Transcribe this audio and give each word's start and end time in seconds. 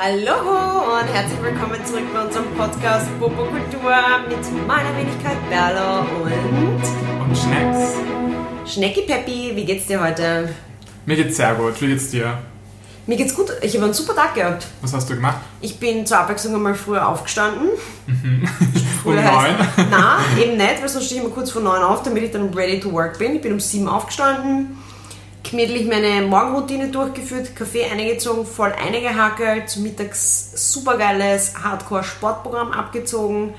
Hallo 0.00 0.94
und 0.94 1.08
herzlich 1.12 1.42
willkommen 1.42 1.84
zurück 1.84 2.04
bei 2.14 2.24
unserem 2.24 2.46
Podcast 2.56 3.08
Popo 3.18 3.42
Kultur 3.46 3.92
mit 4.28 4.66
meiner 4.68 4.96
Wenigkeit 4.96 5.36
Berlo 5.50 6.02
und 6.22 7.22
Und 7.28 7.36
Schnecks. 7.36 7.94
Schnecki 8.64 9.02
Peppi. 9.02 9.52
Wie 9.56 9.64
geht's 9.64 9.86
dir 9.86 10.00
heute? 10.00 10.50
Mir 11.04 11.16
geht's 11.16 11.36
sehr 11.36 11.52
gut. 11.56 11.80
Wie 11.80 11.88
geht's 11.88 12.10
dir? 12.10 12.38
Mir 13.08 13.16
geht's 13.16 13.34
gut. 13.34 13.50
Ich 13.60 13.74
habe 13.74 13.86
einen 13.86 13.94
super 13.94 14.14
Tag 14.14 14.36
gehabt. 14.36 14.68
Was 14.82 14.92
hast 14.92 15.10
du 15.10 15.16
gemacht? 15.16 15.38
Ich 15.60 15.80
bin 15.80 16.06
zur 16.06 16.18
Abwechslung 16.18 16.54
einmal 16.54 16.76
früher 16.76 17.06
aufgestanden. 17.08 17.70
Um 19.04 19.14
Früher 19.14 19.22
neun. 19.22 19.54
Nein, 19.90 20.38
eben 20.38 20.56
nicht, 20.56 20.80
weil 20.82 20.88
sonst 20.88 21.06
stehe 21.06 21.20
ich 21.20 21.26
immer 21.26 21.34
kurz 21.34 21.50
vor 21.52 21.62
neun 21.62 21.82
auf, 21.82 22.02
damit 22.02 22.24
ich 22.24 22.30
dann 22.32 22.52
ready 22.52 22.78
to 22.80 22.92
work 22.92 23.18
bin. 23.18 23.36
Ich 23.36 23.40
bin 23.40 23.52
um 23.52 23.60
sieben 23.60 23.88
aufgestanden, 23.88 24.76
gemütlich 25.50 25.86
meine 25.86 26.26
Morgenroutine 26.26 26.88
durchgeführt, 26.88 27.54
Kaffee 27.54 27.84
eingezogen, 27.84 28.46
voll 28.46 28.72
eingehackelt, 28.72 29.76
Mittags 29.78 30.72
supergeiles 30.72 31.54
Hardcore-Sportprogramm 31.62 32.72
abgezogen, 32.72 33.54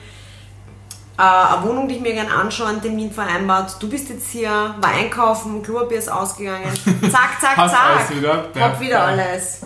äh, 1.17 1.21
eine 1.21 1.63
Wohnung, 1.63 1.87
die 1.87 1.95
ich 1.95 2.01
mir 2.01 2.13
gerne 2.13 2.31
anschaue, 2.31 2.67
einen 2.67 2.81
Termin 2.81 3.11
vereinbart. 3.11 3.75
Du 3.81 3.89
bist 3.89 4.09
jetzt 4.09 4.31
hier, 4.31 4.49
war 4.49 4.91
einkaufen, 4.91 5.61
Klopapier 5.61 5.97
ist 5.97 6.09
ausgegangen. 6.09 6.71
Zack, 7.11 7.41
zack, 7.41 7.57
Hast 7.57 7.73
zack. 7.73 7.81
alles 7.97 8.17
wieder? 8.17 8.49
Hab 8.59 8.79
wieder 8.79 9.03
alles. 9.03 9.61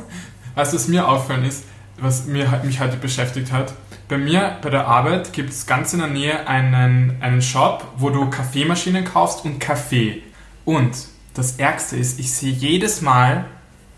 Weißt 0.55 0.73
du, 0.73 0.77
was 0.77 0.87
mir 0.87 1.07
auffallen 1.07 1.45
ist, 1.45 1.65
was 1.97 2.25
mir, 2.25 2.61
mich 2.63 2.79
heute 2.79 2.97
beschäftigt 2.97 3.51
hat? 3.51 3.73
Bei 4.09 4.17
mir, 4.17 4.57
bei 4.61 4.69
der 4.69 4.87
Arbeit, 4.87 5.31
gibt 5.33 5.51
es 5.51 5.65
ganz 5.65 5.93
in 5.93 5.99
der 5.99 6.07
Nähe 6.09 6.47
einen, 6.47 7.17
einen 7.21 7.41
Shop, 7.41 7.85
wo 7.97 8.09
du 8.09 8.29
Kaffeemaschinen 8.29 9.05
kaufst 9.05 9.45
und 9.45 9.59
Kaffee. 9.59 10.23
Und 10.65 11.12
das 11.33 11.57
Ärgste 11.57 11.95
ist, 11.97 12.19
ich 12.19 12.31
sehe 12.31 12.51
jedes 12.51 13.01
Mal, 13.01 13.45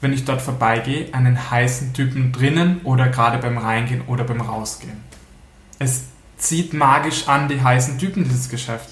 wenn 0.02 0.14
ich 0.14 0.26
dort 0.26 0.42
vorbeigehe, 0.42 1.14
einen 1.14 1.50
heißen 1.50 1.94
Typen 1.94 2.32
drinnen 2.32 2.82
oder 2.84 3.08
gerade 3.10 3.38
beim 3.38 3.58
Reingehen 3.58 4.02
oder 4.08 4.24
beim 4.24 4.42
Rausgehen. 4.42 5.04
Es 5.80 6.04
zieht 6.38 6.74
magisch 6.74 7.28
an 7.28 7.48
die 7.48 7.62
heißen 7.62 7.98
Typen, 7.98 8.24
dieses 8.24 8.50
Geschäft. 8.50 8.90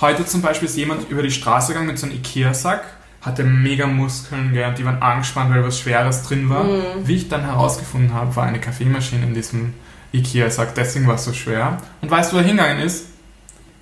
Heute 0.00 0.24
zum 0.24 0.42
Beispiel 0.42 0.68
ist 0.68 0.76
jemand 0.76 1.08
über 1.10 1.22
die 1.22 1.30
Straße 1.30 1.68
gegangen 1.68 1.88
mit 1.88 1.98
so 1.98 2.06
einem 2.06 2.16
Ikea-Sack, 2.16 2.84
hatte 3.20 3.44
mega 3.44 3.86
Muskeln, 3.86 4.52
gell, 4.52 4.74
die 4.74 4.84
waren 4.84 5.00
angespannt, 5.00 5.54
weil 5.54 5.64
was 5.64 5.78
Schweres 5.78 6.22
drin 6.22 6.48
war. 6.48 6.64
Wie 7.04 7.16
ich 7.16 7.28
dann 7.28 7.42
herausgefunden 7.42 8.12
habe, 8.12 8.34
war 8.34 8.44
eine 8.44 8.60
Kaffeemaschine 8.60 9.26
in 9.26 9.34
diesem 9.34 9.74
Ikea-Sack, 10.12 10.74
deswegen 10.74 11.06
war 11.06 11.14
es 11.14 11.24
so 11.24 11.32
schwer. 11.32 11.78
Und 12.00 12.10
weißt 12.10 12.32
du, 12.32 12.36
wo 12.36 12.40
er 12.40 12.46
hingegangen 12.46 12.82
ist? 12.82 13.06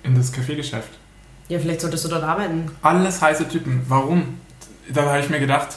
In 0.03 0.15
das 0.15 0.31
Kaffeegeschäft. 0.31 1.00
Ja, 1.51 1.59
vielleicht 1.59 1.81
solltest 1.81 2.05
du 2.05 2.07
dort 2.07 2.23
arbeiten. 2.23 2.71
Alles 2.81 3.21
heiße 3.21 3.45
Typen. 3.49 3.81
Warum? 3.89 4.37
Da 4.87 5.01
habe 5.03 5.19
ich 5.19 5.29
mir 5.29 5.41
gedacht, 5.41 5.67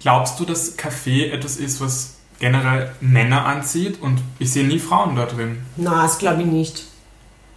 glaubst 0.00 0.40
du, 0.40 0.46
dass 0.46 0.78
Kaffee 0.78 1.30
etwas 1.30 1.56
ist, 1.58 1.78
was 1.82 2.14
generell 2.38 2.90
Männer 3.02 3.44
anzieht? 3.44 4.00
Und 4.00 4.18
ich 4.38 4.50
sehe 4.50 4.66
nie 4.66 4.78
Frauen 4.78 5.16
da 5.16 5.26
drin. 5.26 5.58
Na, 5.76 6.04
das 6.04 6.16
glaube 6.18 6.40
ich 6.40 6.46
nicht. 6.48 6.84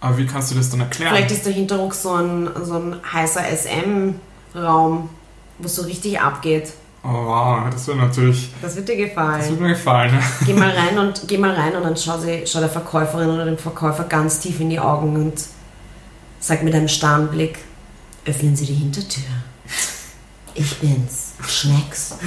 Aber 0.02 0.18
wie 0.18 0.26
kannst 0.26 0.50
du 0.50 0.56
das 0.56 0.68
dann 0.68 0.80
erklären? 0.80 1.14
Vielleicht 1.14 1.30
ist 1.30 1.46
der 1.46 1.54
Hinterruck 1.54 1.94
so 1.94 2.12
ein, 2.12 2.50
so 2.64 2.74
ein 2.74 2.96
heißer 3.10 3.40
SM-Raum, 3.50 5.08
wo 5.58 5.64
es 5.64 5.74
so 5.74 5.82
richtig 5.82 6.20
abgeht. 6.20 6.74
Oh 7.02 7.08
wow, 7.08 7.60
das 7.70 7.86
wird 7.86 7.96
natürlich, 7.96 8.50
Das 8.60 8.76
wird 8.76 8.88
dir 8.90 8.96
das 8.98 9.08
gefallen. 9.08 9.48
wird 9.48 9.60
mir 9.60 9.68
gefallen. 9.70 10.18
Geh 10.44 10.52
mal 10.52 10.68
rein 10.70 10.98
und 10.98 11.26
geh 11.28 11.38
mal 11.38 11.54
rein 11.54 11.74
und 11.76 11.82
dann 11.82 11.96
schau, 11.96 12.18
sie, 12.18 12.42
schau 12.46 12.60
der 12.60 12.68
Verkäuferin 12.68 13.30
oder 13.30 13.46
dem 13.46 13.56
Verkäufer 13.56 14.04
ganz 14.04 14.40
tief 14.40 14.60
in 14.60 14.68
die 14.68 14.80
Augen 14.80 15.16
und 15.16 15.32
sag 16.46 16.62
mit 16.62 16.74
einem 16.74 16.88
starren 16.88 17.28
Blick: 17.28 17.58
Öffnen 18.26 18.54
Sie 18.54 18.66
die 18.66 18.74
Hintertür. 18.74 19.24
Ich 20.54 20.78
bin's, 20.78 21.34
Schnecks. 21.46 22.16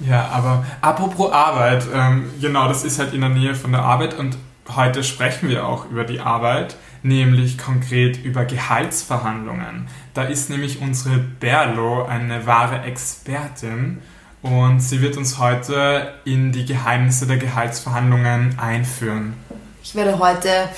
Ja, 0.00 0.28
aber 0.28 0.66
apropos 0.80 1.32
Arbeit, 1.32 1.84
ähm, 1.94 2.30
genau, 2.40 2.68
das 2.68 2.84
ist 2.84 2.98
halt 2.98 3.14
in 3.14 3.20
der 3.20 3.30
Nähe 3.30 3.54
von 3.54 3.72
der 3.72 3.82
Arbeit 3.82 4.18
und 4.18 4.36
heute 4.74 5.04
sprechen 5.04 5.48
wir 5.48 5.66
auch 5.66 5.86
über 5.88 6.04
die 6.04 6.20
Arbeit, 6.20 6.76
nämlich 7.02 7.56
konkret 7.56 8.22
über 8.22 8.44
Gehaltsverhandlungen. 8.44 9.88
Da 10.12 10.24
ist 10.24 10.50
nämlich 10.50 10.80
unsere 10.82 11.18
Berlo 11.18 12.04
eine 12.04 12.44
wahre 12.44 12.82
Expertin 12.82 14.02
und 14.42 14.80
sie 14.80 15.00
wird 15.00 15.16
uns 15.16 15.38
heute 15.38 16.12
in 16.24 16.52
die 16.52 16.66
Geheimnisse 16.66 17.26
der 17.26 17.38
Gehaltsverhandlungen 17.38 18.58
einführen. 18.58 19.34
Ich 19.82 19.94
werde 19.94 20.18
heute 20.18 20.68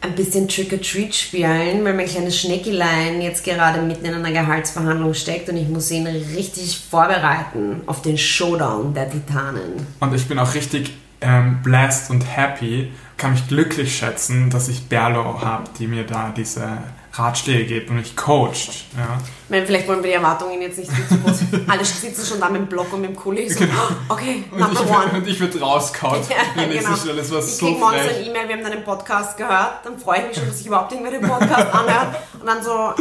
ein 0.00 0.14
bisschen 0.14 0.48
Trick 0.48 0.72
or 0.72 0.80
Treat 0.80 1.14
spielen, 1.14 1.84
weil 1.84 1.94
mein 1.94 2.06
kleines 2.06 2.38
Schneckilein 2.38 3.20
jetzt 3.20 3.44
gerade 3.44 3.80
mitten 3.82 4.04
in 4.04 4.14
einer 4.14 4.30
Gehaltsverhandlung 4.30 5.14
steckt 5.14 5.48
und 5.48 5.56
ich 5.56 5.68
muss 5.68 5.90
ihn 5.90 6.06
richtig 6.06 6.78
vorbereiten 6.90 7.82
auf 7.86 8.02
den 8.02 8.18
Showdown 8.18 8.94
der 8.94 9.10
Titanen. 9.10 9.86
Und 10.00 10.14
ich 10.14 10.26
bin 10.28 10.38
auch 10.38 10.54
richtig 10.54 10.92
ähm, 11.20 11.60
blessed 11.62 12.10
und 12.10 12.20
happy, 12.20 12.92
kann 13.16 13.32
mich 13.32 13.48
glücklich 13.48 13.96
schätzen, 13.96 14.50
dass 14.50 14.68
ich 14.68 14.88
Berlo 14.88 15.40
habe, 15.40 15.64
die 15.78 15.86
mir 15.86 16.04
da 16.04 16.32
diese 16.36 16.78
Ratschläge 17.18 17.64
gibt 17.66 17.90
und 17.90 17.96
mich 17.96 18.16
coacht. 18.16 18.84
Ja. 18.96 19.18
Ich 19.44 19.50
meine, 19.50 19.66
vielleicht 19.66 19.88
wollen 19.88 20.02
wir 20.02 20.10
die 20.10 20.16
Erwartungen 20.16 20.60
jetzt 20.60 20.78
nicht 20.78 20.90
zu 20.90 21.18
groß. 21.18 21.40
Alle 21.68 21.84
sitzen 21.84 22.26
schon 22.26 22.40
da 22.40 22.48
mit 22.48 22.62
dem 22.62 22.66
Block 22.66 22.92
und 22.92 23.00
mit 23.00 23.10
dem 23.10 23.16
Kuli. 23.16 23.48
So, 23.48 23.64
okay, 24.08 24.44
Und 24.50 24.58
number 24.60 24.80
ich, 24.82 24.90
one. 24.90 25.10
und 25.14 25.26
ich 25.26 25.40
wird 25.40 25.60
rauskaut. 25.60 26.20
Ja, 26.30 26.64
genau. 26.64 26.96
Stelle. 26.96 27.16
Das 27.16 27.30
war 27.30 27.38
Ich 27.38 27.44
so 27.44 27.66
krieg 27.66 27.78
morgens 27.78 28.00
eine 28.00 28.26
E-Mail, 28.26 28.48
wir 28.48 28.56
haben 28.56 28.64
deinen 28.64 28.84
Podcast 28.84 29.36
gehört, 29.36 29.84
dann 29.84 29.98
freue 29.98 30.20
ich 30.20 30.26
mich 30.28 30.36
schon, 30.36 30.46
dass 30.48 30.60
ich 30.60 30.66
überhaupt 30.66 30.92
irgendwer 30.92 31.12
den 31.18 31.28
Podcast 31.28 31.72
anhört. 31.74 32.16
Und 32.40 32.46
dann 32.46 32.62
so, 32.62 32.92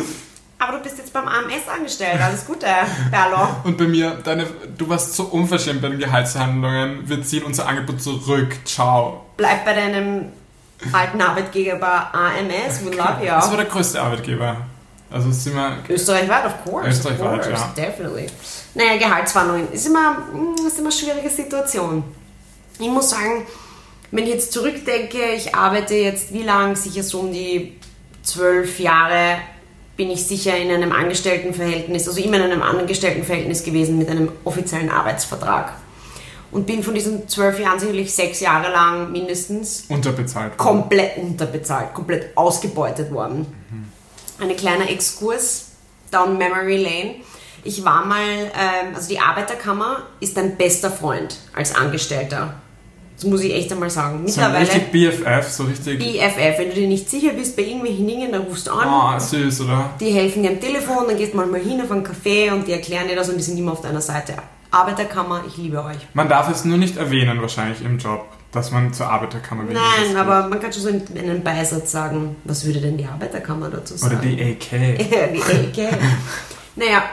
aber 0.59 0.77
du 0.77 0.83
bist 0.83 0.97
jetzt 0.97 1.11
beim 1.11 1.27
AMS 1.27 1.67
angestellt, 1.73 2.19
alles 2.21 2.45
Gute, 2.45 2.67
Berlo. 3.11 3.47
Und 3.63 3.77
bei 3.77 3.85
mir, 3.85 4.17
deine, 4.23 4.47
du 4.77 4.87
warst 4.87 5.13
so 5.15 5.23
unverschämt 5.25 5.81
bei 5.81 5.89
den 5.89 5.99
Gehaltsverhandlungen. 5.99 7.07
Wir 7.09 7.21
ziehen 7.23 7.43
unser 7.43 7.67
Angebot 7.67 8.01
zurück. 8.01 8.55
Ciao. 8.65 9.25
Bleib 9.37 9.65
bei 9.65 9.73
deinem 9.73 10.31
alten 10.93 11.21
Arbeitgeber 11.21 12.13
AMS, 12.13 12.85
we 12.85 12.95
love 12.95 13.21
you. 13.21 13.27
Das 13.27 13.49
war 13.49 13.57
der 13.57 13.65
größte 13.65 14.01
Arbeitgeber. 14.01 14.57
Also 15.11 15.31
sind 15.31 15.55
wir. 15.55 15.77
Österreichweit, 15.87 16.45
of 16.45 16.63
course. 16.63 16.89
Österreichweit, 16.89 17.39
of 17.39 17.45
course, 17.45 17.51
ja. 17.51 17.73
Definitely. 17.75 18.27
Naja, 18.73 18.97
Gehaltsverhandlungen 18.97 19.71
ist 19.71 19.87
immer, 19.87 20.11
mm, 20.11 20.67
ist 20.67 20.79
immer 20.79 20.89
eine 20.89 20.91
schwierige 20.91 21.29
Situation. 21.29 22.03
Ich 22.79 22.89
muss 22.89 23.11
sagen, 23.11 23.45
wenn 24.11 24.23
ich 24.25 24.31
jetzt 24.31 24.51
zurückdenke, 24.51 25.33
ich 25.35 25.55
arbeite 25.55 25.95
jetzt 25.95 26.33
wie 26.33 26.43
lang? 26.43 26.75
Sicher 26.75 27.03
so 27.03 27.19
um 27.19 27.31
die 27.31 27.79
zwölf 28.23 28.79
Jahre 28.79 29.37
bin 29.95 30.09
ich 30.11 30.25
sicher 30.25 30.57
in 30.57 30.71
einem 30.71 30.91
Angestelltenverhältnis, 30.91 32.07
also 32.07 32.19
immer 32.19 32.37
in 32.37 32.43
einem 32.43 32.61
Angestelltenverhältnis 32.61 33.63
gewesen 33.63 33.97
mit 33.97 34.09
einem 34.09 34.31
offiziellen 34.43 34.89
Arbeitsvertrag. 34.89 35.73
Und 36.55 36.65
bin 36.65 36.81
von 36.83 36.93
diesen 36.93 37.27
zwölf 37.27 37.59
Jahren 37.59 37.77
sicherlich 37.79 38.13
sechs 38.13 38.39
Jahre 38.39 38.71
lang 38.71 39.11
mindestens 39.11 39.83
Unterbezahlt. 39.89 40.55
komplett 40.57 41.17
unterbezahlt, 41.17 41.93
komplett 41.93 42.35
ausgebeutet 42.37 43.11
worden. 43.11 43.45
Ein 44.39 44.55
kleiner 44.55 44.89
Exkurs 44.89 45.71
down 46.11 46.37
Memory 46.37 46.77
Lane. 46.77 47.15
Ich 47.65 47.83
war 47.83 48.05
mal, 48.05 48.21
ähm, 48.21 48.95
also 48.95 49.09
die 49.09 49.19
Arbeiterkammer 49.19 50.03
ist 50.21 50.37
dein 50.37 50.55
bester 50.55 50.89
Freund 50.91 51.35
als 51.53 51.75
Angestellter. 51.75 52.53
Das 53.17 53.25
muss 53.25 53.41
ich 53.41 53.53
echt 53.53 53.71
einmal 53.73 53.89
sagen. 53.89 54.19
So 54.19 54.39
Mittlerweile 54.39 54.61
richtig 54.61 54.91
BFF, 54.91 55.49
so 55.49 55.63
richtig. 55.63 55.99
BFF, 55.99 56.57
wenn 56.57 56.69
du 56.69 56.75
dir 56.75 56.87
nicht 56.87 57.09
sicher 57.09 57.31
bist 57.33 57.57
bei 57.57 57.63
irgendwelchen 57.63 58.07
Dingen, 58.07 58.31
dann 58.31 58.43
rufst 58.43 58.67
du 58.67 58.71
an. 58.71 58.87
Ah, 58.87 59.19
süß, 59.19 59.61
oder? 59.61 59.89
Die 59.99 60.11
helfen 60.11 60.43
dir 60.43 60.51
am 60.51 60.59
Telefon, 60.61 61.05
dann 61.07 61.17
gehst 61.17 61.33
du 61.33 61.37
mal 61.37 61.47
mal 61.47 61.59
hin 61.59 61.81
auf 61.81 61.91
einen 61.91 62.05
Café 62.05 62.51
und 62.53 62.65
die 62.65 62.71
erklären 62.71 63.07
dir 63.09 63.15
das 63.15 63.27
und 63.27 63.35
die 63.37 63.43
sind 63.43 63.57
immer 63.57 63.73
auf 63.73 63.81
deiner 63.81 64.01
Seite. 64.01 64.35
Arbeiterkammer, 64.75 65.43
ich 65.47 65.57
liebe 65.57 65.83
euch. 65.83 65.97
Man 66.13 66.27
darf 66.27 66.49
es 66.49 66.65
nur 66.65 66.77
nicht 66.77 66.97
erwähnen, 66.97 67.41
wahrscheinlich 67.41 67.81
im 67.81 67.97
Job, 67.97 68.25
dass 68.51 68.71
man 68.71 68.93
zur 68.93 69.07
Arbeiterkammer 69.07 69.67
will. 69.67 69.73
Nein, 69.73 70.17
aber 70.17 70.47
man 70.47 70.59
kann 70.59 70.73
schon 70.73 70.81
so 70.81 70.89
in 70.89 71.17
einem 71.17 71.43
Beisatz 71.43 71.91
sagen, 71.91 72.35
was 72.43 72.65
würde 72.65 72.81
denn 72.81 72.97
die 72.97 73.05
Arbeiterkammer 73.05 73.69
dazu 73.69 73.95
sagen? 73.95 74.15
Oder 74.15 74.21
die 74.21 74.41
AK. 74.41 74.97
Die 74.99 75.79
Ecke. 75.79 75.97
naja, 76.75 77.03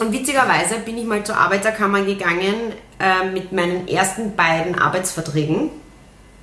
und 0.00 0.12
witzigerweise 0.12 0.76
bin 0.84 0.98
ich 0.98 1.04
mal 1.04 1.24
zur 1.24 1.36
Arbeiterkammer 1.36 2.02
gegangen 2.02 2.72
äh, 2.98 3.28
mit 3.30 3.52
meinen 3.52 3.88
ersten 3.88 4.36
beiden 4.36 4.78
Arbeitsverträgen. 4.78 5.70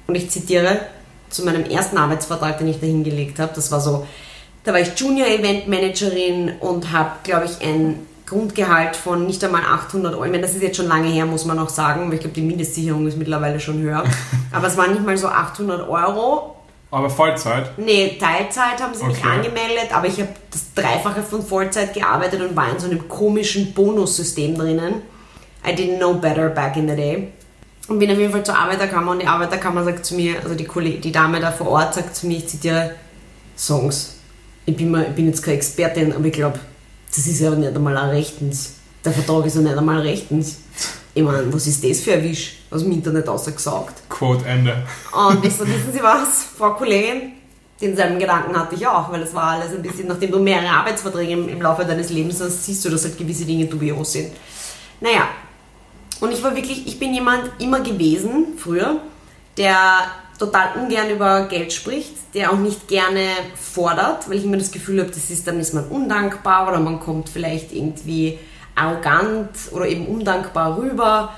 Und 0.08 0.16
ich 0.16 0.30
zitiere 0.30 0.82
zu 1.30 1.46
meinem 1.46 1.66
ersten 1.66 1.98
Arbeitsvertrag, 1.98 2.58
den 2.58 2.68
ich 2.68 2.80
da 2.80 2.88
hingelegt 2.88 3.40
habe. 3.40 3.52
Das 3.54 3.72
war 3.72 3.80
so, 3.80 4.08
da 4.64 4.74
war 4.74 4.80
ich 4.80 5.00
Junior 5.00 5.28
Event 5.28 5.68
Managerin 5.68 6.54
und 6.60 6.92
habe, 6.92 7.12
glaube 7.24 7.46
ich, 7.46 7.66
ein 7.66 8.08
Grundgehalt 8.30 8.96
von 8.96 9.26
nicht 9.26 9.44
einmal 9.44 9.64
800 9.64 10.14
Euro. 10.14 10.26
Ich 10.26 10.32
meine, 10.32 10.44
das 10.44 10.56
ist 10.56 10.62
jetzt 10.62 10.78
schon 10.78 10.88
lange 10.88 11.08
her, 11.10 11.26
muss 11.26 11.46
man 11.46 11.58
auch 11.60 11.70
sagen, 11.70 12.08
weil 12.08 12.16
ich 12.16 12.20
glaube, 12.22 12.36
die 12.36 12.42
Mindestsicherung 12.42 13.08
ist 13.08 13.18
mittlerweile 13.18 13.60
schon 13.60 13.80
höher. 13.82 14.04
Aber 14.52 14.68
es 14.68 14.78
waren 14.78 14.92
nicht 14.94 15.06
mal 15.06 15.18
so 15.18 15.28
800 15.28 15.88
Euro 15.90 16.56
Aber 16.92 17.10
Vollzeit. 17.10 17.78
Nee, 17.78 18.18
Teilzeit 18.20 18.82
haben 18.82 18.94
sie 18.94 19.06
mich 19.06 19.18
Okay. 19.18 19.28
angemeldet, 19.38 19.90
aber 19.92 20.08
ich 20.08 20.20
habe 20.20 20.30
das 20.52 20.74
Dreifache 20.74 21.22
von 21.22 21.46
Vollzeit 21.46 21.94
gearbeitet 21.94 22.42
und 22.42 22.56
war 22.56 22.72
in 22.72 22.80
so 22.80 22.88
einem 22.88 23.08
komischen 23.08 23.74
Bonussystem 23.74 24.56
drinnen. 24.58 25.02
I 25.68 25.72
didn't 25.74 25.98
know 25.98 26.14
better 26.16 26.50
back 26.50 26.78
in 26.78 26.88
the 26.90 26.96
day. 26.96 27.28
Und 27.88 28.00
bin 28.00 28.10
auf 28.12 28.18
jeden 28.18 28.32
Fall 28.32 28.44
zur 28.44 28.58
Arbeiterkammer 28.58 29.12
und 29.12 29.22
die 29.22 29.28
Arbeiterkammer 29.28 29.84
sagt 29.84 30.06
zu 30.06 30.16
mir, 30.16 30.36
also 30.44 30.56
die, 30.56 30.64
Kolleg 30.66 31.02
die 31.02 31.12
Dame 31.12 31.40
da 31.40 31.52
vor 31.52 31.68
Ort 31.70 31.94
sagt 31.96 32.16
zu 32.16 32.28
mir, 32.28 32.38
ich 32.38 32.48
zitiere 32.48 32.92
Songs. 33.58 34.16
Ich 34.66 34.76
bin, 34.76 34.92
mal, 34.92 35.04
ich 35.10 35.16
bin 35.16 35.26
jetzt 35.28 35.42
keine 35.44 35.58
Expertin, 35.58 36.14
aber 36.14 36.26
ich 36.26 36.34
glaube, 36.34 36.60
das 37.16 37.28
ist 37.28 37.40
ja 37.40 37.52
nicht 37.52 37.76
einmal 37.76 37.98
ein 37.98 38.10
rechtens. 38.10 38.74
Der 39.04 39.14
Vertrag 39.14 39.46
ist 39.46 39.56
ja 39.56 39.62
nicht 39.62 39.78
einmal 39.78 40.00
rechtens. 40.00 40.60
Ich 41.14 41.24
meine, 41.24 41.52
was 41.52 41.68
ist 41.68 41.84
das 41.84 42.02
für 42.02 42.14
ein 42.14 42.24
Wisch? 42.24 42.58
Aus 42.70 42.84
dem 42.84 42.92
Internet 42.92 43.28
ausgesagt. 43.28 44.04
Quote 44.10 44.46
Ende. 44.46 44.84
Und 45.12 45.44
ich 45.44 45.54
so, 45.56 45.68
wissen 45.68 45.92
Sie 45.92 46.04
was, 46.04 46.46
Frau 46.58 46.74
Kollegin? 46.74 47.34
Denselben 47.82 48.20
Gedanken 48.20 48.58
hatte 48.58 48.76
ich 48.76 48.86
auch, 48.86 49.12
weil 49.12 49.22
es 49.24 49.34
war 49.34 49.52
alles 49.52 49.72
ein 49.72 49.82
bisschen, 49.82 50.08
nachdem 50.08 50.32
du 50.32 50.40
mehrere 50.40 50.70
Arbeitsverträge 50.70 51.32
im, 51.32 51.50
im 51.50 51.62
Laufe 51.62 51.86
deines 51.86 52.10
Lebens 52.10 52.42
hast, 52.42 52.66
siehst 52.66 52.84
du, 52.84 52.90
dass 52.90 53.06
halt 53.06 53.18
gewisse 53.18 53.46
Dinge 53.46 53.66
dubios 53.66 54.12
sind. 54.12 54.32
Naja, 55.00 55.30
und 56.20 56.32
ich 56.34 56.44
war 56.44 56.54
wirklich, 56.56 56.86
ich 56.86 57.00
bin 57.00 57.14
jemand 57.14 57.50
immer 57.60 57.80
gewesen, 57.80 58.58
früher, 58.58 59.00
der 59.58 60.12
total 60.40 60.82
ungern 60.82 61.10
über 61.10 61.48
Geld 61.48 61.74
spricht, 61.74 62.14
der 62.34 62.52
auch 62.52 62.58
nicht 62.58 62.88
gerne 62.88 63.26
fordert, 63.56 64.30
weil 64.30 64.38
ich 64.38 64.46
immer 64.46 64.58
das 64.58 64.72
Gefühl 64.72 65.02
habe, 65.02 65.12
das 65.12 65.30
ist, 65.30 65.46
dann 65.46 65.60
ist 65.60 65.74
man 65.74 65.86
undankbar 65.88 66.70
oder 66.70 66.80
man 66.80 67.00
kommt 67.00 67.30
vielleicht 67.30 67.74
irgendwie 67.74 68.40
arrogant 68.74 69.50
oder 69.72 69.88
eben 69.88 70.08
undankbar 70.08 70.78
rüber 70.78 71.34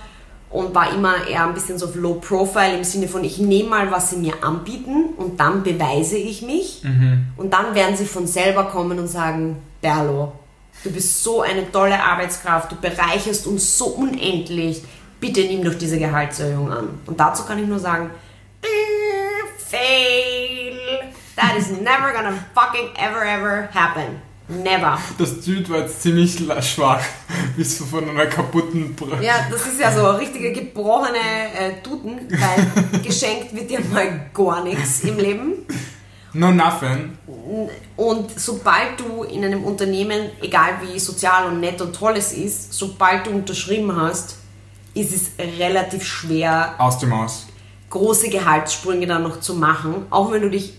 und 0.51 0.75
war 0.75 0.93
immer 0.93 1.27
eher 1.27 1.45
ein 1.47 1.53
bisschen 1.53 1.79
so 1.79 1.87
auf 1.87 1.95
Low 1.95 2.15
Profile 2.15 2.77
im 2.77 2.83
Sinne 2.83 3.07
von, 3.07 3.23
ich 3.23 3.39
nehme 3.39 3.69
mal, 3.69 3.91
was 3.91 4.11
sie 4.11 4.17
mir 4.17 4.43
anbieten 4.43 5.13
und 5.17 5.39
dann 5.39 5.63
beweise 5.63 6.17
ich 6.17 6.41
mich 6.43 6.83
und 7.37 7.51
dann 7.51 7.73
werden 7.73 7.95
sie 7.95 8.05
von 8.05 8.27
selber 8.27 8.65
kommen 8.65 8.99
und 8.99 9.07
sagen, 9.07 9.57
Berlo, 9.81 10.33
du 10.83 10.91
bist 10.91 11.23
so 11.23 11.41
eine 11.41 11.71
tolle 11.71 12.03
Arbeitskraft, 12.03 12.71
du 12.71 12.75
bereicherst 12.75 13.47
uns 13.47 13.77
so 13.77 13.87
unendlich, 13.87 14.83
bitte 15.19 15.41
nimm 15.41 15.63
doch 15.63 15.75
diese 15.75 15.97
Gehaltserhöhung 15.97 16.71
an. 16.71 16.89
Und 17.07 17.19
dazu 17.19 17.45
kann 17.45 17.57
ich 17.57 17.67
nur 17.67 17.79
sagen, 17.79 18.11
fail, 19.71 20.99
that 21.35 21.57
is 21.57 21.71
never 21.71 22.13
gonna 22.13 22.37
fucking 22.53 22.89
ever 22.97 23.23
ever 23.23 23.69
happen. 23.73 24.21
Never. 24.47 24.97
Das 25.17 25.45
Süd 25.45 25.69
war 25.69 25.79
jetzt 25.79 26.01
ziemlich 26.01 26.37
schwach. 26.61 27.01
Bist 27.55 27.79
du 27.79 27.85
von 27.85 28.09
einer 28.09 28.25
kaputten 28.25 28.93
Brille. 28.95 29.23
Ja, 29.23 29.47
das 29.49 29.65
ist 29.65 29.79
ja 29.79 29.91
so 29.91 30.09
richtige 30.11 30.51
gebrochene 30.51 31.17
äh, 31.57 31.81
Tuten, 31.81 32.27
weil 32.29 32.99
geschenkt 33.03 33.55
wird 33.55 33.69
dir 33.69 33.79
mal 33.79 34.29
gar 34.33 34.63
nichts 34.63 35.01
im 35.01 35.17
Leben. 35.17 35.53
No 36.33 36.51
nothing. 36.51 37.17
Und 37.97 38.39
sobald 38.39 38.99
du 38.99 39.23
in 39.23 39.43
einem 39.43 39.63
Unternehmen, 39.63 40.29
egal 40.41 40.75
wie 40.81 40.97
sozial 40.99 41.47
und 41.47 41.59
nett 41.59 41.81
und 41.81 41.93
toll 41.93 42.13
es 42.17 42.31
ist, 42.31 42.73
sobald 42.73 43.27
du 43.27 43.31
unterschrieben 43.31 43.93
hast, 43.95 44.37
ist 44.93 45.13
es 45.13 45.31
relativ 45.59 46.05
schwer, 46.05 46.75
Aus 46.77 46.99
dem 46.99 47.13
Aus. 47.13 47.47
Große 47.91 48.29
Gehaltssprünge 48.29 49.05
dann 49.05 49.21
noch 49.21 49.39
zu 49.39 49.53
machen, 49.53 50.07
auch 50.09 50.31
wenn 50.31 50.41
du 50.41 50.49
dich 50.49 50.73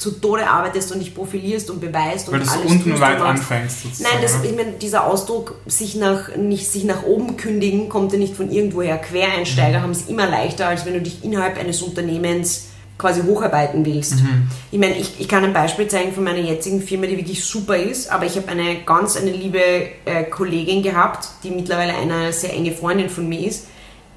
zu 0.00 0.12
Tode 0.12 0.48
arbeitest 0.48 0.92
und 0.92 1.00
dich 1.00 1.14
profilierst 1.14 1.68
und 1.68 1.80
beweist 1.80 2.28
und 2.28 2.34
Weil 2.34 2.48
alles 2.48 2.70
unten 2.72 2.90
tust 2.90 3.02
weit 3.02 3.20
anfängst 3.20 3.82
sozusagen. 3.82 4.14
Nein, 4.14 4.22
das, 4.22 4.42
ich 4.42 4.56
meine, 4.56 4.72
dieser 4.72 5.04
Ausdruck, 5.06 5.56
sich 5.66 5.94
nach, 5.94 6.34
nicht, 6.36 6.70
sich 6.70 6.84
nach 6.84 7.02
oben 7.02 7.36
kündigen, 7.36 7.90
kommt 7.90 8.12
ja 8.12 8.18
nicht 8.18 8.34
von 8.34 8.50
irgendwoher. 8.50 8.96
Quereinsteiger 8.96 9.78
Mhm. 9.78 9.82
haben 9.82 9.90
es 9.90 10.08
immer 10.08 10.26
leichter, 10.26 10.68
als 10.68 10.86
wenn 10.86 10.94
du 10.94 11.02
dich 11.02 11.22
innerhalb 11.22 11.58
eines 11.58 11.82
Unternehmens 11.82 12.68
quasi 12.96 13.22
hocharbeiten 13.22 13.84
willst. 13.84 14.20
Mhm. 14.20 14.48
Ich 14.70 14.78
meine, 14.78 14.96
ich, 14.96 15.20
ich 15.20 15.28
kann 15.28 15.44
ein 15.44 15.52
Beispiel 15.52 15.88
zeigen 15.88 16.12
von 16.12 16.24
meiner 16.24 16.38
jetzigen 16.38 16.80
Firma, 16.82 17.06
die 17.06 17.16
wirklich 17.18 17.44
super 17.44 17.76
ist, 17.76 18.10
aber 18.10 18.24
ich 18.24 18.36
habe 18.36 18.48
eine 18.48 18.82
ganz 18.86 19.16
eine 19.16 19.32
liebe 19.32 19.60
äh, 20.04 20.24
Kollegin 20.30 20.82
gehabt, 20.82 21.28
die 21.42 21.50
mittlerweile 21.50 21.94
eine 21.94 22.32
sehr 22.32 22.52
enge 22.54 22.72
Freundin 22.72 23.10
von 23.10 23.28
mir 23.28 23.46
ist. 23.48 23.66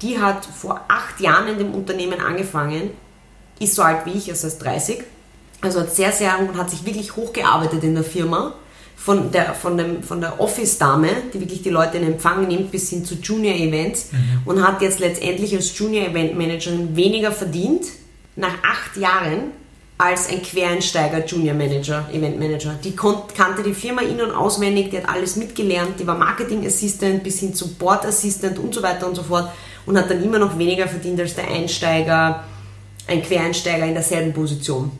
Die 0.02 0.18
hat 0.18 0.44
vor 0.44 0.80
acht 0.88 1.20
Jahren 1.20 1.48
in 1.48 1.58
dem 1.58 1.74
Unternehmen 1.74 2.20
angefangen, 2.20 2.90
ist 3.60 3.74
so 3.74 3.82
alt 3.82 4.04
wie 4.06 4.12
ich, 4.12 4.30
also 4.30 4.46
ist 4.46 4.58
30, 4.58 5.02
also 5.60 5.80
hat 5.80 5.94
sehr, 5.94 6.12
sehr 6.12 6.38
und 6.40 6.56
hat 6.58 6.70
sich 6.70 6.84
wirklich 6.84 7.16
hochgearbeitet 7.16 7.82
in 7.84 7.94
der 7.94 8.04
Firma. 8.04 8.54
Von 8.96 9.30
der, 9.32 9.54
von 9.54 9.76
dem, 9.76 10.02
von 10.02 10.20
der 10.22 10.40
Office-Dame, 10.40 11.08
die 11.34 11.40
wirklich 11.40 11.62
die 11.62 11.68
Leute 11.68 11.98
in 11.98 12.06
Empfang 12.06 12.46
nimmt, 12.48 12.70
bis 12.70 12.88
hin 12.88 13.04
zu 13.04 13.16
Junior-Events 13.16 14.06
und 14.46 14.66
hat 14.66 14.80
jetzt 14.80 14.98
letztendlich 14.98 15.54
als 15.54 15.76
Junior-Event-Managerin 15.78 16.96
weniger 16.96 17.30
verdient, 17.30 17.84
nach 18.36 18.54
acht 18.62 18.96
Jahren, 18.96 19.50
als 19.98 20.28
ein 20.30 20.42
Quereinsteiger 20.42 21.24
Junior-Manager, 21.24 22.08
Event-Manager. 22.12 22.76
Die 22.82 22.96
kon- 22.96 23.22
kannte 23.36 23.62
die 23.62 23.74
Firma 23.74 24.00
in- 24.02 24.22
und 24.22 24.30
auswendig, 24.32 24.90
die 24.90 24.96
hat 24.98 25.08
alles 25.08 25.36
mitgelernt, 25.36 26.00
die 26.00 26.06
war 26.06 26.16
Marketing-Assistant 26.16 27.22
bis 27.22 27.40
hin 27.40 27.52
zu 27.54 27.74
Board-Assistant 27.74 28.58
und 28.58 28.74
so 28.74 28.82
weiter 28.82 29.06
und 29.06 29.14
so 29.16 29.22
fort 29.22 29.50
und 29.86 29.96
hat 29.96 30.10
dann 30.10 30.22
immer 30.22 30.38
noch 30.38 30.58
weniger 30.58 30.88
verdient 30.88 31.20
als 31.20 31.34
der 31.34 31.48
Einsteiger, 31.48 32.44
ein 33.06 33.22
Quereinsteiger 33.22 33.84
in 33.84 33.94
derselben 33.94 34.32
Position. 34.32 34.90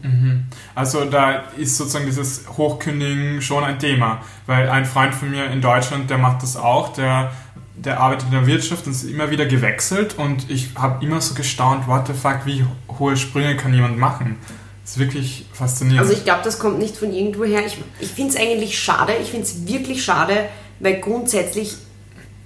Also 0.75 1.05
da 1.07 1.45
ist 1.57 1.77
sozusagen 1.77 2.05
dieses 2.05 2.45
Hochkündigen 2.57 3.41
schon 3.41 3.65
ein 3.65 3.79
Thema, 3.79 4.21
weil 4.47 4.69
ein 4.69 4.85
Freund 4.85 5.15
von 5.15 5.31
mir 5.31 5.47
in 5.47 5.61
Deutschland, 5.63 6.11
der 6.11 6.19
macht 6.19 6.43
das 6.43 6.57
auch, 6.57 6.93
der, 6.93 7.33
der 7.77 8.01
arbeitet 8.01 8.27
in 8.27 8.33
der 8.33 8.47
Wirtschaft 8.47 8.87
und 8.87 8.93
ist 8.93 9.05
immer 9.05 9.31
wieder 9.31 9.47
gewechselt 9.47 10.17
und 10.19 10.51
ich 10.51 10.71
habe 10.75 11.05
immer 11.05 11.21
so 11.21 11.35
gestaunt, 11.35 11.89
what 11.89 12.07
the 12.07 12.13
fuck, 12.13 12.41
wie 12.45 12.65
hohe 12.99 13.17
Sprünge 13.17 13.57
kann 13.57 13.73
jemand 13.73 13.99
machen? 13.99 14.39
Das 14.83 14.93
ist 14.93 14.99
wirklich 14.99 15.47
faszinierend. 15.55 16.03
Also 16.03 16.13
ich 16.13 16.25
glaube, 16.25 16.41
das 16.45 16.59
kommt 16.59 16.79
nicht 16.79 16.99
von 16.99 17.11
irgendwoher. 17.11 17.65
Ich, 17.65 17.79
ich 18.01 18.09
finde 18.09 18.35
es 18.35 18.37
eigentlich 18.37 18.79
schade, 18.79 19.15
ich 19.23 19.31
finde 19.31 19.47
es 19.47 19.67
wirklich 19.67 20.05
schade, 20.05 20.45
weil 20.79 21.01
grundsätzlich 21.01 21.75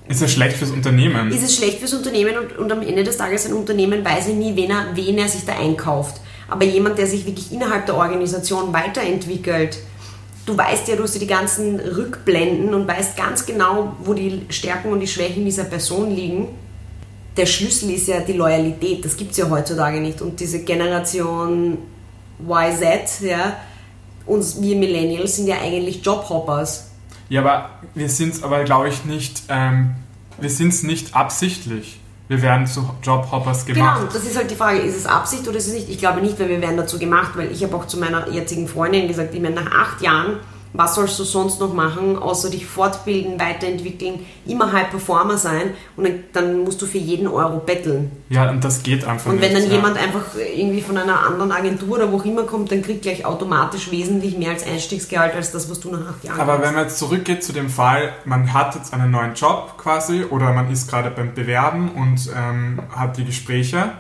ist 0.08 0.20
ja 0.22 0.28
schlecht 0.28 0.56
fürs 0.56 0.70
Unternehmen. 0.70 1.31
ist 1.31 1.43
es 1.43 1.56
schlecht 1.56 1.78
fürs 1.78 1.93
Unternehmen 1.93 2.38
und, 2.38 2.56
und 2.56 2.72
am 2.72 2.82
Ende 2.82 3.05
des 3.05 3.16
Tages 3.16 3.46
ein 3.46 3.52
Unternehmen 3.52 4.05
weiß 4.05 4.28
ja 4.28 4.34
nie, 4.34 4.56
wen 4.56 4.70
er, 4.70 4.87
wen 4.94 5.19
er 5.19 5.28
sich 5.28 5.44
da 5.44 5.52
einkauft. 5.58 6.20
Aber 6.49 6.64
jemand, 6.64 6.99
der 6.99 7.06
sich 7.06 7.26
wirklich 7.26 7.52
innerhalb 7.52 7.87
der 7.87 7.96
Organisation 7.96 8.72
weiterentwickelt, 8.72 9.78
du 10.46 10.56
weißt 10.56 10.88
ja, 10.88 10.96
du 10.96 11.02
hast 11.02 11.14
ja 11.14 11.20
die 11.20 11.26
ganzen 11.26 11.78
Rückblenden 11.78 12.72
und 12.72 12.88
weißt 12.88 13.16
ganz 13.16 13.44
genau, 13.44 13.96
wo 14.02 14.14
die 14.14 14.46
Stärken 14.49 14.90
und 14.90 15.00
die 15.00 15.06
Schwächen 15.06 15.44
dieser 15.44 15.64
Person 15.64 16.11
liegen. 16.11 16.49
Der 17.37 17.46
Schlüssel 17.46 17.90
ist 17.90 18.08
ja 18.08 18.20
die 18.20 18.32
Loyalität, 18.32 19.04
das 19.04 19.16
gibt 19.16 19.32
es 19.32 19.37
ja 19.37 19.49
heutzutage 19.50 20.00
nicht. 20.00 20.22
Und 20.22 20.40
diese 20.40 20.61
Generation 20.61 21.78
YZ, 22.40 23.20
ja, 23.20 23.58
uns, 24.26 24.61
wir 24.61 24.76
Millennials 24.76 25.37
sind 25.37 25.49
ja 25.49 25.56
eigentlich 25.62 26.04
Jobhoppers. 26.04 26.88
Ja, 27.28 27.42
aber 27.42 27.70
wir 27.94 28.08
sind 28.08 28.34
es 28.34 28.42
aber, 28.42 28.64
glaube 28.64 28.88
ich, 28.88 29.04
nicht, 29.04 29.42
ähm, 29.48 29.94
wir 30.40 30.50
sind 30.50 30.69
es 30.69 30.82
nicht 30.82 31.14
absichtlich. 31.14 32.00
Wir 32.28 32.42
werden 32.42 32.66
zu 32.66 32.88
Jobhoppers 33.02 33.64
gemacht. 33.64 34.00
Genau, 34.00 34.12
das 34.12 34.22
ist 34.25 34.36
halt 34.36 34.50
die 34.50 34.54
Frage, 34.54 34.80
ist 34.80 34.96
es 34.96 35.06
Absicht 35.06 35.48
oder 35.48 35.56
ist 35.56 35.66
es 35.66 35.72
nicht? 35.72 35.88
Ich 35.88 35.98
glaube 35.98 36.20
nicht, 36.20 36.38
weil 36.38 36.50
wir 36.50 36.60
werden 36.60 36.76
dazu 36.76 36.98
gemacht, 36.98 37.32
weil 37.36 37.50
ich 37.50 37.64
habe 37.64 37.75
auch 37.75 37.86
zu 37.86 37.98
meiner 37.98 38.28
jetzigen 38.28 38.69
Freundin 38.69 39.08
gesagt, 39.08 39.34
ich 39.34 39.40
meine, 39.40 39.54
nach 39.54 39.70
acht 39.72 40.02
Jahren, 40.02 40.36
was 40.78 40.94
sollst 40.94 41.19
du 41.19 41.25
sonst 41.25 41.58
noch 41.58 41.75
machen, 41.75 42.16
außer 42.16 42.50
dich 42.50 42.64
fortbilden, 42.64 43.40
weiterentwickeln, 43.40 44.25
immer 44.46 44.70
High 44.70 44.90
Performer 44.90 45.36
sein 45.36 45.75
und 45.96 46.08
dann, 46.32 46.62
musst 46.62 46.80
du 46.80 46.86
für 46.86 46.98
jeden 46.98 47.26
Euro 47.26 47.58
betteln. 47.58 48.12
Ja, 48.28 48.48
und 48.48 48.62
das 48.62 48.84
geht 48.84 49.04
einfach 49.04 49.28
Und 49.28 49.40
nicht. 49.40 49.44
wenn 49.52 49.60
dann 49.60 49.69
ja. 49.69 49.76
jemand 49.76 49.99
einfach 49.99 50.23
irgendwie 50.37 50.80
von 50.80 50.97
einer 50.97 51.26
anderen 51.26 51.50
Agentur 51.50 51.97
oder 51.97 52.12
wo 52.12 52.18
auch 52.18 52.25
immer 52.25 52.44
kommt, 52.44 52.70
dann 52.70 52.82
kriegt 52.82 53.02
gleich 53.02 53.25
automatisch 53.25 53.90
wesentlich 53.90 54.38
mehr 54.38 54.52
als 54.52 54.64
Einstiegsgehalt 54.64 55.35
als 55.35 55.50
das, 55.50 55.68
was 55.68 55.80
du 55.80 55.90
nach 55.90 56.11
acht 56.11 56.23
Jahren 56.23 56.38
Aber 56.38 56.52
kriegst. 56.52 56.68
wenn 56.68 56.75
man 56.76 56.85
jetzt 56.85 56.99
zurückgeht 57.00 57.42
zu 57.42 57.52
dem 57.52 57.70
Fall, 57.70 58.12
man 58.25 58.52
hat 58.52 58.76
jetzt 58.76 58.94
einen 58.94 59.11
neuen 59.11 59.35
Job 59.35 59.78
quasi 59.78 60.26
oder 60.30 60.52
man 60.52 60.70
ist 60.70 60.88
gerade 60.88 61.11
beim 61.11 61.35
Bewerben 61.35 61.90
und 61.90 62.30
ähm, 62.37 62.78
hat 62.94 63.16
die 63.16 63.25
Gespräche, 63.25 63.90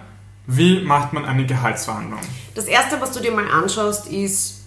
wie 0.46 0.80
macht 0.84 1.12
man 1.12 1.24
eine 1.24 1.44
Gehaltsverhandlung? 1.44 2.20
Das 2.54 2.66
erste, 2.66 3.00
was 3.00 3.10
du 3.10 3.18
dir 3.20 3.32
mal 3.32 3.50
anschaust, 3.50 4.06
ist, 4.06 4.57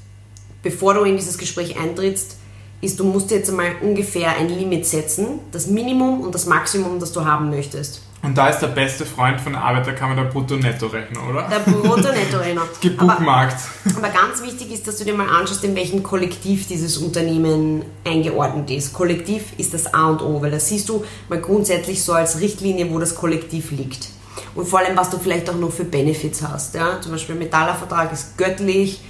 bevor 0.63 0.93
du 0.93 1.01
in 1.03 1.17
dieses 1.17 1.37
Gespräch 1.37 1.79
eintrittst, 1.79 2.37
ist, 2.81 2.99
du 2.99 3.03
musst 3.03 3.29
dir 3.29 3.37
jetzt 3.37 3.49
einmal 3.49 3.75
ungefähr 3.81 4.35
ein 4.37 4.49
Limit 4.49 4.85
setzen, 4.85 5.39
das 5.51 5.67
Minimum 5.67 6.21
und 6.21 6.33
das 6.33 6.47
Maximum, 6.47 6.99
das 6.99 7.11
du 7.11 7.23
haben 7.23 7.49
möchtest. 7.49 8.01
Und 8.23 8.37
da 8.37 8.49
ist 8.49 8.59
der 8.59 8.67
beste 8.67 9.03
Freund 9.03 9.41
von 9.41 9.53
der 9.53 9.63
Arbeiterkammer 9.63 10.15
der 10.15 10.25
Brutto-Netto-Rechner, 10.25 11.27
oder? 11.27 11.49
Der 11.49 11.59
Brutto-Netto-Rechner. 11.59 12.61
Aber, 12.97 13.13
Gebuchmarkt. 13.13 13.57
aber 13.97 14.09
ganz 14.09 14.43
wichtig 14.43 14.71
ist, 14.71 14.87
dass 14.87 14.97
du 14.97 15.05
dir 15.05 15.15
mal 15.15 15.27
anschaust, 15.27 15.63
in 15.63 15.75
welchem 15.75 16.03
Kollektiv 16.03 16.67
dieses 16.67 16.97
Unternehmen 16.97 17.83
eingeordnet 18.05 18.69
ist. 18.69 18.93
Kollektiv 18.93 19.53
ist 19.57 19.73
das 19.73 19.91
A 19.93 20.09
und 20.09 20.21
O, 20.21 20.39
weil 20.39 20.51
das 20.51 20.69
siehst 20.69 20.87
du 20.89 21.03
mal 21.29 21.41
grundsätzlich 21.41 22.03
so 22.03 22.13
als 22.13 22.39
Richtlinie, 22.39 22.91
wo 22.91 22.99
das 22.99 23.15
Kollektiv 23.15 23.71
liegt. 23.71 24.09
Und 24.53 24.67
vor 24.67 24.79
allem, 24.79 24.95
was 24.95 25.09
du 25.09 25.17
vielleicht 25.17 25.49
auch 25.49 25.55
noch 25.55 25.71
für 25.71 25.85
Benefits 25.85 26.43
hast. 26.43 26.75
Ja? 26.75 27.01
Zum 27.01 27.13
Beispiel 27.13 27.35
Metallervertrag 27.35 28.11
ist 28.13 28.37
göttlich, 28.37 29.01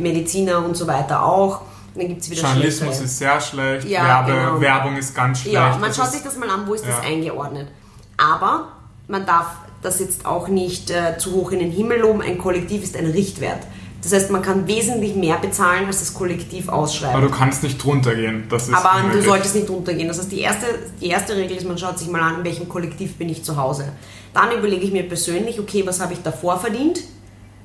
Mediziner 0.00 0.64
und 0.64 0.76
so 0.76 0.86
weiter 0.86 1.24
auch. 1.24 1.60
Dann 1.94 2.06
gibt 2.08 2.22
es 2.22 2.30
wieder 2.30 2.42
Journalismus 2.42 2.80
schlechtere. 2.96 3.04
ist 3.04 3.18
sehr 3.18 3.40
schlecht, 3.40 3.88
Ja, 3.88 4.04
Werbe, 4.26 4.32
genau. 4.32 4.60
Werbung 4.60 4.96
ist 4.96 5.14
ganz 5.14 5.40
schlecht. 5.40 5.54
Ja, 5.54 5.70
man 5.72 5.82
Das 5.88 5.96
schaut 5.96 6.06
ist- 6.06 6.12
sich 6.12 6.22
das 6.22 6.36
mal 6.36 6.48
an, 6.48 6.66
wo 6.66 6.74
ist 6.74 6.84
das 6.86 6.94
ja. 7.02 7.08
eingeordnet. 7.10 7.68
Aber 8.16 8.68
man 9.08 9.26
darf 9.26 9.46
das 9.82 9.98
jetzt 9.98 10.26
auch 10.26 10.48
nicht 10.48 10.90
äh, 10.90 11.16
zu 11.18 11.32
hoch 11.32 11.50
in 11.52 11.58
den 11.58 11.70
Himmel 11.70 12.00
loben. 12.00 12.22
Ein 12.22 12.38
Kollektiv 12.38 12.82
ist 12.84 12.96
ein 12.96 13.06
Richtwert. 13.06 13.60
Das 14.02 14.12
heißt, 14.14 14.30
man 14.30 14.40
kann 14.40 14.66
wesentlich 14.66 15.14
mehr 15.14 15.36
bezahlen, 15.36 15.86
als 15.86 15.98
das 15.98 16.14
Kollektiv 16.14 16.68
ausschreibt. 16.70 17.14
Aber 17.14 17.26
du 17.26 17.32
kannst 17.34 17.62
nicht 17.62 17.82
drunter 17.82 18.14
gehen. 18.14 18.44
Das 18.48 18.68
ist 18.68 18.74
Aber 18.74 18.92
du 18.98 19.04
unmöglich. 19.04 19.24
solltest 19.26 19.54
nicht 19.56 19.68
runtergehen. 19.68 20.08
Das 20.08 20.18
heißt, 20.18 20.32
die 20.32 20.40
erste, 20.40 20.66
die 21.00 21.08
erste 21.08 21.34
Regel 21.36 21.56
ist, 21.56 21.66
man 21.66 21.76
schaut 21.76 21.98
sich 21.98 22.08
mal 22.08 22.20
an, 22.22 22.36
in 22.38 22.44
welchem 22.44 22.68
Kollektiv 22.68 23.16
bin 23.18 23.28
ich 23.28 23.42
zu 23.42 23.56
Hause. 23.56 23.92
Dann 24.32 24.52
überlege 24.56 24.84
ich 24.84 24.92
mir 24.92 25.02
persönlich, 25.06 25.58
okay, 25.60 25.82
was 25.86 26.00
habe 26.00 26.12
ich 26.14 26.22
davor 26.22 26.58
verdient? 26.58 27.00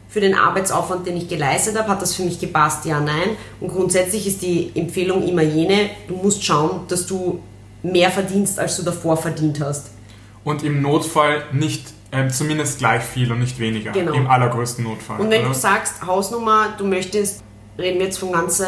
Für 0.07 0.21
den 0.21 0.33
Arbeitsaufwand, 0.33 1.05
den 1.07 1.17
ich 1.17 1.27
geleistet 1.27 1.77
habe, 1.77 1.89
hat 1.89 2.01
das 2.01 2.15
für 2.15 2.23
mich 2.23 2.39
gepasst? 2.39 2.85
Ja, 2.85 2.99
nein. 2.99 3.35
Und 3.59 3.69
grundsätzlich 3.69 4.27
ist 4.27 4.41
die 4.41 4.71
Empfehlung 4.75 5.27
immer 5.27 5.41
jene, 5.41 5.89
du 6.07 6.15
musst 6.15 6.43
schauen, 6.43 6.81
dass 6.87 7.05
du 7.05 7.39
mehr 7.83 8.09
verdienst, 8.09 8.59
als 8.59 8.77
du 8.77 8.83
davor 8.83 9.17
verdient 9.17 9.59
hast. 9.61 9.91
und 10.43 10.63
im 10.63 10.81
Notfall 10.81 11.43
nicht 11.51 11.95
ähm, 12.11 12.29
zumindest 12.29 12.79
gleich 12.79 13.03
viel 13.03 13.31
und 13.31 13.39
nicht 13.39 13.59
weniger. 13.59 13.91
Genau. 13.91 14.13
Im 14.13 14.27
allergrößten 14.27 14.83
Notfall. 14.83 15.19
Und 15.19 15.29
wenn 15.29 15.41
oder? 15.41 15.49
du 15.49 15.55
sagst, 15.55 16.05
Hausnummer, 16.05 16.73
du 16.77 16.85
möchtest, 16.85 17.43
reden 17.77 17.99
wir 17.99 18.05
jetzt 18.05 18.19
von 18.19 18.31
ganz 18.31 18.59
äh, 18.59 18.65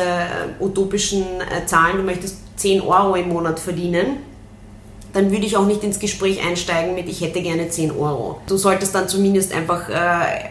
utopischen 0.59 1.23
äh, 1.41 1.65
Zahlen, 1.65 1.97
du 1.97 2.03
möchtest 2.03 2.37
10 2.57 2.81
Euro 2.81 3.15
im 3.15 3.29
Monat 3.29 3.59
verdienen, 3.59 4.17
dann 5.13 5.31
würde 5.31 5.45
ich 5.45 5.55
auch 5.55 5.65
nicht 5.65 5.83
ins 5.83 5.99
Gespräch 5.99 6.45
einsteigen 6.45 6.95
mit, 6.95 7.07
ich 7.07 7.21
hätte 7.21 7.41
gerne 7.41 7.69
10 7.69 7.91
Euro. 7.91 8.41
Du 8.47 8.57
solltest 8.57 8.93
dann 8.93 9.07
zumindest 9.07 9.53
einfach 9.53 9.89
äh, 9.89 10.49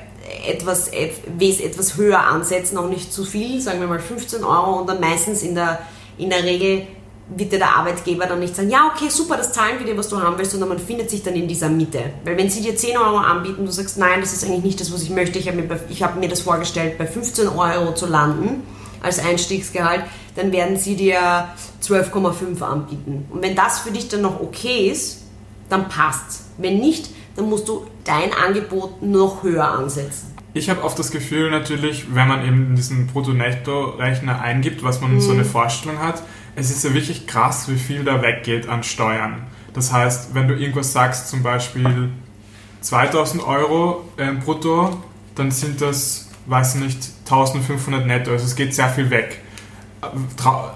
etwas, 0.48 0.88
et, 0.88 1.12
wes- 1.38 1.60
etwas 1.60 1.96
höher 1.96 2.20
ansetzen, 2.20 2.76
auch 2.78 2.88
nicht 2.88 3.12
zu 3.12 3.24
viel, 3.24 3.60
sagen 3.60 3.80
wir 3.80 3.86
mal 3.86 3.98
15 4.00 4.44
Euro 4.44 4.80
und 4.80 4.88
dann 4.88 5.00
meistens 5.00 5.42
in 5.42 5.54
der, 5.54 5.78
in 6.18 6.30
der 6.30 6.42
Regel 6.44 6.86
wird 7.36 7.50
dir 7.52 7.58
der 7.58 7.76
Arbeitgeber 7.76 8.26
dann 8.26 8.38
nicht 8.38 8.54
sagen, 8.54 8.70
ja, 8.70 8.90
okay, 8.94 9.08
super, 9.08 9.36
das 9.36 9.52
zahlen 9.52 9.78
wir 9.80 9.86
dir, 9.86 9.98
was 9.98 10.08
du 10.08 10.20
haben 10.20 10.38
willst, 10.38 10.52
sondern 10.52 10.68
man 10.68 10.78
findet 10.78 11.10
sich 11.10 11.24
dann 11.24 11.34
in 11.34 11.48
dieser 11.48 11.68
Mitte. 11.68 11.98
Weil 12.24 12.36
wenn 12.38 12.48
sie 12.48 12.60
dir 12.60 12.76
10 12.76 12.96
Euro 12.96 13.16
anbieten, 13.16 13.66
du 13.66 13.72
sagst, 13.72 13.98
nein, 13.98 14.20
das 14.20 14.32
ist 14.32 14.44
eigentlich 14.44 14.62
nicht 14.62 14.80
das, 14.80 14.92
was 14.92 15.02
ich 15.02 15.10
möchte, 15.10 15.38
ich 15.40 15.48
habe 15.48 15.60
mir, 15.60 15.68
habe 16.02 16.20
mir 16.20 16.28
das 16.28 16.40
vorgestellt, 16.42 16.98
bei 16.98 17.06
15 17.06 17.48
Euro 17.48 17.94
zu 17.94 18.06
landen 18.06 18.62
als 19.02 19.18
Einstiegsgehalt, 19.18 20.02
dann 20.36 20.52
werden 20.52 20.76
sie 20.76 20.94
dir 20.94 21.48
12,5 21.82 22.62
anbieten. 22.62 23.26
Und 23.30 23.42
wenn 23.42 23.56
das 23.56 23.80
für 23.80 23.90
dich 23.90 24.08
dann 24.08 24.22
noch 24.22 24.40
okay 24.40 24.88
ist, 24.90 25.22
dann 25.68 25.88
passt's. 25.88 26.44
Wenn 26.58 26.78
nicht, 26.78 27.10
dann 27.34 27.48
musst 27.50 27.66
du 27.68 27.86
dein 28.06 28.32
Angebot 28.32 29.02
noch 29.02 29.42
höher 29.42 29.68
ansetzen. 29.68 30.34
Ich 30.54 30.70
habe 30.70 30.82
oft 30.82 30.98
das 30.98 31.10
Gefühl 31.10 31.50
natürlich, 31.50 32.14
wenn 32.14 32.28
man 32.28 32.42
eben 32.46 32.76
diesen 32.76 33.08
Brutto-Netto-Rechner 33.08 34.40
eingibt, 34.40 34.82
was 34.82 35.02
man 35.02 35.20
so 35.20 35.32
eine 35.32 35.44
Vorstellung 35.44 35.98
hat, 35.98 36.22
es 36.54 36.70
ist 36.70 36.82
ja 36.82 36.94
wirklich 36.94 37.26
krass, 37.26 37.68
wie 37.68 37.76
viel 37.76 38.04
da 38.04 38.22
weggeht 38.22 38.66
an 38.66 38.82
Steuern. 38.82 39.42
Das 39.74 39.92
heißt, 39.92 40.34
wenn 40.34 40.48
du 40.48 40.54
irgendwas 40.54 40.92
sagst, 40.92 41.28
zum 41.28 41.42
Beispiel 41.42 42.08
2000 42.80 43.46
Euro 43.46 44.08
äh, 44.16 44.32
brutto, 44.32 44.96
dann 45.34 45.50
sind 45.50 45.82
das, 45.82 46.30
weiß 46.46 46.76
nicht, 46.76 47.10
1500 47.26 48.06
netto. 48.06 48.30
Also 48.30 48.46
es 48.46 48.56
geht 48.56 48.74
sehr 48.74 48.88
viel 48.88 49.10
weg. 49.10 49.42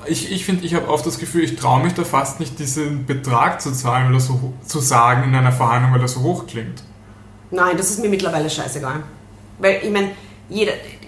Ich, 0.06 0.30
ich 0.30 0.44
finde, 0.44 0.66
ich 0.66 0.74
habe 0.74 0.88
oft 0.88 1.06
das 1.06 1.18
Gefühl, 1.18 1.44
ich 1.44 1.56
traue 1.56 1.82
mich 1.82 1.94
da 1.94 2.04
fast 2.04 2.40
nicht, 2.40 2.58
diesen 2.58 3.06
Betrag 3.06 3.62
zu 3.62 3.72
zahlen, 3.72 4.08
weil 4.08 4.14
er 4.14 4.20
so, 4.20 4.52
zu 4.66 4.80
sagen 4.80 5.24
in 5.24 5.34
einer 5.34 5.52
Verhandlung, 5.52 5.94
weil 5.94 6.02
er 6.02 6.08
so 6.08 6.20
hoch 6.20 6.46
klingt. 6.46 6.82
Nein, 7.50 7.76
das 7.76 7.90
ist 7.90 8.00
mir 8.00 8.08
mittlerweile 8.08 8.48
scheißegal. 8.48 9.02
Weil 9.58 9.80
ich 9.82 9.90
meine, 9.90 10.12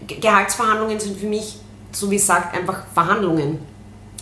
Gehaltsverhandlungen 0.06 0.98
sind 0.98 1.18
für 1.18 1.26
mich, 1.26 1.58
so 1.92 2.10
wie 2.10 2.16
es 2.16 2.26
sagt, 2.26 2.56
einfach 2.56 2.84
Verhandlungen. 2.92 3.58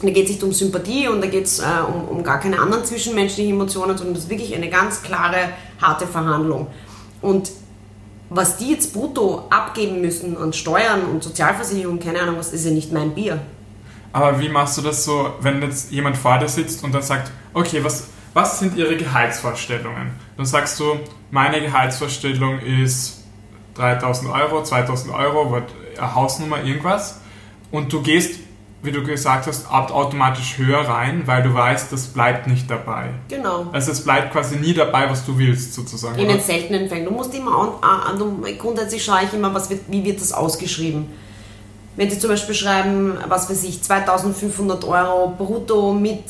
Da 0.03 0.09
geht 0.11 0.25
es 0.25 0.31
nicht 0.31 0.43
um 0.43 0.53
Sympathie 0.53 1.09
und 1.09 1.21
da 1.21 1.27
geht 1.27 1.45
es 1.45 1.59
äh, 1.59 1.65
um, 1.87 2.09
um 2.09 2.25
gar 2.25 2.41
keine 2.41 2.59
anderen 2.59 2.85
zwischenmenschlichen 2.85 3.53
Emotionen, 3.53 3.97
sondern 3.99 4.15
das 4.15 4.25
ist 4.25 4.31
wirklich 4.31 4.55
eine 4.55 4.71
ganz 4.71 5.03
klare, 5.03 5.51
harte 5.81 6.07
Verhandlung. 6.07 6.69
Und 7.21 7.51
was 8.31 8.57
die 8.57 8.71
jetzt 8.71 8.95
brutto 8.95 9.45
abgeben 9.51 10.01
müssen 10.01 10.39
an 10.39 10.53
Steuern 10.53 11.03
und 11.03 11.23
Sozialversicherung, 11.23 11.99
keine 11.99 12.21
Ahnung, 12.21 12.37
was 12.39 12.53
ist 12.53 12.65
ja 12.65 12.71
nicht 12.71 12.93
mein 12.93 13.15
Bier. 13.15 13.41
Aber 14.13 14.41
wie 14.41 14.49
machst 14.49 14.79
du 14.79 14.83
das 14.83 15.05
so, 15.05 15.35
wenn 15.41 15.61
jetzt 15.63 15.91
jemand 15.91 16.17
vor 16.17 16.39
dir 16.39 16.49
sitzt 16.49 16.83
und 16.83 16.95
dann 16.95 17.03
sagt, 17.03 17.31
okay, 17.53 17.83
was, 17.85 18.05
was 18.35 18.59
sind 18.61 18.77
Ihre 18.77 18.97
Gehaltsvorstellungen? 18.97 20.13
Dann 20.37 20.47
sagst 20.47 20.79
du, 20.81 20.99
meine 21.31 21.61
Gehaltsvorstellung 21.61 22.61
ist 22.61 23.25
3000 23.75 24.31
Euro, 24.31 24.63
2000 24.63 25.13
Euro, 25.15 25.63
Hausnummer, 26.01 26.63
irgendwas. 26.63 27.21
Und 27.71 27.93
du 27.93 28.03
gehst, 28.03 28.41
wie 28.83 28.93
du 28.93 29.03
gesagt 29.05 29.47
hast, 29.47 29.71
automatisch 29.71 30.59
höher 30.59 30.81
rein, 30.81 31.23
weil 31.27 31.43
du 31.43 31.53
weißt, 31.53 31.93
das 31.93 32.07
bleibt 32.09 32.47
nicht 32.47 32.71
dabei. 32.71 33.11
Genau. 33.29 33.67
Also 33.73 33.93
es 33.93 34.03
bleibt 34.03 34.33
quasi 34.33 34.57
nie 34.57 34.73
dabei, 34.75 35.09
was 35.11 35.25
du 35.27 35.37
willst, 35.39 35.75
sozusagen. 35.75 36.19
In 36.19 36.25
oder? 36.27 36.35
den 36.35 36.43
seltenen 36.43 36.89
Fällen. 36.89 37.05
Du 37.05 37.11
musst 37.11 37.35
immer, 37.35 37.79
an, 37.83 38.01
an, 38.13 38.19
du- 38.19 38.43
grundsätzlich 38.59 39.05
schaue 39.05 39.21
ich 39.25 39.33
immer, 39.35 39.53
was 39.55 39.69
wird, 39.71 39.83
wie 39.89 40.05
wird 40.05 40.21
das 40.21 40.33
ausgeschrieben. 40.33 41.07
Wenn 41.97 42.11
sie 42.11 42.19
zum 42.19 42.31
Beispiel 42.31 42.55
schreiben, 42.55 43.19
was 43.29 43.51
weiß 43.51 43.65
ich, 43.65 43.83
2500 43.83 44.85
Euro 44.85 45.35
brutto 45.37 45.93
mit 45.93 46.25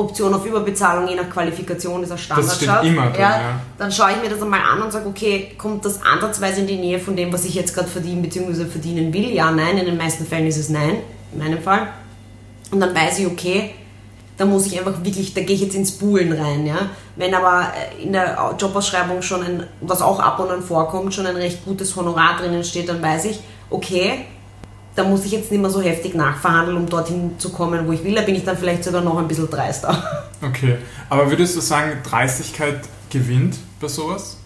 Option 0.00 0.34
auf 0.34 0.44
Überbezahlung, 0.44 1.08
je 1.08 1.14
nach 1.14 1.30
Qualifikation, 1.30 2.02
ist 2.02 2.12
ein 2.12 2.18
Standard. 2.18 2.52
steht 2.54 2.68
immer 2.84 3.10
drin, 3.10 3.20
ja. 3.20 3.60
Dann 3.78 3.92
schaue 3.92 4.12
ich 4.12 4.22
mir 4.22 4.28
das 4.28 4.42
einmal 4.42 4.60
an 4.60 4.82
und 4.82 4.92
sage, 4.92 5.08
okay, 5.08 5.52
kommt 5.56 5.84
das 5.84 6.02
ansatzweise 6.02 6.60
in 6.60 6.66
die 6.66 6.76
Nähe 6.76 6.98
von 6.98 7.16
dem, 7.16 7.32
was 7.32 7.44
ich 7.44 7.54
jetzt 7.54 7.74
gerade 7.74 7.88
verdiene 7.88 8.22
bzw. 8.22 8.66
verdienen 8.66 9.12
will? 9.12 9.30
Ja, 9.30 9.50
nein, 9.50 9.78
in 9.78 9.86
den 9.86 9.96
meisten 9.96 10.26
Fällen 10.26 10.46
ist 10.46 10.56
es 10.56 10.68
nein, 10.68 10.96
in 11.32 11.38
meinem 11.38 11.62
Fall. 11.62 11.88
Und 12.70 12.80
dann 12.80 12.94
weiß 12.94 13.18
ich, 13.18 13.26
okay, 13.26 13.74
da 14.36 14.46
muss 14.46 14.66
ich 14.66 14.78
einfach 14.78 15.04
wirklich, 15.04 15.34
da 15.34 15.42
gehe 15.42 15.54
ich 15.54 15.60
jetzt 15.60 15.74
ins 15.74 15.92
Buhlen 15.92 16.32
rein, 16.32 16.66
ja. 16.66 16.88
Wenn 17.16 17.34
aber 17.34 17.72
äh, 17.74 18.02
in 18.02 18.12
der 18.12 18.54
Jobausschreibung 18.58 19.20
schon 19.20 19.42
ein, 19.42 19.66
was 19.82 20.00
auch 20.00 20.18
ab 20.18 20.40
und 20.40 20.50
an 20.50 20.62
vorkommt, 20.62 21.12
schon 21.12 21.26
ein 21.26 21.36
recht 21.36 21.64
gutes 21.64 21.94
Honorar 21.94 22.38
drinnen 22.38 22.64
steht, 22.64 22.88
dann 22.88 23.02
weiß 23.02 23.26
ich, 23.26 23.40
okay, 23.68 24.24
da 24.94 25.04
muss 25.04 25.24
ich 25.24 25.32
jetzt 25.32 25.50
nicht 25.50 25.60
mehr 25.60 25.70
so 25.70 25.80
heftig 25.80 26.14
nachverhandeln, 26.14 26.76
um 26.76 26.88
dorthin 26.88 27.38
zu 27.38 27.50
kommen, 27.50 27.86
wo 27.86 27.92
ich 27.92 28.02
will. 28.04 28.14
Da 28.14 28.22
bin 28.22 28.34
ich 28.34 28.44
dann 28.44 28.56
vielleicht 28.56 28.84
sogar 28.84 29.02
noch 29.02 29.18
ein 29.18 29.28
bisschen 29.28 29.48
dreister. 29.50 30.26
Okay, 30.42 30.78
aber 31.10 31.28
würdest 31.28 31.54
du 31.54 31.60
sagen, 31.60 31.98
Dreistigkeit 32.02 32.80
gewinnt 33.10 33.58
bei 33.78 33.88
sowas? 33.88 34.38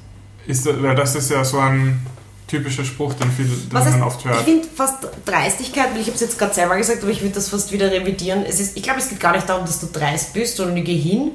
Ist 0.44 0.66
das, 0.66 0.82
weil 0.82 0.96
das 0.96 1.14
ist 1.14 1.30
ja 1.30 1.44
so 1.44 1.60
ein 1.60 2.04
typischer 2.48 2.84
Spruch, 2.84 3.14
den, 3.14 3.30
viel, 3.30 3.46
den 3.46 3.78
heißt, 3.78 3.90
man 3.90 4.02
oft 4.02 4.18
ich 4.18 4.26
hört. 4.26 4.42
finde 4.42 4.66
fast 4.74 5.06
Dreistigkeit, 5.24 5.92
weil 5.92 6.00
ich 6.00 6.06
habe 6.06 6.16
es 6.16 6.20
jetzt 6.20 6.36
gerade 6.36 6.52
selber 6.52 6.76
gesagt, 6.76 7.00
aber 7.02 7.12
ich 7.12 7.22
würde 7.22 7.34
das 7.34 7.48
fast 7.48 7.70
wieder 7.70 7.92
revidieren. 7.92 8.44
Es 8.44 8.58
ist, 8.58 8.76
ich 8.76 8.82
glaube, 8.82 8.98
es 8.98 9.08
geht 9.08 9.20
gar 9.20 9.32
nicht 9.32 9.48
darum, 9.48 9.64
dass 9.64 9.78
du 9.78 9.86
dreist 9.86 10.34
bist, 10.34 10.56
sondern 10.56 10.76
ich 10.78 10.84
gehe 10.84 10.98
hin 10.98 11.30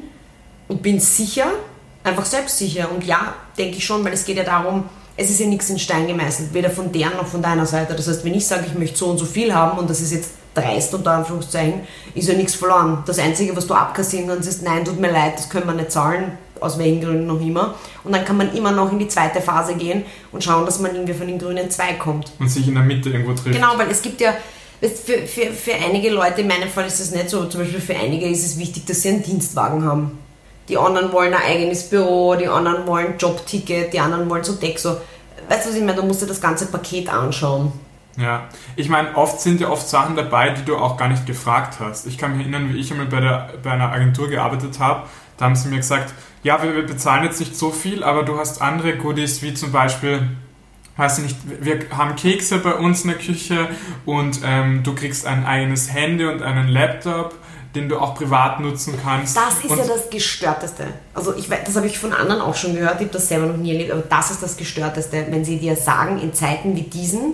und 0.67 0.81
bin 0.81 0.99
sicher, 0.99 1.47
einfach 2.03 2.25
selbstsicher. 2.25 2.91
Und 2.91 3.05
ja, 3.05 3.35
denke 3.57 3.77
ich 3.77 3.85
schon, 3.85 4.03
weil 4.03 4.11
es 4.11 4.25
geht 4.25 4.35
ja 4.35 4.43
darum, 4.43 4.89
es 5.19 5.29
ist 5.29 5.39
ja 5.41 5.47
nichts 5.47 5.69
in 5.69 5.77
Stein 5.77 6.07
gemeißelt, 6.07 6.53
weder 6.53 6.69
von 6.69 6.93
deren 6.93 7.17
noch 7.17 7.27
von 7.27 7.41
deiner 7.41 7.65
Seite. 7.65 7.93
Das 7.93 8.07
heißt, 8.07 8.23
wenn 8.23 8.33
ich 8.33 8.47
sage, 8.47 8.63
ich 8.67 8.73
möchte 8.73 8.97
so 8.97 9.07
und 9.07 9.17
so 9.17 9.25
viel 9.25 9.53
haben 9.53 9.77
und 9.77 9.89
das 9.89 9.99
ist 9.99 10.13
jetzt 10.13 10.31
dreist 10.53 10.93
unter 10.93 11.11
Anführungszeichen, 11.11 11.81
ist 12.15 12.29
ja 12.29 12.35
nichts 12.35 12.55
verloren. 12.55 13.03
Das 13.05 13.19
Einzige, 13.19 13.55
was 13.55 13.67
du 13.67 13.73
abkassieren 13.73 14.29
kannst, 14.29 14.47
ist, 14.47 14.63
nein, 14.63 14.85
tut 14.85 14.99
mir 14.99 15.11
leid, 15.11 15.33
das 15.35 15.49
können 15.49 15.67
wir 15.67 15.73
nicht 15.73 15.91
zahlen, 15.91 16.31
aus 16.61 16.79
welchen 16.79 17.01
Gründen 17.01 17.27
noch 17.27 17.41
immer. 17.41 17.75
Und 18.05 18.13
dann 18.13 18.23
kann 18.23 18.37
man 18.37 18.55
immer 18.55 18.71
noch 18.71 18.91
in 18.93 18.99
die 18.99 19.09
zweite 19.09 19.41
Phase 19.41 19.75
gehen 19.75 20.03
und 20.31 20.41
schauen, 20.41 20.65
dass 20.65 20.79
man 20.79 20.95
irgendwie 20.95 21.13
von 21.13 21.27
den 21.27 21.37
grünen 21.37 21.69
zwei 21.69 21.93
kommt. 21.93 22.31
Und 22.39 22.49
sich 22.49 22.67
in 22.69 22.75
der 22.75 22.83
Mitte 22.83 23.09
irgendwo 23.09 23.33
trifft. 23.33 23.55
Genau, 23.55 23.77
weil 23.77 23.91
es 23.91 24.01
gibt 24.01 24.21
ja, 24.21 24.33
für, 24.79 25.27
für, 25.27 25.51
für 25.51 25.73
einige 25.73 26.11
Leute, 26.11 26.41
in 26.41 26.47
meinem 26.47 26.69
Fall 26.69 26.87
ist 26.87 27.01
es 27.01 27.11
nicht 27.11 27.29
so, 27.29 27.43
zum 27.45 27.59
Beispiel 27.59 27.81
für 27.81 27.95
einige 27.95 28.25
ist 28.25 28.45
es 28.45 28.57
wichtig, 28.57 28.85
dass 28.85 29.01
sie 29.01 29.09
einen 29.09 29.23
Dienstwagen 29.23 29.83
haben. 29.83 30.17
Die 30.69 30.77
anderen 30.77 31.11
wollen 31.11 31.33
ein 31.33 31.41
eigenes 31.41 31.89
Büro, 31.89 32.35
die 32.35 32.47
anderen 32.47 32.85
wollen 32.85 33.17
Jobticket, 33.17 33.91
die 33.91 33.99
anderen 33.99 34.29
wollen 34.29 34.43
so 34.43 34.53
so. 34.53 34.97
Weißt 35.49 35.65
du, 35.65 35.69
was 35.69 35.75
ich 35.75 35.81
meine? 35.81 35.95
Du 35.95 36.03
musst 36.03 36.21
dir 36.21 36.27
das 36.27 36.39
ganze 36.39 36.67
Paket 36.67 37.11
anschauen. 37.11 37.73
Ja, 38.17 38.49
ich 38.75 38.89
meine, 38.89 39.15
oft 39.15 39.39
sind 39.39 39.61
ja 39.61 39.69
oft 39.69 39.87
Sachen 39.87 40.15
dabei, 40.15 40.49
die 40.49 40.65
du 40.65 40.75
auch 40.77 40.97
gar 40.97 41.07
nicht 41.07 41.25
gefragt 41.25 41.79
hast. 41.79 42.05
Ich 42.05 42.17
kann 42.17 42.37
mich 42.37 42.41
erinnern, 42.41 42.73
wie 42.73 42.77
ich 42.77 42.91
einmal 42.91 43.07
bei, 43.07 43.21
der, 43.21 43.53
bei 43.63 43.71
einer 43.71 43.91
Agentur 43.91 44.27
gearbeitet 44.27 44.79
habe. 44.79 45.07
Da 45.37 45.45
haben 45.45 45.55
sie 45.55 45.69
mir 45.69 45.77
gesagt, 45.77 46.13
ja, 46.43 46.61
wir, 46.61 46.75
wir 46.75 46.85
bezahlen 46.85 47.23
jetzt 47.23 47.39
nicht 47.39 47.55
so 47.55 47.71
viel, 47.71 48.03
aber 48.03 48.23
du 48.23 48.37
hast 48.37 48.61
andere 48.61 48.97
Goodies, 48.97 49.41
wie 49.41 49.53
zum 49.53 49.71
Beispiel, 49.71 50.27
weiß 50.97 51.19
ich 51.19 51.23
nicht, 51.23 51.37
wir 51.61 51.79
haben 51.97 52.15
Kekse 52.15 52.59
bei 52.59 52.73
uns 52.73 53.03
in 53.03 53.11
der 53.11 53.19
Küche 53.19 53.69
und 54.05 54.41
ähm, 54.43 54.83
du 54.83 54.93
kriegst 54.95 55.25
ein 55.25 55.45
eigenes 55.45 55.93
Handy 55.93 56.25
und 56.25 56.41
einen 56.41 56.67
Laptop, 56.67 57.35
den 57.75 57.87
du 57.87 57.99
auch 57.99 58.15
privat 58.15 58.59
nutzen 58.59 58.95
kannst. 59.01 59.37
Das 59.37 59.63
ist 59.63 59.69
und 59.69 59.77
ja 59.77 59.85
das 59.85 60.09
Gestörteste. 60.09 60.87
Also 61.13 61.35
ich 61.35 61.49
weiß, 61.49 61.59
das 61.65 61.75
habe 61.75 61.87
ich 61.87 61.99
von 61.99 62.13
anderen 62.13 62.41
auch 62.41 62.55
schon 62.55 62.73
gehört, 62.73 62.95
ich 62.95 63.07
habe 63.07 63.13
das 63.13 63.27
selber 63.27 63.45
noch 63.45 63.57
nie 63.57 63.71
erlebt, 63.71 63.91
aber 63.91 64.01
das 64.01 64.31
ist 64.31 64.41
das 64.41 64.57
Gestörteste, 64.57 65.27
wenn 65.29 65.45
sie 65.45 65.57
dir 65.57 65.75
sagen, 65.75 66.19
in 66.19 66.33
Zeiten 66.33 66.75
wie 66.75 66.83
diesen, 66.83 67.33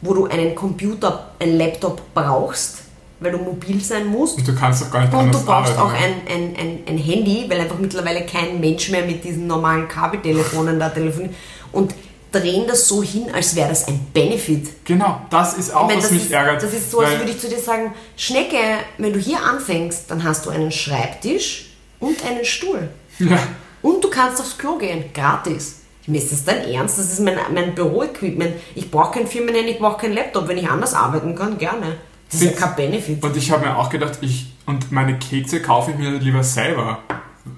wo 0.00 0.14
du 0.14 0.26
einen 0.26 0.54
Computer, 0.54 1.32
einen 1.38 1.58
Laptop 1.58 2.00
brauchst, 2.14 2.78
weil 3.20 3.32
du 3.32 3.38
mobil 3.38 3.80
sein 3.80 4.06
musst, 4.06 4.38
und 4.38 4.48
du 4.48 4.54
kannst 4.54 4.82
doch 4.82 4.90
gar 4.90 5.02
nicht 5.02 5.12
Und 5.12 5.34
du 5.34 5.44
brauchst 5.44 5.76
auch 5.76 5.92
ein, 5.92 6.22
ein, 6.28 6.56
ein, 6.56 6.78
ein 6.86 6.98
Handy, 6.98 7.44
weil 7.48 7.60
einfach 7.60 7.78
mittlerweile 7.78 8.24
kein 8.24 8.60
Mensch 8.60 8.88
mehr 8.90 9.04
mit 9.04 9.22
diesen 9.22 9.46
normalen 9.46 9.86
Kabeltelefonen 9.86 10.78
da 10.78 10.88
telefoniert 10.88 11.34
und 11.72 11.94
drehen 12.32 12.66
das 12.66 12.88
so 12.88 13.02
hin, 13.02 13.26
als 13.32 13.54
wäre 13.56 13.68
das 13.68 13.88
ein 13.88 14.06
Benefit. 14.12 14.84
Genau, 14.84 15.20
das 15.30 15.54
ist 15.54 15.74
auch, 15.74 15.82
ich 15.82 15.94
meine, 15.94 16.02
was 16.02 16.10
mich 16.10 16.24
ist, 16.24 16.32
ärgert. 16.32 16.62
das 16.62 16.72
ist 16.72 16.90
so, 16.90 17.00
als 17.00 17.18
würde 17.18 17.30
ich 17.30 17.40
zu 17.40 17.48
dir 17.48 17.58
sagen, 17.58 17.94
Schnecke, 18.16 18.58
wenn 18.98 19.12
du 19.12 19.18
hier 19.18 19.42
anfängst, 19.42 20.10
dann 20.10 20.24
hast 20.24 20.46
du 20.46 20.50
einen 20.50 20.70
Schreibtisch 20.72 21.70
und 22.00 22.24
einen 22.24 22.44
Stuhl. 22.44 22.88
Ja. 23.18 23.38
Und 23.82 24.02
du 24.02 24.10
kannst 24.10 24.40
aufs 24.40 24.58
Klo 24.58 24.76
gehen, 24.78 25.04
gratis. 25.12 25.76
Mir 26.06 26.22
ist 26.22 26.32
das 26.32 26.44
dein 26.44 26.64
Ernst? 26.68 26.98
Das 26.98 27.12
ist 27.12 27.20
mein, 27.20 27.36
mein 27.52 27.74
Büroequipment. 27.74 28.54
Ich 28.74 28.90
brauche 28.90 29.18
kein 29.18 29.26
Firmenhandy, 29.26 29.72
ich 29.72 29.78
brauche 29.78 30.00
kein 30.00 30.14
Laptop. 30.14 30.48
Wenn 30.48 30.56
ich 30.56 30.68
anders 30.68 30.94
arbeiten 30.94 31.34
kann, 31.34 31.58
gerne. 31.58 31.98
Das 32.30 32.40
ist 32.40 32.46
ja 32.46 32.66
kein 32.66 32.76
Benefit. 32.76 33.22
Und 33.22 33.36
ich 33.36 33.50
habe 33.50 33.66
mir 33.66 33.76
auch 33.76 33.90
gedacht, 33.90 34.18
ich 34.22 34.46
und 34.64 34.90
meine 34.90 35.18
Kekse 35.18 35.60
kaufe 35.60 35.90
ich 35.90 35.98
mir 35.98 36.10
lieber 36.12 36.42
selber. 36.42 37.00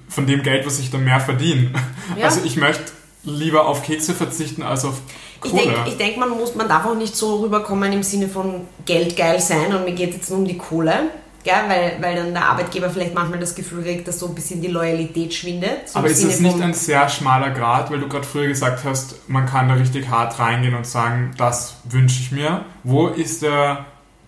Von 0.09 0.27
dem 0.27 0.43
Geld, 0.43 0.67
was 0.67 0.81
ich 0.81 0.91
dann 0.91 1.05
mehr 1.05 1.21
verdiene. 1.21 1.71
Ja. 2.17 2.27
Also 2.27 2.41
ich 2.45 2.57
möchte 2.57 2.91
lieber 3.25 3.67
auf 3.67 3.83
Kekse 3.83 4.15
verzichten 4.15 4.63
als 4.63 4.85
auf 4.85 5.01
Ich 5.45 5.51
Kohle. 5.51 5.63
denke, 5.65 5.81
ich 5.89 5.97
denk, 5.97 6.17
man, 6.17 6.31
muss, 6.31 6.55
man 6.55 6.69
darf 6.69 6.87
auch 6.87 6.95
nicht 6.95 7.15
so 7.17 7.37
rüberkommen 7.41 7.93
im 7.93 8.03
Sinne 8.03 8.29
von 8.29 8.63
Geld 8.87 9.17
geil 9.17 9.41
sein 9.41 9.75
und 9.75 9.85
mir 9.85 9.93
geht 9.93 10.15
jetzt 10.15 10.31
nur 10.31 10.39
um 10.41 10.45
die 10.47 10.57
Kohle. 10.59 11.11
Gell? 11.43 11.55
Weil, 11.69 11.97
weil 12.03 12.17
dann 12.17 12.35
der 12.35 12.45
Arbeitgeber 12.45 12.91
vielleicht 12.91 13.15
manchmal 13.15 13.39
das 13.41 13.55
Gefühl 13.55 13.83
kriegt, 13.83 14.07
dass 14.07 14.19
so 14.19 14.27
ein 14.27 14.35
bisschen 14.35 14.61
die 14.61 14.69
Loyalität 14.69 15.33
schwindet. 15.33 15.89
So 15.89 15.99
Aber 15.99 16.09
ist 16.09 16.19
Sinne 16.19 16.33
es 16.35 16.41
nicht 16.41 16.61
ein 16.61 16.75
sehr 16.75 17.09
schmaler 17.09 17.51
Grad, 17.51 17.91
weil 17.91 17.99
du 18.01 18.09
gerade 18.09 18.27
früher 18.27 18.47
gesagt 18.49 18.85
hast, 18.85 19.27
man 19.29 19.47
kann 19.47 19.69
da 19.69 19.75
richtig 19.77 20.09
hart 20.11 20.39
reingehen 20.39 20.75
und 20.75 20.87
sagen, 20.87 21.31
das 21.39 21.77
wünsche 21.89 22.21
ich 22.21 22.31
mir. 22.31 22.67
Wo 22.85 23.09
ist 23.09 23.41
der, 23.41 23.87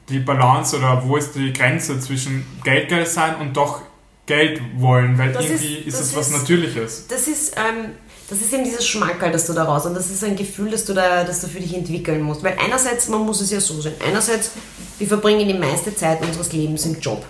die 0.09 0.21
Balance 0.21 0.75
oder 0.79 1.03
wo 1.07 1.17
ist 1.19 1.35
die 1.35 1.53
Grenze 1.53 2.01
zwischen 2.01 2.47
Geldgeil 2.65 3.05
sein 3.05 3.35
und 3.41 3.59
doch 3.59 3.83
Geld 4.25 4.63
wollen? 4.79 5.19
Weil 5.19 5.33
Das 5.35 5.45
irgendwie 5.45 5.75
ist- 5.81 5.87
ist, 5.89 6.01
das 6.01 6.07
es 6.09 6.17
was 6.17 6.31
Natürliches. 6.31 7.07
das 7.09 7.29
ist, 7.29 7.55
ähm, 7.59 7.91
das 8.33 8.41
ist 8.41 8.55
eben 8.55 8.65
dieses 8.65 8.87
Schmankerl, 8.87 9.31
das 9.31 9.47
du 9.47 9.53
daraus 9.53 9.85
und 9.85 9.93
das 9.95 10.09
ist 10.09 10.25
ein 10.25 10.37
Gefühl, 10.37 10.71
das 10.71 10.87
du 10.87 10.95
da, 10.95 11.23
das 11.23 11.43
du 11.43 11.49
für 11.49 11.61
dich 11.61 11.75
entwickeln 11.75 12.23
musst. 12.23 12.43
Weil 12.43 12.57
einerseits, 12.59 13.09
man 13.09 13.27
muss 13.27 13.43
es 13.43 13.51
ja 13.51 13.61
so 13.61 13.79
sehen, 13.79 13.93
einerseits, 14.03 14.53
wir 14.99 15.07
verbringen 15.07 15.47
die 15.47 15.53
meiste 15.53 15.95
Zeit 15.95 16.23
unseres 16.23 16.51
Lebens 16.51 16.87
im 16.87 16.99
Job. 16.99 17.23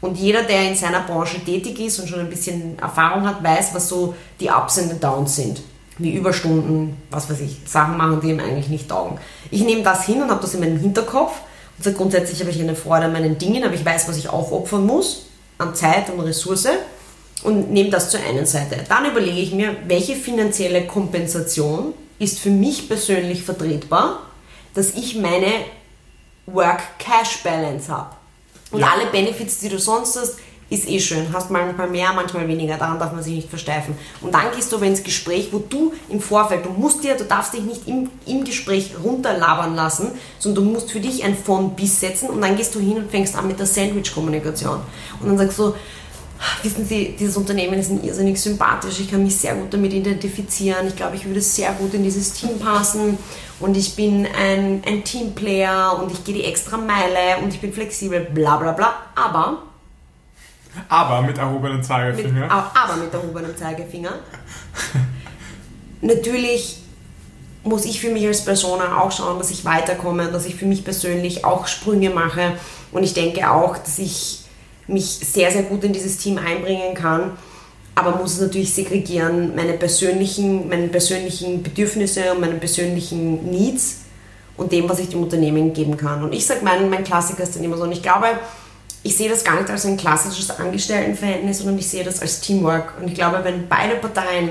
Und 0.00 0.18
jeder, 0.18 0.42
der 0.42 0.68
in 0.68 0.74
seiner 0.74 1.02
Branche 1.02 1.38
tätig 1.44 1.78
ist 1.78 2.00
und 2.00 2.08
schon 2.08 2.18
ein 2.18 2.28
bisschen 2.28 2.76
Erfahrung 2.80 3.24
hat, 3.24 3.40
weiß, 3.40 3.72
was 3.72 3.88
so 3.88 4.16
die 4.40 4.48
Ups 4.48 4.78
und 4.78 5.02
Downs 5.02 5.36
sind. 5.36 5.62
Wie 5.96 6.14
Überstunden, 6.14 6.96
was 7.08 7.30
weiß 7.30 7.38
ich, 7.40 7.60
Sachen 7.64 7.96
machen, 7.96 8.20
die 8.20 8.30
ihm 8.30 8.40
eigentlich 8.40 8.68
nicht 8.68 8.88
taugen. 8.88 9.18
Ich 9.52 9.62
nehme 9.62 9.82
das 9.84 10.06
hin 10.06 10.20
und 10.20 10.28
habe 10.28 10.40
das 10.40 10.54
in 10.54 10.60
meinem 10.60 10.78
Hinterkopf. 10.80 11.34
Und 11.76 11.84
sage, 11.84 11.96
grundsätzlich 11.96 12.40
habe 12.40 12.50
ich 12.50 12.60
eine 12.60 12.74
Freude 12.74 13.06
an 13.06 13.12
meinen 13.12 13.38
Dingen, 13.38 13.62
aber 13.62 13.74
ich 13.74 13.84
weiß, 13.84 14.08
was 14.08 14.16
ich 14.16 14.28
aufopfern 14.28 14.84
muss 14.84 15.26
an 15.58 15.74
Zeit 15.76 16.10
und 16.10 16.18
Ressource 16.20 16.68
und 17.44 17.70
nehme 17.70 17.90
das 17.90 18.10
zur 18.10 18.20
einen 18.20 18.46
Seite. 18.46 18.84
Dann 18.88 19.04
überlege 19.06 19.38
ich 19.40 19.52
mir, 19.52 19.76
welche 19.86 20.14
finanzielle 20.16 20.86
Kompensation 20.86 21.94
ist 22.18 22.40
für 22.40 22.50
mich 22.50 22.88
persönlich 22.88 23.42
vertretbar, 23.44 24.20
dass 24.74 24.94
ich 24.94 25.16
meine 25.16 25.52
Work-Cash-Balance 26.46 27.88
habe. 27.90 28.10
Und 28.70 28.80
Ja. 28.80 28.92
alle 28.92 29.06
Benefits, 29.10 29.60
die 29.60 29.68
du 29.68 29.78
sonst 29.78 30.16
hast, 30.16 30.36
ist 30.70 30.86
eh 30.86 31.00
schön. 31.00 31.32
Hast 31.32 31.50
manchmal 31.50 31.88
mehr, 31.88 32.12
manchmal 32.12 32.46
weniger. 32.46 32.76
Daran 32.76 32.98
darf 32.98 33.12
man 33.12 33.22
sich 33.22 33.34
nicht 33.34 33.48
versteifen. 33.48 33.96
Und 34.20 34.34
dann 34.34 34.52
gehst 34.54 34.70
du 34.70 34.76
aber 34.76 34.84
ins 34.84 35.02
Gespräch, 35.02 35.48
wo 35.50 35.58
du 35.60 35.94
im 36.10 36.20
Vorfeld, 36.20 36.66
du 36.66 36.70
musst 36.70 37.02
dir, 37.02 37.14
du 37.16 37.24
darfst 37.24 37.54
dich 37.54 37.62
nicht 37.62 37.88
im, 37.88 38.10
im 38.26 38.44
Gespräch 38.44 38.90
runterlabern 39.02 39.74
lassen, 39.74 40.10
sondern 40.38 40.64
du 40.66 40.70
musst 40.72 40.90
für 40.90 41.00
dich 41.00 41.24
ein 41.24 41.34
von 41.36 41.74
bis 41.74 42.00
setzen 42.00 42.28
und 42.28 42.42
dann 42.42 42.54
gehst 42.56 42.74
du 42.74 42.80
hin 42.80 42.98
und 42.98 43.10
fängst 43.10 43.34
an 43.34 43.48
mit 43.48 43.58
der 43.58 43.64
Sandwich-Kommunikation. 43.66 44.80
Und 45.20 45.28
dann 45.28 45.38
sagst 45.38 45.58
du, 45.58 45.74
Wissen 46.62 46.86
Sie, 46.86 47.16
dieses 47.18 47.36
Unternehmen 47.36 47.78
ist 47.78 47.90
irrsinnig 48.02 48.40
sympathisch. 48.40 49.00
Ich 49.00 49.10
kann 49.10 49.22
mich 49.22 49.36
sehr 49.36 49.54
gut 49.54 49.72
damit 49.74 49.92
identifizieren. 49.92 50.86
Ich 50.86 50.96
glaube, 50.96 51.16
ich 51.16 51.24
würde 51.24 51.40
sehr 51.40 51.72
gut 51.72 51.94
in 51.94 52.02
dieses 52.04 52.32
Team 52.32 52.58
passen. 52.58 53.18
Und 53.60 53.76
ich 53.76 53.96
bin 53.96 54.24
ein, 54.26 54.82
ein 54.86 55.02
Teamplayer 55.02 55.98
und 56.00 56.12
ich 56.12 56.24
gehe 56.24 56.34
die 56.34 56.44
extra 56.44 56.76
Meile 56.76 57.38
und 57.42 57.52
ich 57.52 57.60
bin 57.60 57.72
flexibel, 57.72 58.20
bla 58.20 58.56
bla 58.56 58.72
bla. 58.72 58.92
Aber 59.16 59.62
Aber 60.88 61.22
mit 61.22 61.38
erhobenem 61.38 61.78
mit, 61.78 61.86
Zeigefinger. 61.86 62.48
aber 62.50 62.96
mit 62.96 63.12
erhobenem 63.12 63.56
Zeigefinger. 63.56 64.12
Natürlich 66.00 66.82
muss 67.64 67.84
ich 67.84 68.00
für 68.00 68.10
mich 68.10 68.26
als 68.26 68.44
Person 68.44 68.80
auch 68.80 69.10
schauen, 69.10 69.38
dass 69.38 69.50
ich 69.50 69.64
weiterkomme, 69.64 70.30
dass 70.30 70.46
ich 70.46 70.54
für 70.54 70.66
mich 70.66 70.84
persönlich 70.84 71.44
auch 71.44 71.66
Sprünge 71.66 72.10
mache. 72.10 72.52
Und 72.92 73.02
ich 73.02 73.14
denke 73.14 73.50
auch, 73.50 73.76
dass 73.76 73.98
ich 73.98 74.42
mich 74.88 75.06
sehr, 75.06 75.50
sehr 75.50 75.62
gut 75.62 75.84
in 75.84 75.92
dieses 75.92 76.16
Team 76.16 76.38
einbringen 76.38 76.94
kann. 76.94 77.32
Aber 77.94 78.16
muss 78.16 78.34
es 78.34 78.40
natürlich 78.40 78.72
segregieren, 78.72 79.54
meine 79.56 79.72
persönlichen, 79.72 80.68
meine 80.68 80.88
persönlichen 80.88 81.62
Bedürfnisse 81.62 82.32
und 82.32 82.40
meine 82.40 82.54
persönlichen 82.54 83.50
Needs 83.50 83.98
und 84.56 84.72
dem, 84.72 84.88
was 84.88 85.00
ich 85.00 85.08
dem 85.08 85.22
Unternehmen 85.22 85.72
geben 85.72 85.96
kann. 85.96 86.22
Und 86.22 86.32
ich 86.32 86.46
sage, 86.46 86.60
mein, 86.62 86.88
mein 86.90 87.04
Klassiker 87.04 87.42
ist 87.42 87.56
dann 87.56 87.64
immer 87.64 87.76
so. 87.76 87.84
Und 87.84 87.92
ich 87.92 88.02
glaube, 88.02 88.26
ich 89.02 89.16
sehe 89.16 89.28
das 89.28 89.44
gar 89.44 89.56
nicht 89.56 89.70
als 89.70 89.84
ein 89.86 89.96
klassisches 89.96 90.50
Angestelltenverhältnis, 90.50 91.58
sondern 91.58 91.78
ich 91.78 91.88
sehe 91.88 92.04
das 92.04 92.20
als 92.20 92.40
Teamwork. 92.40 92.94
Und 93.00 93.08
ich 93.08 93.14
glaube, 93.14 93.40
wenn 93.42 93.68
beide 93.68 93.96
Parteien 93.96 94.50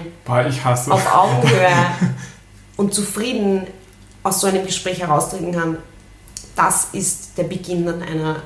auf 0.94 1.13
Augenhöhe 1.13 1.70
und 2.77 2.94
zufrieden 2.94 3.67
aus 4.24 4.41
so 4.41 4.48
einem 4.48 4.65
Gespräch 4.65 5.00
heraustreten 5.00 5.53
kann, 5.53 5.77
das 6.56 6.88
ist 6.93 7.38
der 7.38 7.43
Beginn 7.43 7.86
dann 7.86 8.02
einer 8.02 8.41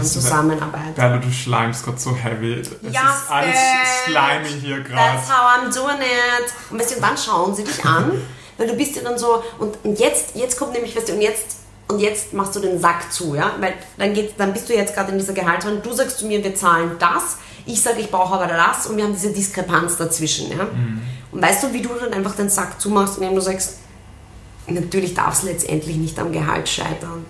ist- 0.00 0.12
Zusammenarbeit. 0.14 0.94
Berlo, 0.94 1.18
du 1.20 1.30
schleimst 1.32 1.84
gerade 1.84 1.98
so 1.98 2.14
heavy. 2.14 2.60
Es 2.60 2.68
Yes, 2.82 2.94
ist 2.94 3.30
alles 3.30 3.56
slimy 4.04 4.60
hier 4.60 4.80
gerade. 4.80 5.16
That's 5.16 5.28
how 5.28 5.58
I'm 5.58 5.74
doing 5.74 5.98
it. 6.00 6.52
Und, 6.70 6.78
weißt 6.80 6.96
du, 6.96 7.00
dann 7.00 7.16
schauen 7.18 7.54
sie 7.54 7.64
dich 7.64 7.84
an, 7.84 8.12
weil 8.58 8.66
du 8.68 8.74
bist 8.74 8.96
ja 8.96 9.02
dann 9.02 9.18
so, 9.18 9.42
und, 9.58 9.76
und 9.84 9.98
jetzt, 9.98 10.34
jetzt 10.36 10.58
kommt 10.58 10.72
nämlich, 10.74 10.96
weißt 10.96 11.08
du, 11.08 11.12
und 11.14 11.20
jetzt, 11.20 11.56
und 11.88 11.98
jetzt 12.00 12.32
machst 12.34 12.54
du 12.54 12.60
den 12.60 12.78
Sack 12.80 13.12
zu, 13.12 13.34
ja, 13.34 13.52
weil 13.60 13.74
dann, 13.96 14.12
geht, 14.14 14.38
dann 14.38 14.52
bist 14.52 14.68
du 14.68 14.74
jetzt 14.74 14.94
gerade 14.94 15.10
in 15.12 15.18
dieser 15.18 15.32
Gehaltsrunde, 15.32 15.80
du 15.80 15.92
sagst 15.92 16.18
zu 16.18 16.26
mir, 16.26 16.42
wir 16.44 16.54
zahlen 16.54 16.92
das, 16.98 17.38
ich 17.66 17.80
sage, 17.82 18.00
ich 18.00 18.10
brauche 18.10 18.34
aber 18.34 18.46
das, 18.46 18.86
und 18.86 18.96
wir 18.96 19.04
haben 19.04 19.14
diese 19.14 19.32
Diskrepanz 19.32 19.96
dazwischen, 19.96 20.50
ja. 20.50 20.66
Und 21.32 21.42
weißt 21.42 21.62
du, 21.64 21.72
wie 21.72 21.82
du 21.82 21.90
dann 21.94 22.12
einfach 22.12 22.34
den 22.36 22.48
Sack 22.48 22.80
zumachst, 22.80 23.16
indem 23.18 23.34
du 23.34 23.40
sagst, 23.40 23.78
natürlich 24.66 25.14
darf 25.14 25.34
es 25.34 25.42
letztendlich 25.42 25.96
nicht 25.96 26.18
am 26.18 26.30
Gehalt 26.32 26.68
scheitern. 26.68 27.24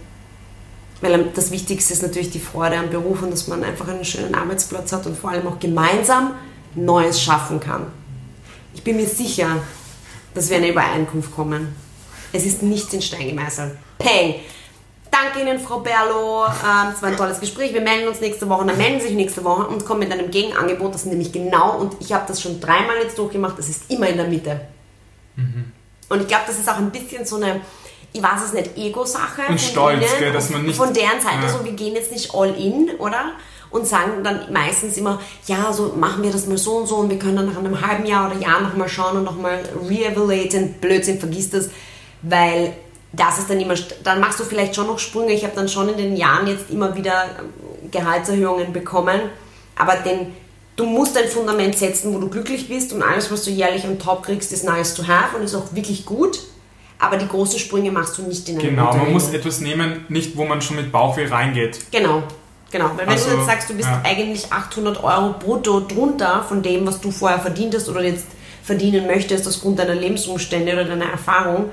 Weil 1.01 1.27
das 1.35 1.51
Wichtigste 1.51 1.93
ist 1.93 2.03
natürlich 2.03 2.31
die 2.31 2.41
Freude 2.41 2.77
am 2.77 2.91
Beruf 2.91 3.23
und 3.23 3.31
dass 3.31 3.47
man 3.47 3.63
einfach 3.63 3.89
einen 3.89 4.05
schönen 4.05 4.35
Arbeitsplatz 4.35 4.93
hat 4.93 5.07
und 5.07 5.17
vor 5.17 5.31
allem 5.31 5.47
auch 5.47 5.59
gemeinsam 5.61 6.35
Neues 6.75 7.23
schaffen 7.23 7.61
kann. 7.61 7.87
Ich 8.75 8.83
bin 8.83 8.97
mir 8.97 9.07
sicher, 9.07 9.59
dass 10.35 10.51
wir 10.51 10.57
eine 10.57 10.69
Übereinkunft 10.69 11.35
kommen. 11.35 11.75
Es 12.33 12.45
ist 12.45 12.63
nichts 12.63 12.93
in 12.93 13.03
Stein 13.03 13.29
gemeißelt. 13.29 13.77
Peng! 13.99 14.35
Danke 15.11 15.41
Ihnen, 15.41 15.59
Frau 15.59 15.81
Berlo. 15.81 16.45
Ähm, 16.47 16.93
Es 16.95 17.03
war 17.03 17.09
ein 17.09 17.17
tolles 17.17 17.41
Gespräch. 17.41 17.73
Wir 17.73 17.81
melden 17.81 18.09
uns 18.09 18.21
nächste 18.21 18.49
Woche. 18.49 18.67
Dann 18.67 18.77
melden 18.77 19.01
Sie 19.01 19.07
sich 19.09 19.17
nächste 19.17 19.43
Woche 19.43 19.67
und 19.67 19.85
kommen 19.85 20.01
mit 20.01 20.13
einem 20.13 20.31
Gegenangebot. 20.31 20.95
Das 20.95 21.03
ist 21.03 21.09
nämlich 21.09 21.33
genau, 21.33 21.79
und 21.79 21.97
ich 22.01 22.13
habe 22.13 22.25
das 22.29 22.43
schon 22.43 22.61
dreimal 22.61 22.97
jetzt 23.03 23.19
durchgemacht, 23.19 23.59
das 23.59 23.69
ist 23.69 23.91
immer 23.91 24.09
in 24.09 24.17
der 24.17 24.29
Mitte. 24.29 24.61
Und 26.11 26.21
ich 26.23 26.29
glaube, 26.29 26.45
das 26.47 26.59
ist 26.59 26.69
auch 26.69 26.77
ein 26.77 26.91
bisschen 26.91 27.25
so 27.25 27.37
eine, 27.37 27.61
ich 28.13 28.23
weiß 28.23 28.43
es 28.47 28.53
nicht, 28.53 28.77
Ego-Sache. 28.77 29.43
Und 29.49 29.61
Stolz, 29.61 30.01
ihnen 30.03 30.19
gell, 30.19 30.33
dass 30.33 30.51
man 30.51 30.65
nicht- 30.65 30.77
Von 30.77 30.93
deren 30.93 31.21
Seite 31.21 31.43
Ja. 31.43 31.49
so, 31.49 31.65
wir 31.65 31.73
gehen 31.73 31.95
jetzt 31.95 32.11
nicht 32.13 32.35
all 32.35 32.51
in, 32.55 32.91
oder? 32.99 33.33
Und 33.71 33.87
sagen 33.87 34.25
dann 34.25 34.51
meistens 34.51 34.97
immer, 34.97 35.21
ja, 35.47 35.71
so 35.73 35.93
machen 35.95 36.23
wir 36.23 36.31
das 36.33 36.47
mal 36.47 36.57
so 36.57 36.77
und 36.79 36.87
so 36.87 36.97
und 36.97 37.11
wir 37.11 37.19
können 37.19 37.37
dann 37.37 37.47
nach 37.47 37.59
einem 37.59 37.87
halben 37.87 38.07
Jahr 38.07 38.31
oder 38.31 38.41
Jahr 38.41 38.63
nochmal 38.63 38.89
schauen 38.89 39.19
und 39.19 39.25
nochmal 39.25 39.63
re-evaluaten. 39.87 40.75
Blödsinn, 40.81 41.21
vergiss 41.21 41.51
das, 41.51 41.69
weil 42.23 42.73
das 43.13 43.39
ist 43.41 43.51
dann 43.51 43.61
immer, 43.61 43.75
dann 44.05 44.21
machst 44.21 44.41
du 44.41 44.45
vielleicht 44.45 44.75
schon 44.75 44.87
noch 44.87 44.99
Sprünge. 44.99 45.33
Ich 45.35 45.45
habe 45.45 45.55
dann 45.55 45.69
schon 45.69 45.89
in 45.91 45.99
den 45.99 46.17
Jahren 46.17 46.47
jetzt 46.47 46.71
immer 46.71 46.95
wieder 46.97 47.25
ähm, 47.39 47.91
Gehaltserhöhungen 47.91 48.73
bekommen, 48.73 49.21
aber 49.77 49.97
den, 49.97 50.33
du 50.77 50.87
musst 50.87 51.17
ein 51.19 51.29
Fundament 51.29 51.77
setzen, 51.77 52.15
wo 52.15 52.19
du 52.21 52.29
glücklich 52.29 52.69
bist 52.69 52.93
und 52.95 53.03
alles, 53.03 53.31
was 53.31 53.45
du 53.45 53.51
jährlich 53.51 53.85
am 53.85 53.99
Top 53.99 54.25
kriegst, 54.25 54.51
ist 54.53 54.65
nice 54.65 54.95
to 54.95 55.07
have 55.07 55.37
und 55.37 55.43
ist 55.43 55.55
auch 55.55 55.75
wirklich 55.75 56.07
gut. 56.07 56.41
Aber 57.01 57.17
die 57.17 57.29
großen 57.29 57.59
Sprünge 57.59 57.93
machst 57.93 58.19
du 58.19 58.23
nicht 58.23 58.49
in 58.49 58.59
einem 58.59 58.71
Genau, 58.71 58.93
man 58.97 59.13
muss 59.13 59.33
etwas 59.33 59.61
nehmen, 59.61 60.05
nicht 60.09 60.37
wo 60.37 60.45
man 60.45 60.61
schon 60.61 60.77
mit 60.77 60.91
Bauchweh 60.91 61.27
reingeht. 61.29 61.79
Genau, 61.93 62.25
genau. 62.73 62.91
Weil 62.97 63.07
wenn 63.07 63.11
Also, 63.11 63.31
du 63.31 63.37
jetzt 63.37 63.47
sagst, 63.47 63.71
du 63.71 63.75
bist 63.75 63.89
ja. 63.89 64.03
eigentlich 64.05 64.53
800 64.53 65.03
Euro 65.05 65.35
brutto 65.39 65.81
drunter 65.81 66.45
von 66.49 66.61
dem, 66.63 66.87
was 66.87 67.01
du 67.01 67.11
vorher 67.13 67.39
verdient 67.39 67.75
hast 67.75 67.89
oder 67.89 68.03
jetzt 68.03 68.27
verdienen 68.65 69.07
möchtest 69.07 69.47
aufgrund 69.47 69.79
deiner 69.79 69.95
Lebensumstände 69.95 70.73
oder 70.73 70.85
deiner 70.85 71.07
Erfahrung, 71.11 71.71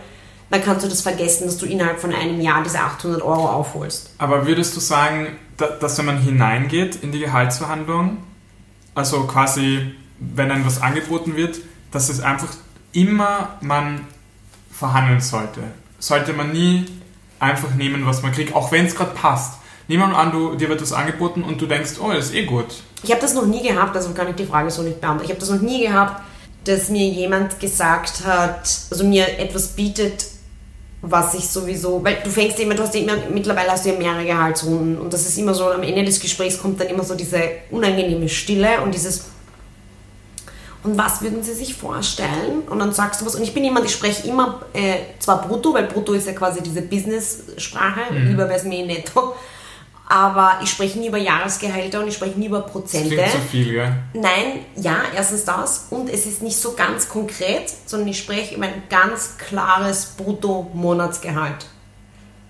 dann 0.52 0.64
kannst 0.64 0.86
du 0.86 0.90
das 0.90 1.02
vergessen, 1.02 1.48
dass 1.48 1.58
du 1.58 1.66
innerhalb 1.66 2.00
von 2.00 2.14
einem 2.14 2.40
Jahr 2.40 2.62
diese 2.64 2.80
800 2.80 3.22
Euro 3.24 3.48
aufholst. 3.50 4.12
Aber 4.20 4.46
würdest 4.46 4.76
du 4.76 4.80
sagen, 4.80 5.38
da- 5.58 5.70
dass 5.80 5.98
wenn 5.98 6.06
man 6.06 6.20
hineingeht 6.22 6.98
in 7.02 7.12
die 7.12 7.20
Gehaltsverhandlung, 7.20 8.18
also 8.94 9.24
quasi, 9.24 9.96
wenn 10.20 10.52
einem 10.52 10.66
was 10.68 10.82
angeboten 10.84 11.36
wird, 11.36 11.58
dass 11.92 12.10
es 12.10 12.22
einfach 12.22 12.50
immer 12.94 13.58
man 13.62 14.02
verhandeln 14.78 15.22
sollte? 15.22 15.62
Sollte 16.00 16.34
man 16.34 16.52
nie 16.52 16.86
einfach 17.40 17.74
nehmen, 17.76 18.06
was 18.06 18.22
man 18.22 18.32
kriegt, 18.32 18.54
auch 18.56 18.72
wenn 18.72 18.86
es 18.86 18.96
gerade 18.96 19.12
passt. 19.12 19.60
Nehmen 19.88 20.10
wir 20.10 20.18
an, 20.18 20.32
du, 20.32 20.56
dir 20.56 20.70
wird 20.70 20.82
was 20.82 20.94
angeboten 20.94 21.44
und 21.44 21.62
du 21.62 21.68
denkst, 21.68 21.94
oh, 22.00 22.12
ist 22.12 22.34
eh 22.34 22.46
gut. 22.46 22.68
Ich 23.04 23.12
habe 23.12 23.22
das 23.22 23.36
noch 23.36 23.46
nie 23.46 23.62
gehabt, 23.62 23.96
also 23.96 24.12
kann 24.14 24.30
ich 24.30 24.36
die 24.36 24.46
Frage 24.46 24.72
so 24.72 24.82
nicht 24.82 25.00
beantworten. 25.00 25.26
Ich 25.26 25.30
habe 25.30 25.40
das 25.40 25.50
noch 25.50 25.62
nie 25.62 25.86
gehabt, 25.86 26.24
dass 26.64 26.90
mir 26.90 27.08
jemand 27.08 27.60
gesagt 27.60 28.26
hat, 28.26 28.68
also 28.90 29.04
mir 29.04 29.40
etwas 29.40 29.70
bietet, 29.70 30.26
was 31.02 31.36
ich 31.36 31.48
sowieso, 31.48 32.04
weil 32.04 32.18
du 32.24 32.32
fängst 32.32 32.60
immer, 32.60 32.74
du 32.74 32.82
hast 32.82 32.96
immer, 32.96 33.14
mittlerweile 33.32 33.72
hast 33.72 33.86
du 33.86 33.90
ja 33.90 33.98
mehrere 34.00 34.26
Gehaltsrunden 34.26 34.98
und 34.98 35.14
das 35.14 35.28
ist 35.28 35.38
immer 35.38 35.54
so, 35.54 35.70
am 35.70 35.84
Ende 35.84 36.04
des 36.04 36.20
Gesprächs 36.20 36.58
kommt 36.58 36.80
dann 36.80 36.88
immer 36.88 37.04
so 37.04 37.14
diese 37.14 37.40
unangenehme 37.70 38.28
Stille 38.28 38.82
und 38.82 38.96
dieses 38.96 39.26
und 40.86 40.98
was 40.98 41.22
würden 41.22 41.44
Sie 41.44 41.54
sich 41.54 41.76
vorstellen? 41.76 42.62
Und 42.70 42.80
dann 42.80 42.94
sagst 42.94 43.22
du 43.22 43.26
was. 43.26 43.36
Und 43.36 43.44
ich 43.44 43.54
bin 43.54 43.64
jemand, 43.64 43.86
ich 43.86 43.92
spreche 43.92 44.28
immer 44.28 44.62
äh, 44.74 44.98
zwar 45.20 45.42
brutto, 45.42 45.74
weil 45.74 45.88
brutto 45.88 46.14
ist 46.14 46.28
ja 46.28 46.34
quasi 46.34 46.62
diese 46.62 46.82
Business-Sprache, 46.84 48.02
lieber 48.14 48.48
wäre 48.48 48.60
es 48.60 48.64
mir 48.64 48.86
netto. 48.86 49.36
Aber 50.08 50.60
ich 50.62 50.70
spreche 50.70 51.00
nie 51.00 51.08
über 51.08 51.18
Jahresgehälter 51.18 52.00
und 52.00 52.08
ich 52.08 52.14
spreche 52.14 52.38
nie 52.40 52.46
über 52.46 52.60
Das 52.62 52.72
Prozente. 52.72 53.16
klingt 53.16 53.32
zu 53.32 53.38
viel, 53.40 53.72
gell? 53.74 53.92
Nein, 54.14 54.60
ja, 54.76 54.98
erstens 55.16 55.46
das. 55.46 55.88
Und 55.90 56.10
es 56.12 56.28
ist 56.28 56.44
nicht 56.44 56.58
so 56.58 56.74
ganz 56.74 57.10
konkret, 57.10 57.74
sondern 57.88 58.10
ich 58.10 58.20
spreche 58.20 58.54
über 58.54 58.66
ein 58.68 58.84
ganz 58.88 59.36
klares 59.38 60.14
Brutto-Monatsgehalt. 60.18 61.66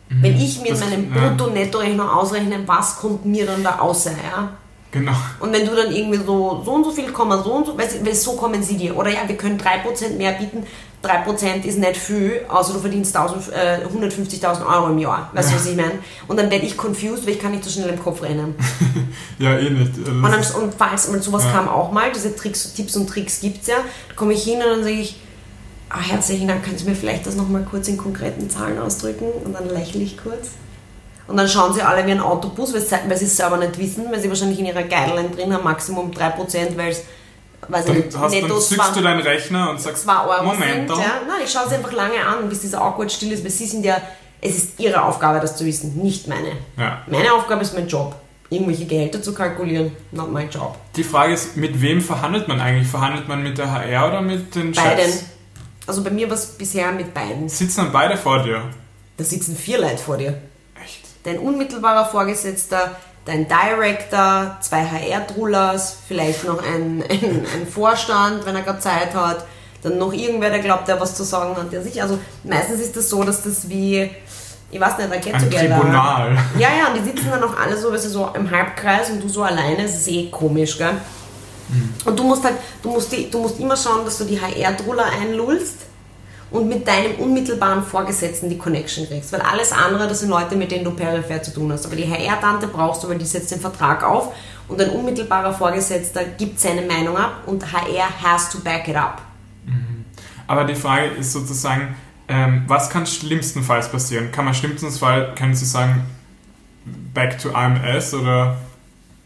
Wenn 0.09 0.35
ich 0.39 0.59
mir 0.61 0.67
in 0.67 0.73
Das- 0.73 0.81
meinem 0.81 1.15
ja. 1.15 1.29
Brutto-Netto-Rechnung 1.29 2.09
ausrechne, 2.09 2.59
was 2.67 2.97
kommt 2.97 3.25
mir 3.25 3.45
dann 3.45 3.63
da 3.63 3.79
außer, 3.79 4.11
ja? 4.11 4.49
Genau. 4.95 5.11
Und 5.41 5.51
wenn 5.51 5.65
du 5.65 5.75
dann 5.75 5.91
irgendwie 5.91 6.19
so, 6.19 6.61
so 6.63 6.71
und 6.71 6.85
so 6.85 6.91
viel 6.91 7.11
Komma, 7.11 7.43
so 7.43 7.51
und 7.51 7.65
so, 7.65 7.77
weißt 7.77 7.99
du, 7.99 8.05
weil 8.05 8.15
so 8.15 8.31
kommen 8.37 8.63
sie 8.63 8.77
dir. 8.77 8.95
Oder 8.95 9.09
ja, 9.09 9.27
wir 9.27 9.35
können 9.35 9.59
3% 9.59 10.15
mehr 10.15 10.31
bieten. 10.31 10.65
3% 11.03 11.65
ist 11.65 11.77
nicht 11.77 11.97
viel, 11.97 12.39
außer 12.47 12.71
du 12.73 12.79
verdienst 12.79 13.13
1000, 13.15 13.51
äh, 13.53 13.79
150.000 13.85 14.65
Euro 14.65 14.87
im 14.87 14.97
Jahr. 14.97 15.29
Weißt 15.33 15.51
du, 15.51 15.55
was 15.57 15.65
ich 15.65 15.75
meine? 15.75 15.99
Und 16.29 16.37
dann 16.39 16.49
werde 16.49 16.65
ich 16.65 16.77
confused, 16.77 17.25
weil 17.27 17.33
ich 17.33 17.39
kann 17.39 17.51
nicht 17.51 17.65
so 17.65 17.69
schnell 17.69 17.89
im 17.89 17.99
Kopf 18.01 18.23
rennen. 18.23 18.55
Ja, 19.37 19.57
eh 19.57 19.69
nicht. 19.69 19.91
Also 19.99 20.11
Und, 20.11 20.23
dann, 20.23 20.63
und 20.63 20.73
falls 20.77 21.09
mal 21.11 21.21
sowas 21.21 21.43
Ja. 21.43 21.51
kam 21.51 21.67
auch 21.67 21.91
mal, 21.91 22.09
diese 22.15 22.33
Tricks, 22.33 22.73
Tipps 22.73 22.95
und 22.95 23.07
Tricks 23.07 23.41
gibt 23.41 23.63
es 23.63 23.67
ja, 23.67 23.75
da 24.07 24.15
komme 24.15 24.31
ich 24.33 24.45
hin 24.45 24.59
und 24.59 24.69
dann 24.69 24.83
sage 24.83 24.95
ich, 24.95 25.19
ah, 25.89 25.99
herzlichen 25.99 26.47
Dank, 26.47 26.63
können 26.63 26.77
Sie 26.77 26.85
mir 26.85 26.95
vielleicht 26.95 27.27
das 27.27 27.35
nochmal 27.35 27.67
kurz 27.69 27.89
in 27.89 27.97
konkreten 27.97 28.49
Zahlen 28.49 28.79
ausdrücken? 28.79 29.25
Und 29.43 29.53
dann 29.53 29.67
lächle 29.69 30.01
ich 30.01 30.17
kurz. 30.17 30.51
Und 31.27 31.37
dann 31.37 31.47
schauen 31.47 31.73
sie 31.73 31.81
alle 31.81 32.05
wie 32.05 32.11
ein 32.11 32.21
Autobus, 32.21 32.73
weil 32.73 32.81
sie, 33.17 33.25
es 33.25 33.37
selber 33.37 33.57
nicht 33.57 33.77
wissen, 33.77 34.05
weil 34.11 34.19
sie 34.19 34.29
wahrscheinlich 34.29 34.59
in 34.59 34.67
ihrer 34.67 34.83
Guideline 34.83 35.29
drin 35.29 35.53
haben, 35.53 35.63
Maximum 35.63 36.11
3%, 36.11 36.77
weil 36.77 36.89
es, 36.89 37.03
weiß 37.67 37.85
ich 37.85 37.91
dann, 37.91 37.95
nicht, 37.95 38.17
hast, 38.17 38.33
dann 38.33 38.41
netto 38.41 38.59
zückst 38.59 38.95
du 38.95 39.01
deinen 39.01 39.21
Rechner 39.21 39.71
und 39.71 39.81
sagst, 39.81 40.03
2 40.03 40.25
Euro 40.25 40.43
Moment. 40.43 40.89
Ja. 40.89 41.21
Nein, 41.27 41.41
ich 41.43 41.51
schaue 41.51 41.67
sie 41.67 41.75
einfach 41.75 41.93
lange 41.93 42.23
an, 42.23 42.47
bis 42.47 42.61
dieser 42.61 42.81
awkward 42.81 43.11
still 43.11 43.31
ist, 43.31 43.43
weil 43.43 43.51
sie 43.51 43.65
sind 43.65 43.83
ja, 43.83 43.99
es 44.39 44.55
ist 44.55 44.79
ihre 44.79 45.01
Aufgabe, 45.01 45.39
das 45.39 45.57
zu 45.57 45.65
wissen, 45.65 45.97
nicht 46.01 46.27
meine. 46.27 46.51
Ja. 46.77 47.01
Meine 47.07 47.33
Aufgabe 47.33 47.63
ist 47.63 47.73
mein 47.73 47.87
Job. 47.87 48.15
Irgendwelche 48.51 48.85
Gehälter 48.85 49.23
zu 49.23 49.33
kalkulieren, 49.33 49.91
not 50.11 50.31
my 50.31 50.43
job. 50.43 50.77
Die 50.95 51.03
Frage 51.03 51.33
ist, 51.33 51.57
mit 51.57 51.81
wem 51.81 51.99
verhandelt 51.99 52.47
man 52.47 52.61
eigentlich? 52.61 52.87
Verhandelt 52.87 53.27
man 53.27 53.41
mit 53.41 53.57
der 53.57 53.71
HR 53.71 54.09
oder 54.09 54.21
mit 54.21 54.53
den 54.53 54.71
Beiden. 54.71 55.05
Chefs? 55.05 55.25
Also 55.87 56.03
bei 56.03 56.11
mir 56.11 56.29
war 56.29 56.35
es 56.35 56.45
bisher 56.45 56.91
mit 56.91 57.11
beiden. 57.11 57.49
Sitzen 57.49 57.77
dann 57.77 57.91
beide 57.91 58.15
vor 58.15 58.43
dir? 58.43 58.61
Da 59.17 59.23
sitzen 59.23 59.55
vier 59.55 59.79
Leute 59.79 59.97
vor 59.97 60.17
dir. 60.17 60.39
Dein 61.25 61.39
unmittelbarer 61.39 62.05
Vorgesetzter, 62.05 62.91
dein 63.25 63.47
Director, 63.47 64.57
zwei 64.61 64.85
HR-Trullers, 64.85 65.97
vielleicht 66.07 66.43
noch 66.43 66.59
ein, 66.63 67.03
ein, 67.09 67.45
ein 67.53 67.67
Vorstand, 67.67 68.45
wenn 68.45 68.55
er 68.55 68.61
gerade 68.61 68.79
Zeit 68.79 69.15
hat, 69.15 69.43
dann 69.81 69.97
noch 69.97 70.13
irgendwer, 70.13 70.51
der 70.51 70.59
glaubt, 70.59 70.87
der 70.87 70.99
was 71.01 71.15
zu 71.15 71.23
sagen 71.23 71.57
hat, 71.57 71.71
der 71.71 71.81
sich. 71.81 71.99
Also 71.99 72.19
meistens 72.43 72.79
ist 72.79 72.95
das 72.95 73.09
so, 73.09 73.23
dass 73.23 73.41
das 73.41 73.67
wie, 73.67 74.09
ich 74.69 74.79
weiß 74.79 74.99
nicht, 74.99 75.11
ein 75.11 75.21
Get 75.21 75.33
Ein. 75.33 75.49
Tribunal. 75.49 76.37
Ja, 76.59 76.69
ja, 76.69 76.87
und 76.89 76.97
die 76.97 77.03
sitzen 77.03 77.31
dann 77.31 77.43
auch 77.43 77.57
alle 77.57 77.75
so, 77.75 77.91
weißt 77.91 78.05
du, 78.05 78.09
so 78.09 78.29
im 78.35 78.49
Halbkreis 78.49 79.09
und 79.09 79.23
du 79.23 79.27
so 79.27 79.41
alleine, 79.41 79.83
das 79.83 79.95
ist 79.95 80.07
eh 80.07 80.29
komisch, 80.29 80.77
gell? 80.77 80.93
Und 82.05 82.19
du 82.19 82.23
musst 82.23 82.43
halt, 82.43 82.57
du 82.83 82.91
musst, 82.91 83.11
die, 83.11 83.31
du 83.31 83.39
musst 83.39 83.59
immer 83.59 83.75
schauen, 83.75 84.05
dass 84.05 84.19
du 84.19 84.25
die 84.25 84.39
HR-Druller 84.39 85.05
einlullst 85.19 85.77
und 86.51 86.67
mit 86.69 86.87
deinem 86.87 87.15
unmittelbaren 87.15 87.83
Vorgesetzten 87.83 88.49
die 88.49 88.57
Connection 88.57 89.07
kriegst. 89.07 89.31
Weil 89.33 89.41
alles 89.41 89.71
andere, 89.71 90.07
das 90.07 90.19
sind 90.21 90.29
Leute, 90.29 90.55
mit 90.55 90.71
denen 90.71 90.83
du 90.85 90.91
peripher 90.91 91.41
zu 91.41 91.51
tun 91.53 91.71
hast. 91.71 91.85
Aber 91.85 91.95
die 91.95 92.09
HR-Tante 92.09 92.67
brauchst 92.67 93.03
du, 93.03 93.09
weil 93.09 93.17
die 93.17 93.25
setzt 93.25 93.51
den 93.51 93.59
Vertrag 93.59 94.03
auf 94.03 94.33
und 94.67 94.79
dein 94.79 94.89
unmittelbarer 94.91 95.53
Vorgesetzter 95.53 96.23
gibt 96.23 96.59
seine 96.59 96.81
Meinung 96.83 97.17
ab 97.17 97.43
und 97.45 97.63
HR 97.73 98.09
has 98.23 98.49
to 98.49 98.59
back 98.59 98.87
it 98.87 98.95
up. 98.95 99.21
Aber 100.47 100.63
die 100.65 100.75
Frage 100.75 101.07
ist 101.07 101.33
sozusagen, 101.33 101.95
ähm, 102.27 102.63
was 102.67 102.89
kann 102.89 103.05
schlimmstenfalls 103.07 103.89
passieren? 103.91 104.31
Kann 104.31 104.45
man 104.45 104.53
schlimmstenfalls, 104.53 105.37
können 105.37 105.55
Sie 105.55 105.65
sagen, 105.65 106.05
back 107.13 107.39
to 107.39 107.51
AMS 107.51 108.13
oder 108.13 108.57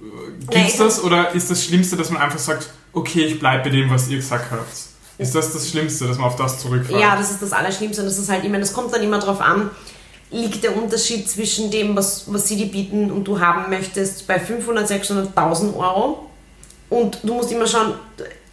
äh, 0.01 0.05
gibt's 0.49 0.73
ich- 0.73 0.77
das? 0.77 1.03
Oder 1.03 1.31
ist 1.33 1.51
das 1.51 1.63
Schlimmste, 1.65 1.97
dass 1.97 2.09
man 2.09 2.21
einfach 2.21 2.39
sagt, 2.39 2.69
okay, 2.93 3.21
ich 3.25 3.39
bleibe 3.39 3.63
bei 3.65 3.69
dem, 3.69 3.89
was 3.89 4.07
ihr 4.07 4.15
gesagt 4.17 4.49
habt? 4.51 4.88
Ist 5.19 5.35
das 5.35 5.51
das 5.51 5.69
Schlimmste, 5.69 6.07
dass 6.07 6.17
man 6.17 6.27
auf 6.27 6.37
das 6.37 6.59
zurückfällt? 6.59 6.99
Ja, 6.99 7.17
das 7.17 7.29
ist 7.29 7.41
das 7.41 7.51
Allerschlimmste 7.51 8.01
und 8.01 8.07
das 8.07 8.17
ist 8.17 8.29
halt, 8.29 8.43
ich 8.43 8.49
meine, 8.49 8.61
das 8.63 8.71
kommt 8.71 8.93
dann 8.93 9.03
immer 9.03 9.19
drauf 9.19 9.41
an, 9.41 9.69
liegt 10.31 10.63
der 10.63 10.75
Unterschied 10.75 11.29
zwischen 11.29 11.69
dem, 11.69 11.93
was, 11.93 12.23
was 12.27 12.47
sie 12.47 12.55
dir 12.55 12.71
bieten 12.71 13.11
und 13.11 13.25
du 13.25 13.37
haben 13.37 13.69
möchtest, 13.69 14.25
bei 14.27 14.39
500, 14.39 14.89
600.000 14.89 15.75
Euro. 15.75 16.25
Und 16.89 17.19
du 17.21 17.33
musst 17.33 17.51
immer 17.51 17.67
schauen, 17.67 17.95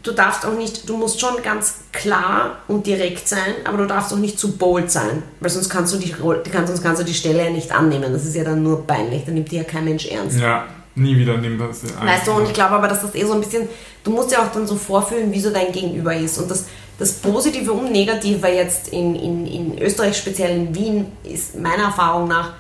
du 0.03 0.11
darfst 0.11 0.45
auch 0.45 0.55
nicht, 0.55 0.89
du 0.89 0.97
musst 0.97 1.21
schon 1.21 1.41
ganz 1.41 1.77
klar 1.93 2.59
und 2.67 2.85
direkt 2.85 3.29
sein, 3.29 3.55
aber 3.65 3.79
du 3.79 3.87
darfst 3.87 4.13
auch 4.13 4.19
nicht 4.19 4.39
zu 4.39 4.57
bold 4.57 4.91
sein, 4.91 5.23
weil 5.39 5.51
sonst 5.51 5.69
kannst 5.69 5.95
du 5.95 5.99
die, 5.99 6.13
kannst, 6.51 6.69
sonst 6.69 6.83
kannst 6.83 7.01
du 7.01 7.05
die 7.05 7.15
Stelle 7.15 7.45
ja 7.45 7.51
nicht 7.51 7.71
annehmen. 7.71 8.13
Das 8.13 8.25
ist 8.25 8.35
ja 8.35 8.43
dann 8.43 8.65
nur 8.65 8.85
peinlich, 8.87 9.25
dann 9.25 9.35
nimmt 9.35 9.53
die 9.53 9.57
ja 9.57 9.65
kein 9.65 9.85
Mensch 9.85 10.07
ernst. 10.07 10.39
Ja, 10.39 10.67
nie 10.97 11.17
wieder 11.17 11.37
nimmt 11.37 11.61
das 11.61 11.83
ein. 11.85 12.07
Weißt 12.07 12.27
du, 12.27 12.33
und 12.33 12.47
ich 12.47 12.53
glaube 12.53 12.75
aber, 12.75 12.89
dass 12.89 13.03
das 13.03 13.15
eh 13.15 13.25
so 13.25 13.35
ein 13.35 13.41
bisschen, 13.41 13.69
du 14.03 14.11
musst 14.11 14.33
ja 14.33 14.43
auch 14.43 14.53
dann 14.53 14.67
so 14.67 14.77
vorfühlen, 14.77 15.33
wie 15.33 15.41
so 15.41 15.51
dein 15.51 15.71
Gegenüber 15.73 16.15
ist. 16.15 16.39
Und 16.39 16.51
das, 16.51 16.67
das 16.99 17.13
Positive 17.15 17.73
und 17.73 17.93
Negative 17.93 18.49
jetzt 18.49 18.89
in, 18.89 19.15
in, 19.15 19.47
in 19.47 19.79
Österreich, 19.79 20.17
speziell 20.17 20.57
in 20.57 20.75
Wien, 20.75 21.07
ist 21.23 21.59
meiner 21.59 21.85
Erfahrung 21.85 22.29
nach, 22.29 22.55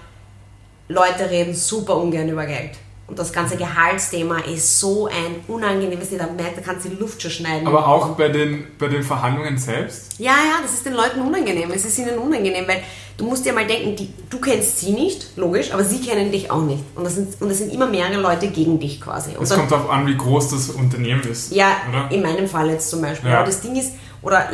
Leute 0.88 1.29
reden 1.29 1.55
super 1.55 1.96
ungern 1.96 2.29
über 2.29 2.46
Geld. 2.46 2.72
Und 3.09 3.19
das 3.19 3.33
ganze 3.33 3.57
Gehaltsthema 3.57 4.38
ist 4.40 4.81
so 4.81 5.07
ein 5.07 5.37
unangenehmes, 5.47 6.09
da 6.11 6.27
merkt, 6.27 6.59
da 6.59 6.61
kannst 6.61 6.87
du 6.87 6.88
die 6.88 6.97
Luft 6.97 7.23
schon 7.23 7.31
schneiden. 7.31 7.66
Aber 7.66 7.87
auch 7.87 8.09
bei 8.16 8.29
den, 8.29 8.66
bei 8.79 8.88
den 8.88 9.05
Verhandlungen 9.05 9.57
selbst? 9.59 10.19
Ja, 10.19 10.33
ja, 10.33 10.61
das 10.62 10.75
ist 10.75 10.87
den 10.87 10.95
Leuten 10.95 11.21
unangenehm. 11.21 11.71
Es 11.71 11.85
ist 11.85 11.97
ihnen 11.99 12.19
unangenehm, 12.19 12.66
weil 12.66 12.83
du 13.16 13.27
musst 13.27 13.45
dir 13.47 13.53
mal 13.53 13.64
denken, 13.66 13.95
die, 13.95 14.12
du 14.29 14.40
kennst 14.40 14.81
sie 14.81 14.90
nicht, 14.92 15.37
logisch, 15.37 15.73
aber 15.73 15.85
sie 15.85 16.01
kennen 16.01 16.33
dich 16.33 16.51
auch 16.51 16.62
nicht. 16.62 16.83
Und 16.97 17.05
das 17.05 17.14
sind, 17.14 17.40
und 17.40 17.49
das 17.49 17.59
sind 17.59 17.73
immer 17.73 17.87
mehrere 17.87 18.21
Leute 18.21 18.49
gegen 18.49 18.81
dich 18.81 19.01
quasi. 19.01 19.37
Und 19.37 19.45
Es 19.45 19.51
kommt 19.55 19.71
darauf 19.71 19.88
an, 19.88 20.05
wie 20.09 20.16
groß 20.16 20.51
das 20.51 20.71
Unternehmen 20.71 21.23
ist. 21.31 21.53
ja, 21.53 21.77
Oder? 21.88 22.11
in 22.11 22.23
meinem 22.23 22.49
Fall 22.49 22.71
jetzt 22.71 22.90
zum 22.90 23.03
Beispiel. 23.03 23.31
Ja. 23.31 23.37
Aber 23.38 23.47
das 23.47 23.61
Ding 23.61 23.77
ist, 23.77 23.92
oder 24.23 24.49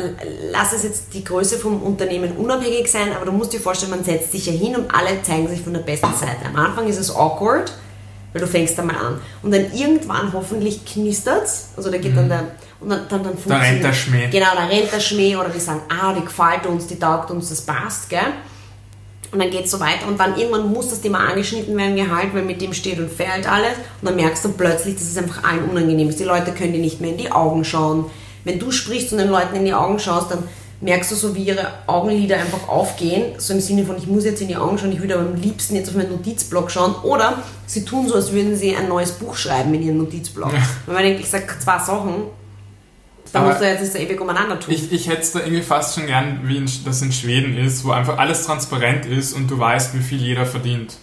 lass 0.50 0.74
es 0.74 0.82
jetzt 0.82 1.14
die 1.14 1.24
Größe 1.24 1.56
vom 1.56 1.82
Unternehmen 1.82 2.36
unabhängig 2.36 2.90
sein, 2.92 3.14
aber 3.16 3.24
du 3.24 3.32
musst 3.32 3.54
dir 3.54 3.60
vorstellen, 3.60 3.92
man 3.92 4.04
setzt 4.04 4.32
sich 4.32 4.44
ja 4.44 4.52
hin 4.52 4.76
und 4.76 4.94
alle 4.94 5.22
zeigen 5.22 5.48
sich 5.48 5.62
von 5.62 5.72
der 5.72 5.80
besten 5.80 6.12
Seite. 6.14 6.44
Am 6.46 6.56
Anfang 6.56 6.86
ist 6.88 6.98
es 6.98 7.10
awkward, 7.14 7.72
weil 8.32 8.40
du 8.40 8.46
fängst 8.46 8.78
da 8.78 8.82
mal 8.82 8.96
an. 8.96 9.20
Und 9.42 9.52
dann 9.52 9.72
irgendwann 9.72 10.32
hoffentlich 10.32 10.84
knistert's, 10.84 11.70
also 11.76 11.90
da 11.90 11.98
geht 11.98 12.16
dann 12.16 12.28
der, 12.28 12.46
und 12.80 12.90
dann, 12.90 13.06
dann, 13.08 13.22
dann 13.22 13.32
Mhm. 13.34 13.48
Da 13.48 13.58
rennt 13.58 13.84
der 13.84 13.92
Schmäh. 13.92 14.28
Genau, 14.30 14.54
da 14.54 14.66
rennt 14.66 14.92
der 14.92 15.00
Schmäh 15.00 15.36
oder 15.36 15.48
die 15.48 15.60
sagen, 15.60 15.82
ah, 15.88 16.12
die 16.12 16.24
gefällt 16.24 16.66
uns, 16.66 16.86
die 16.86 16.98
taugt 16.98 17.30
uns, 17.30 17.48
das 17.48 17.60
passt, 17.62 18.10
gell? 18.10 18.20
Und 19.30 19.38
dann 19.38 19.50
geht 19.50 19.64
es 19.64 19.70
so 19.70 19.80
weiter 19.80 20.06
und 20.08 20.20
dann 20.20 20.36
irgendwann 20.36 20.70
muss 20.70 20.90
das 20.90 21.00
Thema 21.00 21.20
angeschnitten 21.20 21.74
werden, 21.76 21.96
Gehalt, 21.96 22.34
weil 22.34 22.42
mit 22.42 22.60
dem 22.60 22.74
steht 22.74 22.98
und 22.98 23.10
fällt 23.10 23.50
alles. 23.50 23.72
Und 24.00 24.08
dann 24.08 24.16
merkst 24.16 24.44
du 24.44 24.50
plötzlich, 24.50 24.96
dass 24.96 25.04
es 25.04 25.16
einfach 25.16 25.42
allen 25.44 25.70
unangenehm 25.70 26.10
ist. 26.10 26.20
Die 26.20 26.24
Leute 26.24 26.52
können 26.52 26.74
dir 26.74 26.80
nicht 26.80 27.00
mehr 27.00 27.12
in 27.12 27.16
die 27.16 27.32
Augen 27.32 27.64
schauen. 27.64 28.10
Wenn 28.44 28.58
du 28.58 28.70
sprichst 28.70 29.12
und 29.12 29.18
den 29.18 29.28
Leuten 29.28 29.56
in 29.56 29.64
die 29.64 29.72
Augen 29.72 29.98
schaust, 29.98 30.32
dann 30.32 30.42
merkst 30.82 31.12
du 31.12 31.14
so, 31.14 31.34
wie 31.34 31.44
ihre 31.44 31.68
Augenlider 31.86 32.36
einfach 32.36 32.68
aufgehen. 32.68 33.38
So 33.38 33.54
im 33.54 33.60
Sinne 33.60 33.84
von, 33.84 33.96
ich 33.96 34.06
muss 34.06 34.24
jetzt 34.24 34.42
in 34.42 34.48
die 34.48 34.56
Augen 34.56 34.76
schauen, 34.76 34.92
ich 34.92 35.00
würde 35.00 35.14
aber 35.14 35.28
am 35.28 35.36
liebsten 35.36 35.76
jetzt 35.76 35.88
auf 35.88 35.94
meinen 35.94 36.10
Notizblock 36.10 36.70
schauen. 36.70 36.94
Oder 37.02 37.42
sie 37.66 37.84
tun 37.84 38.08
so, 38.08 38.16
als 38.16 38.32
würden 38.32 38.56
sie 38.56 38.74
ein 38.74 38.88
neues 38.88 39.12
Buch 39.12 39.36
schreiben 39.36 39.72
in 39.74 39.82
ihren 39.82 39.98
Notizblock. 39.98 40.52
Ja. 40.52 40.58
Wenn 40.86 40.94
man 40.94 41.04
denkt, 41.04 41.20
ich 41.20 41.30
sage 41.30 41.46
zwei 41.58 41.78
Sachen, 41.78 42.24
dann 43.32 43.42
Aber 43.42 43.52
musst 43.52 43.62
du 43.62 43.68
jetzt 43.68 43.80
nicht 43.80 43.92
so 43.92 43.98
ewig 43.98 44.20
umeinander 44.20 44.58
tun. 44.58 44.74
Ich, 44.74 44.92
ich 44.92 45.08
hätte 45.08 45.22
es 45.22 45.32
da 45.32 45.38
irgendwie 45.38 45.62
fast 45.62 45.94
schon 45.94 46.06
gern, 46.06 46.40
wie 46.44 46.56
in, 46.56 46.70
das 46.84 47.00
in 47.00 47.12
Schweden 47.12 47.56
ist, 47.56 47.84
wo 47.84 47.92
einfach 47.92 48.18
alles 48.18 48.44
transparent 48.44 49.06
ist 49.06 49.32
und 49.32 49.50
du 49.50 49.58
weißt, 49.58 49.94
wie 49.94 50.02
viel 50.02 50.18
jeder 50.18 50.44
verdient. 50.44 50.96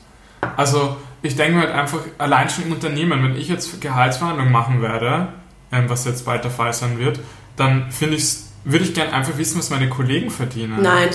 Also 0.58 0.98
ich 1.22 1.36
denke 1.36 1.56
mir 1.56 1.62
halt 1.62 1.74
einfach, 1.74 2.00
allein 2.18 2.50
schon 2.50 2.66
im 2.66 2.74
Unternehmen, 2.74 3.24
wenn 3.24 3.36
ich 3.36 3.48
jetzt 3.48 3.82
Gehaltsverhandlungen 3.82 4.52
machen 4.52 4.82
werde, 4.82 5.30
ähm, 5.72 5.86
was 5.90 6.06
jetzt 6.06 6.26
bald 6.26 6.44
der 6.44 6.52
Fall 6.52 6.74
sein 6.74 7.00
wird, 7.00 7.20
dann 7.56 7.92
finde 7.92 8.18
ich 8.18 8.49
würde 8.66 8.84
ich 8.86 8.94
gern 8.94 9.10
einfach 9.10 9.38
wissen, 9.38 9.58
was 9.60 9.70
meine 9.70 9.90
Kollegen 9.90 10.30
verdienen. 10.30 10.82
Nein, 10.82 11.10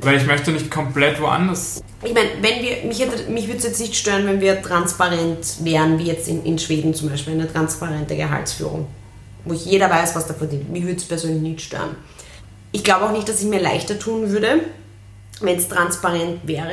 Weil 0.00 0.16
ich 0.16 0.26
möchte 0.26 0.50
nicht 0.50 0.70
komplett 0.70 1.20
woanders. 1.20 1.82
Ich 2.04 2.12
meine, 2.12 2.28
wenn 2.40 2.62
wir, 2.62 2.84
mich, 2.88 2.98
hätte- 3.00 3.30
mich 3.30 3.46
würde 3.46 3.58
es 3.58 3.64
jetzt 3.64 3.80
nicht 3.80 3.94
stören, 3.94 4.26
wenn 4.26 4.40
wir 4.40 4.60
transparent 4.60 5.38
wären, 5.62 5.98
wie 5.98 6.04
jetzt 6.04 6.28
in, 6.28 6.44
in 6.44 6.58
Schweden 6.58 6.92
zum 6.94 7.08
Beispiel, 7.08 7.34
eine 7.34 7.50
transparente 7.50 8.16
Gehaltsführung, 8.16 8.86
wo 9.44 9.54
jeder 9.54 9.88
weiß, 9.88 10.14
was 10.16 10.26
da 10.26 10.34
verdient. 10.34 10.70
Mich 10.70 10.82
würde 10.82 10.96
es 10.96 11.04
persönlich 11.04 11.40
nicht 11.42 11.60
stören. 11.62 11.94
Ich 12.72 12.82
glaube 12.82 13.04
auch 13.06 13.12
nicht, 13.12 13.28
dass 13.28 13.40
ich 13.40 13.46
mir 13.48 13.60
leichter 13.60 13.98
tun 13.98 14.30
würde, 14.30 14.60
wenn 15.40 15.56
es 15.56 15.68
transparent 15.68 16.40
wäre, 16.44 16.72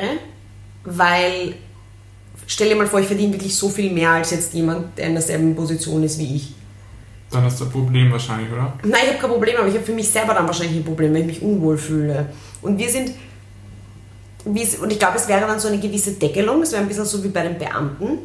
weil 0.84 1.54
stell 2.46 2.68
dir 2.68 2.76
mal 2.76 2.86
vor, 2.86 3.00
ich 3.00 3.06
verdiene 3.06 3.32
wirklich 3.34 3.54
so 3.54 3.68
viel 3.68 3.92
mehr 3.92 4.10
als 4.10 4.30
jetzt 4.30 4.54
jemand, 4.54 4.96
der 4.98 5.06
in 5.06 5.12
derselben 5.14 5.54
Position 5.54 6.02
ist 6.02 6.18
wie 6.18 6.36
ich. 6.36 6.54
Dann 7.30 7.44
hast 7.44 7.60
du 7.60 7.64
ein 7.64 7.70
Problem 7.70 8.10
wahrscheinlich, 8.10 8.50
oder? 8.52 8.72
Nein, 8.82 9.00
ich 9.04 9.08
habe 9.10 9.18
kein 9.18 9.30
Problem, 9.30 9.56
aber 9.58 9.68
ich 9.68 9.74
habe 9.74 9.84
für 9.84 9.92
mich 9.92 10.10
selber 10.10 10.34
dann 10.34 10.46
wahrscheinlich 10.46 10.78
ein 10.78 10.84
Problem, 10.84 11.14
wenn 11.14 11.22
ich 11.22 11.40
mich 11.40 11.42
unwohl 11.42 11.78
fühle. 11.78 12.26
Und 12.60 12.78
wir 12.78 12.88
sind, 12.88 13.12
und 14.44 14.56
ich 14.56 14.98
glaube, 14.98 15.16
es 15.16 15.28
wäre 15.28 15.42
dann 15.42 15.60
so 15.60 15.68
eine 15.68 15.78
gewisse 15.78 16.12
Deckelung, 16.12 16.62
es 16.62 16.72
wäre 16.72 16.82
ein 16.82 16.88
bisschen 16.88 17.04
so 17.04 17.22
wie 17.22 17.28
bei 17.28 17.42
den 17.42 17.58
Beamten. 17.58 18.18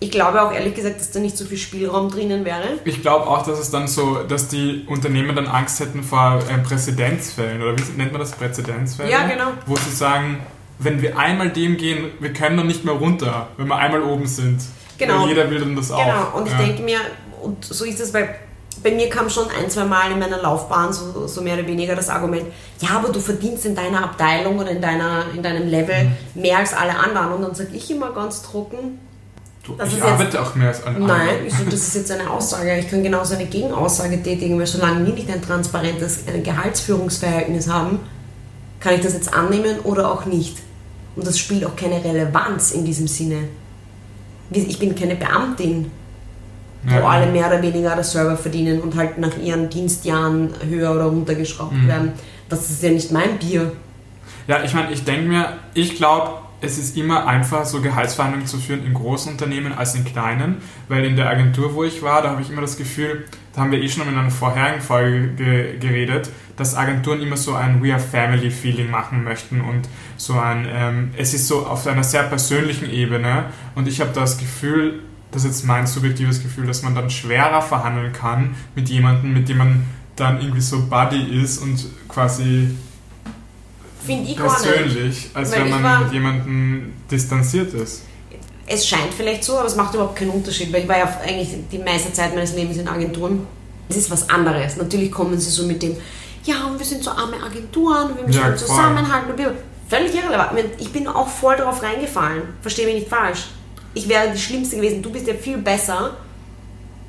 Ich 0.00 0.10
glaube 0.10 0.42
auch 0.42 0.52
ehrlich 0.52 0.74
gesagt, 0.74 0.98
dass 0.98 1.12
da 1.12 1.20
nicht 1.20 1.38
so 1.38 1.44
viel 1.44 1.58
Spielraum 1.58 2.10
drinnen 2.10 2.44
wäre. 2.44 2.80
Ich 2.84 3.02
glaube 3.02 3.28
auch, 3.28 3.46
dass 3.46 3.60
es 3.60 3.70
dann 3.70 3.86
so, 3.86 4.24
dass 4.24 4.48
die 4.48 4.84
Unternehmen 4.88 5.36
dann 5.36 5.46
Angst 5.46 5.78
hätten 5.78 6.02
vor 6.02 6.40
ähm, 6.50 6.64
Präzedenzfällen, 6.64 7.62
oder 7.62 7.78
wie 7.78 7.82
nennt 7.96 8.10
man 8.10 8.20
das? 8.20 8.32
Präzedenzfälle? 8.32 9.08
Ja, 9.08 9.28
genau. 9.28 9.52
Wo 9.66 9.76
sie 9.76 9.94
sagen, 9.94 10.40
wenn 10.80 11.00
wir 11.02 11.16
einmal 11.16 11.50
dem 11.50 11.76
gehen, 11.76 12.06
wir 12.18 12.32
können 12.32 12.56
dann 12.56 12.66
nicht 12.66 12.84
mehr 12.84 12.94
runter, 12.94 13.50
wenn 13.56 13.68
wir 13.68 13.76
einmal 13.76 14.02
oben 14.02 14.26
sind. 14.26 14.60
Genau. 14.98 15.22
Weil 15.22 15.28
jeder 15.28 15.50
will 15.50 15.60
dann 15.60 15.76
das 15.76 15.92
auch. 15.92 16.04
Genau, 16.04 16.36
und 16.36 16.46
ich 16.46 16.52
ja. 16.52 16.58
denke 16.58 16.82
mir, 16.82 16.98
und 17.42 17.64
so 17.64 17.84
ist 17.84 18.00
es, 18.00 18.12
weil 18.14 18.34
bei 18.82 18.90
mir 18.90 19.08
kam 19.08 19.28
schon 19.28 19.46
ein, 19.50 19.68
zwei 19.70 19.84
Mal 19.84 20.12
in 20.12 20.18
meiner 20.18 20.38
Laufbahn 20.38 20.92
so, 20.92 21.26
so 21.26 21.42
mehr 21.42 21.54
oder 21.54 21.66
weniger 21.66 21.94
das 21.94 22.08
Argument, 22.08 22.44
ja, 22.80 22.90
aber 22.96 23.10
du 23.10 23.20
verdienst 23.20 23.66
in 23.66 23.74
deiner 23.74 24.02
Abteilung 24.02 24.58
oder 24.58 24.70
in, 24.70 24.80
deiner, 24.80 25.26
in 25.34 25.42
deinem 25.42 25.68
Level 25.68 26.04
mhm. 26.04 26.40
mehr 26.40 26.58
als 26.58 26.72
alle 26.72 26.98
anderen. 26.98 27.32
Und 27.32 27.42
dann 27.42 27.54
sage 27.54 27.70
ich 27.74 27.90
immer 27.90 28.12
ganz 28.12 28.42
trocken, 28.42 28.98
Du, 29.64 29.74
ich 29.74 30.02
arbeite 30.02 30.24
jetzt, 30.24 30.36
auch 30.36 30.56
mehr 30.56 30.68
als 30.68 30.82
alle 30.82 30.96
anderen. 30.96 31.18
Nein, 31.18 31.36
so, 31.46 31.64
das 31.64 31.74
ist 31.74 31.94
jetzt 31.94 32.10
eine 32.10 32.28
Aussage. 32.28 32.78
Ich 32.80 32.90
kann 32.90 33.04
genauso 33.04 33.34
eine 33.34 33.46
Gegenaussage 33.46 34.20
tätigen, 34.20 34.58
weil 34.58 34.66
solange 34.66 35.06
wir 35.06 35.14
nicht 35.14 35.30
ein 35.30 35.40
transparentes 35.40 36.24
ein 36.26 36.42
Gehaltsführungsverhältnis 36.42 37.68
haben, 37.68 38.00
kann 38.80 38.94
ich 38.94 39.02
das 39.02 39.12
jetzt 39.12 39.32
annehmen 39.32 39.78
oder 39.84 40.10
auch 40.10 40.24
nicht. 40.24 40.58
Und 41.14 41.24
das 41.24 41.38
spielt 41.38 41.64
auch 41.64 41.76
keine 41.76 42.02
Relevanz 42.02 42.72
in 42.72 42.84
diesem 42.84 43.06
Sinne. 43.06 43.44
Ich 44.50 44.80
bin 44.80 44.96
keine 44.96 45.14
Beamtin 45.14 45.92
ja, 46.88 47.02
wo 47.02 47.06
alle 47.06 47.30
mehr 47.30 47.46
oder 47.46 47.62
weniger 47.62 47.94
das 47.96 48.12
Server 48.12 48.36
verdienen 48.36 48.80
und 48.80 48.96
halt 48.96 49.18
nach 49.18 49.36
ihren 49.38 49.70
Dienstjahren 49.70 50.50
höher 50.68 50.92
oder 50.92 51.04
runtergeschraubt 51.04 51.72
mhm. 51.72 51.88
werden. 51.88 52.12
Das 52.48 52.70
ist 52.70 52.82
ja 52.82 52.90
nicht 52.90 53.12
mein 53.12 53.38
Bier. 53.38 53.72
Ja, 54.46 54.62
ich 54.64 54.74
meine, 54.74 54.92
ich 54.92 55.04
denke 55.04 55.28
mir, 55.28 55.58
ich 55.74 55.96
glaube, 55.96 56.42
es 56.62 56.78
ist 56.78 56.96
immer 56.96 57.26
einfacher, 57.26 57.64
so 57.64 57.80
Gehaltsverhandlungen 57.80 58.46
zu 58.46 58.56
führen 58.56 58.86
in 58.86 58.94
großen 58.94 59.32
Unternehmen 59.32 59.72
als 59.72 59.96
in 59.96 60.04
kleinen, 60.04 60.58
weil 60.88 61.04
in 61.04 61.16
der 61.16 61.28
Agentur, 61.28 61.74
wo 61.74 61.82
ich 61.82 62.02
war, 62.02 62.22
da 62.22 62.30
habe 62.30 62.42
ich 62.42 62.50
immer 62.50 62.60
das 62.60 62.76
Gefühl, 62.76 63.24
da 63.52 63.62
haben 63.62 63.72
wir 63.72 63.82
eh 63.82 63.88
schon 63.88 64.08
in 64.08 64.16
einer 64.16 64.30
vorherigen 64.30 64.80
Folge 64.80 65.28
ge 65.34 65.78
geredet, 65.78 66.30
dass 66.56 66.76
Agenturen 66.76 67.20
immer 67.20 67.36
so 67.36 67.54
ein 67.54 67.82
We 67.82 67.92
are 67.92 68.00
Family 68.00 68.50
Feeling 68.50 68.90
machen 68.90 69.24
möchten 69.24 69.60
und 69.60 69.88
so 70.16 70.34
ein, 70.38 70.68
ähm, 70.72 71.10
es 71.16 71.34
ist 71.34 71.48
so 71.48 71.66
auf 71.66 71.84
einer 71.86 72.04
sehr 72.04 72.22
persönlichen 72.22 72.88
Ebene 72.88 73.46
und 73.74 73.88
ich 73.88 74.00
habe 74.00 74.12
das 74.14 74.38
Gefühl, 74.38 75.00
das 75.32 75.44
ist 75.44 75.48
jetzt 75.48 75.64
mein 75.64 75.86
subjektives 75.86 76.42
Gefühl, 76.42 76.66
dass 76.66 76.82
man 76.82 76.94
dann 76.94 77.08
schwerer 77.10 77.62
verhandeln 77.62 78.12
kann 78.12 78.54
mit 78.74 78.88
jemandem, 78.90 79.32
mit 79.32 79.48
dem 79.48 79.56
man 79.58 79.86
dann 80.14 80.40
irgendwie 80.40 80.60
so 80.60 80.86
Buddy 80.86 81.42
ist 81.42 81.58
und 81.58 81.86
quasi 82.06 82.68
ich 84.06 84.36
persönlich, 84.36 85.30
als 85.32 85.52
wenn 85.52 85.70
man 85.70 86.04
mit 86.04 86.12
jemandem 86.12 86.92
distanziert 87.10 87.72
ist. 87.72 88.02
Es 88.66 88.86
scheint 88.86 89.12
vielleicht 89.16 89.42
so, 89.42 89.56
aber 89.58 89.66
es 89.66 89.74
macht 89.74 89.94
überhaupt 89.94 90.16
keinen 90.16 90.30
Unterschied, 90.30 90.72
weil 90.72 90.82
ich 90.82 90.88
war 90.88 90.98
ja 90.98 91.20
eigentlich 91.26 91.48
die 91.70 91.78
meiste 91.78 92.12
Zeit 92.12 92.34
meines 92.34 92.54
Lebens 92.54 92.76
in 92.76 92.86
Agenturen. 92.86 93.46
Es 93.88 93.96
ist 93.96 94.10
was 94.10 94.28
anderes. 94.28 94.76
Natürlich 94.76 95.10
kommen 95.10 95.38
sie 95.38 95.50
so 95.50 95.64
mit 95.64 95.82
dem, 95.82 95.96
ja, 96.44 96.66
und 96.66 96.78
wir 96.78 96.86
sind 96.86 97.02
so 97.02 97.10
arme 97.10 97.42
Agenturen, 97.42 98.16
wir 98.16 98.26
müssen 98.26 98.40
ja, 98.40 98.54
zusammenhalten. 98.54 99.32
Völlig 99.88 100.14
irrelevant. 100.14 100.52
Ich 100.78 100.92
bin 100.92 101.06
auch 101.06 101.28
voll 101.28 101.56
darauf 101.56 101.82
reingefallen. 101.82 102.42
Verstehe 102.60 102.86
mich 102.86 102.94
nicht 102.96 103.08
falsch 103.08 103.46
ich 103.94 104.08
wäre 104.08 104.30
die 104.32 104.38
Schlimmste 104.38 104.76
gewesen. 104.76 105.02
Du 105.02 105.10
bist 105.10 105.26
ja 105.26 105.34
viel 105.34 105.58
besser 105.58 106.16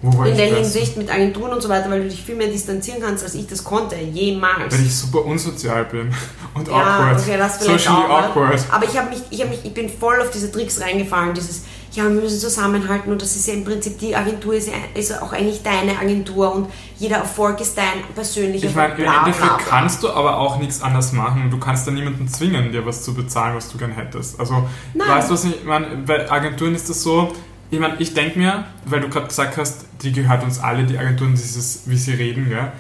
in 0.04 0.36
der 0.36 0.48
Hinsicht 0.48 0.98
mit 0.98 1.10
Agenturen 1.10 1.54
und 1.54 1.62
so 1.62 1.69
weiter, 1.69 1.89
weil 1.89 2.04
du 2.04 2.10
dich 2.10 2.22
viel 2.22 2.36
mehr 2.36 2.48
distanzieren 2.48 3.02
kannst, 3.02 3.24
als 3.24 3.36
ich 3.36 3.48
das 3.48 3.63
konnte, 3.63 3.96
jemals. 3.96 4.74
Weil 4.74 4.86
ich 4.86 4.93
super 4.93 5.24
unsozial 5.24 5.86
bin 5.86 6.13
und 6.54 6.67
ja, 6.67 6.74
awkward. 6.74 7.22
Okay, 7.22 7.38
das 7.38 7.60
Socially 7.60 8.04
auch, 8.04 8.10
awkward. 8.10 8.60
Aber 8.69 8.86
ich, 8.86 8.93
mich, 8.93 9.22
ich, 9.30 9.50
mich, 9.50 9.60
ich 9.63 9.74
bin 9.74 9.89
voll 9.89 10.19
auf 10.19 10.30
diese 10.30 10.52
Tricks 10.52 10.82
reingefallen, 10.82 11.34
dieses, 11.34 11.62
ja, 11.93 12.03
wir 12.06 12.21
müssen 12.21 12.39
zusammenhalten 12.39 13.12
und 13.12 13.21
das 13.21 13.36
ist 13.36 13.47
ja 13.47 13.53
im 13.53 13.63
Prinzip, 13.63 13.99
die 13.99 14.15
Agentur 14.15 14.56
ist 14.56 14.67
ja 14.67 14.73
ist 14.95 15.21
auch 15.21 15.32
eigentlich 15.32 15.62
deine 15.62 15.97
Agentur 15.97 16.53
und 16.53 16.67
jeder 16.97 17.17
Erfolg 17.17 17.62
ist 17.62 17.77
dein 17.77 18.03
persönlicher 18.15 18.67
Ich 18.67 18.75
meine, 18.75 18.95
im 18.95 19.06
Endeffekt 19.06 19.67
kannst 19.69 20.01
du 20.01 20.10
aber 20.10 20.38
auch 20.38 20.58
nichts 20.58 20.82
anders 20.82 21.13
machen 21.13 21.43
und 21.43 21.51
du 21.51 21.60
kannst 21.60 21.88
da 21.88 21.91
niemanden 21.91 22.27
zwingen, 22.27 22.71
dir 22.71 22.86
was 22.86 23.03
zu 23.03 23.13
bezahlen, 23.13 23.56
was 23.56 23.71
du 23.71 23.77
gern 23.77 23.91
hättest. 23.91 24.39
Also, 24.39 24.67
Nein. 24.93 25.08
weißt 25.08 25.29
du 25.29 25.34
was 25.34 25.45
ich 25.45 25.63
meine, 25.63 25.97
bei 25.97 26.29
Agenturen 26.32 26.73
ist 26.73 26.89
das 26.89 27.03
so, 27.03 27.32
ich 27.69 27.79
meine, 27.79 27.95
ich 27.99 28.13
denke 28.13 28.39
mir, 28.39 28.65
weil 28.86 29.01
du 29.01 29.10
gerade 29.10 29.27
gesagt 29.27 29.58
hast, 29.58 29.86
die 30.01 30.12
gehört 30.12 30.43
uns 30.43 30.60
alle, 30.60 30.86
die 30.86 30.97
Agenturen, 30.97 31.32
dieses, 31.36 31.88
wie 31.88 31.97
sie 31.97 32.13
reden, 32.13 32.49
gell? 32.49 32.71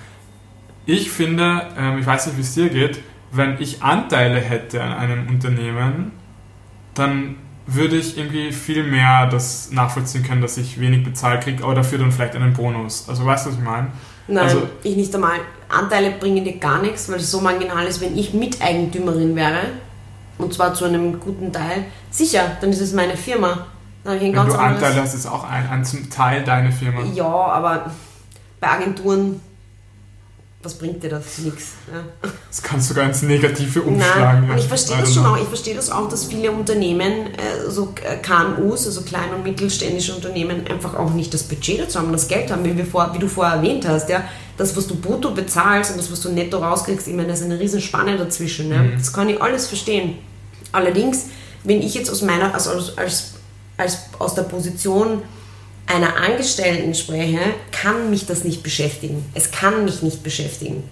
Ich 0.85 1.11
finde, 1.11 1.67
ähm, 1.77 1.99
ich 1.99 2.05
weiß 2.05 2.27
nicht, 2.27 2.37
wie 2.37 2.41
es 2.41 2.53
dir 2.55 2.69
geht, 2.69 2.99
wenn 3.31 3.59
ich 3.59 3.81
Anteile 3.81 4.39
hätte 4.39 4.83
an 4.83 4.93
einem 4.93 5.27
Unternehmen, 5.27 6.11
dann 6.93 7.37
würde 7.65 7.95
ich 7.95 8.17
irgendwie 8.17 8.51
viel 8.51 8.83
mehr 8.83 9.27
das 9.27 9.71
nachvollziehen 9.71 10.23
können, 10.23 10.41
dass 10.41 10.57
ich 10.57 10.79
wenig 10.79 11.03
bezahlt 11.03 11.43
kriege, 11.43 11.63
aber 11.63 11.75
dafür 11.75 11.97
dann 11.97 12.11
vielleicht 12.11 12.35
einen 12.35 12.53
Bonus. 12.53 13.07
Also 13.07 13.25
weißt 13.25 13.45
du, 13.45 13.49
was 13.51 13.57
ich 13.57 13.63
meine? 13.63 13.87
Nein, 14.27 14.43
also, 14.43 14.69
ich 14.83 14.95
nicht 14.95 15.13
einmal. 15.13 15.39
Anteile 15.69 16.11
bringen 16.11 16.43
dir 16.43 16.57
gar 16.57 16.81
nichts, 16.81 17.09
weil 17.09 17.17
es 17.17 17.29
so 17.29 17.41
marginal 17.41 17.85
ist, 17.85 17.99
wenn 18.01 18.17
ich 18.17 18.33
Miteigentümerin 18.33 19.35
wäre, 19.35 19.61
und 20.37 20.53
zwar 20.53 20.73
zu 20.73 20.85
einem 20.85 21.19
guten 21.19 21.51
Teil, 21.51 21.85
sicher, 22.09 22.57
dann 22.61 22.69
ist 22.69 22.81
es 22.81 22.93
meine 22.93 23.17
Firma. 23.17 23.65
Wenn 24.03 24.33
du 24.33 24.41
Anteile 24.41 25.01
hast, 25.01 25.13
ist 25.13 25.25
auch 25.25 25.45
ein, 25.45 25.69
ein 25.69 25.85
zum 25.85 26.09
Teil 26.09 26.43
deine 26.43 26.71
Firma. 26.71 27.03
Ja, 27.13 27.25
aber 27.25 27.91
bei 28.59 28.69
Agenturen, 28.69 29.39
was 30.63 30.75
bringt 30.75 31.03
dir 31.03 31.09
das? 31.09 31.37
Nix. 31.39 31.73
Ja. 31.91 32.03
Das 32.49 32.61
kannst 32.61 32.89
du 32.89 32.93
ganz 32.93 33.21
negative 33.21 33.81
umschlagen. 33.81 34.47
Nein, 34.47 34.51
und 34.51 34.57
ich 34.57 34.67
verstehe 34.67 34.97
das 34.97 35.13
schon 35.13 35.25
auch. 35.25 35.37
Ich 35.37 35.47
verstehe 35.47 35.75
das 35.75 35.89
auch, 35.89 36.07
dass 36.09 36.25
viele 36.25 36.51
Unternehmen, 36.51 37.27
äh, 37.27 37.69
so 37.69 37.93
äh, 38.03 38.17
KMUs, 38.17 38.85
also 38.85 39.01
kleine 39.01 39.35
und 39.35 39.43
mittelständische 39.43 40.15
Unternehmen, 40.15 40.65
einfach 40.67 40.95
auch 40.95 41.13
nicht 41.13 41.33
das 41.33 41.43
Budget 41.43 41.81
dazu 41.81 41.99
haben, 41.99 42.11
das 42.11 42.27
Geld 42.27 42.51
haben, 42.51 42.63
wie, 42.63 42.77
wir 42.77 42.85
vor, 42.85 43.13
wie 43.13 43.19
du 43.19 43.27
vorher 43.27 43.57
erwähnt 43.57 43.87
hast. 43.87 44.09
Ja? 44.09 44.23
Das, 44.57 44.75
was 44.77 44.87
du 44.87 44.95
brutto 44.95 45.31
bezahlst 45.31 45.91
und 45.91 45.97
das, 45.97 46.11
was 46.11 46.21
du 46.21 46.29
netto 46.29 46.57
rauskriegst, 46.57 47.07
ich 47.07 47.13
meine, 47.13 47.27
da 47.27 47.33
ist 47.33 47.43
eine 47.43 47.59
riesen 47.59 47.81
Spanne 47.81 48.17
dazwischen. 48.17 48.69
Ja? 48.69 48.83
Mhm. 48.83 48.93
Das 48.97 49.11
kann 49.11 49.29
ich 49.29 49.41
alles 49.41 49.67
verstehen. 49.67 50.17
Allerdings, 50.71 51.27
wenn 51.63 51.81
ich 51.81 51.93
jetzt 51.93 52.09
aus 52.09 52.21
meiner, 52.21 52.53
also 52.53 52.71
als, 52.71 52.97
als 52.97 53.33
als 53.77 53.97
aus 54.19 54.35
der 54.35 54.43
Position 54.43 55.21
einer 55.87 56.17
Angestellten 56.17 56.93
spreche, 56.95 57.39
kann 57.71 58.09
mich 58.09 58.25
das 58.25 58.43
nicht 58.43 58.63
beschäftigen. 58.63 59.25
Es 59.33 59.51
kann 59.51 59.85
mich 59.85 60.01
nicht 60.01 60.23
beschäftigen. 60.23 60.83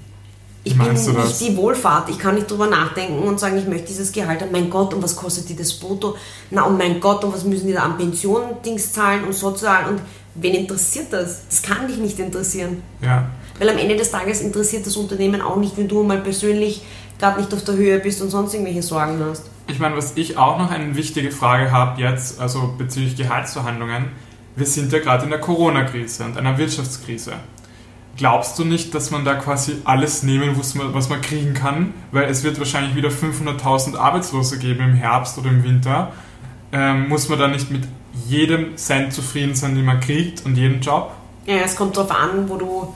Ich 0.63 0.77
bin 0.77 0.93
nicht 0.93 1.39
die 1.39 1.57
Wohlfahrt. 1.57 2.09
Ich 2.09 2.19
kann 2.19 2.35
nicht 2.35 2.49
drüber 2.49 2.67
nachdenken 2.67 3.23
und 3.23 3.39
sagen, 3.39 3.57
ich 3.57 3.67
möchte 3.67 3.87
dieses 3.87 4.11
Gehalt 4.11 4.41
haben. 4.41 4.51
Mein 4.51 4.69
Gott, 4.69 4.93
und 4.93 5.01
was 5.01 5.15
kostet 5.15 5.49
die 5.49 5.55
das 5.55 5.73
Brutto? 5.73 6.15
Na, 6.51 6.63
und 6.63 6.77
mein 6.77 6.99
Gott, 6.99 7.23
und 7.23 7.33
was 7.33 7.43
müssen 7.43 7.67
die 7.67 7.73
da 7.73 7.81
an 7.81 7.97
Pension-Dings 7.97 8.93
zahlen 8.93 9.23
und 9.23 9.33
so 9.33 9.51
zahlen? 9.51 9.95
Und 9.95 10.01
wen 10.35 10.53
interessiert 10.53 11.07
das? 11.11 11.47
Das 11.49 11.63
kann 11.63 11.87
dich 11.87 11.97
nicht 11.97 12.19
interessieren. 12.19 12.83
Ja. 13.01 13.27
Weil 13.57 13.69
am 13.69 13.77
Ende 13.77 13.95
des 13.95 14.11
Tages 14.11 14.41
interessiert 14.41 14.85
das 14.85 14.97
Unternehmen 14.97 15.41
auch 15.41 15.55
nicht, 15.55 15.77
wenn 15.77 15.87
du 15.87 16.03
mal 16.03 16.19
persönlich 16.19 16.83
gerade 17.17 17.39
nicht 17.39 17.53
auf 17.53 17.63
der 17.63 17.75
Höhe 17.75 17.99
bist 17.99 18.21
und 18.21 18.29
sonst 18.29 18.53
irgendwelche 18.53 18.83
Sorgen 18.83 19.23
hast. 19.23 19.43
Ich 19.67 19.79
meine, 19.79 19.95
was 19.95 20.13
ich 20.15 20.37
auch 20.37 20.57
noch 20.59 20.69
eine 20.69 20.95
wichtige 20.95 21.31
Frage 21.31 21.71
habe 21.71 22.01
jetzt, 22.01 22.39
also 22.39 22.73
bezüglich 22.77 23.15
Gehaltsverhandlungen, 23.15 24.09
wir 24.55 24.65
sind 24.65 24.91
ja 24.91 24.99
gerade 24.99 25.23
in 25.23 25.29
der 25.29 25.39
Corona-Krise 25.39 26.25
und 26.25 26.37
einer 26.37 26.57
Wirtschaftskrise. 26.57 27.33
Glaubst 28.17 28.59
du 28.59 28.65
nicht, 28.65 28.93
dass 28.93 29.09
man 29.09 29.23
da 29.23 29.35
quasi 29.35 29.77
alles 29.85 30.23
nehmen 30.23 30.55
muss, 30.55 30.77
was 30.77 31.09
man 31.09 31.21
kriegen 31.21 31.53
kann? 31.53 31.93
Weil 32.11 32.25
es 32.25 32.43
wird 32.43 32.59
wahrscheinlich 32.59 32.95
wieder 32.95 33.09
500.000 33.09 33.97
Arbeitslose 33.97 34.59
geben 34.59 34.81
im 34.81 34.93
Herbst 34.93 35.37
oder 35.37 35.49
im 35.49 35.63
Winter. 35.63 36.11
Ähm, 36.73 37.07
muss 37.07 37.29
man 37.29 37.39
da 37.39 37.47
nicht 37.47 37.71
mit 37.71 37.83
jedem 38.27 38.75
Cent 38.77 39.13
zufrieden 39.13 39.55
sein, 39.55 39.75
den 39.75 39.85
man 39.85 39.99
kriegt 39.99 40.45
und 40.45 40.55
jedem 40.55 40.81
Job? 40.81 41.11
Ja, 41.45 41.55
es 41.57 41.75
kommt 41.75 41.95
darauf 41.97 42.11
an, 42.11 42.47
wo 42.47 42.57
du 42.57 42.93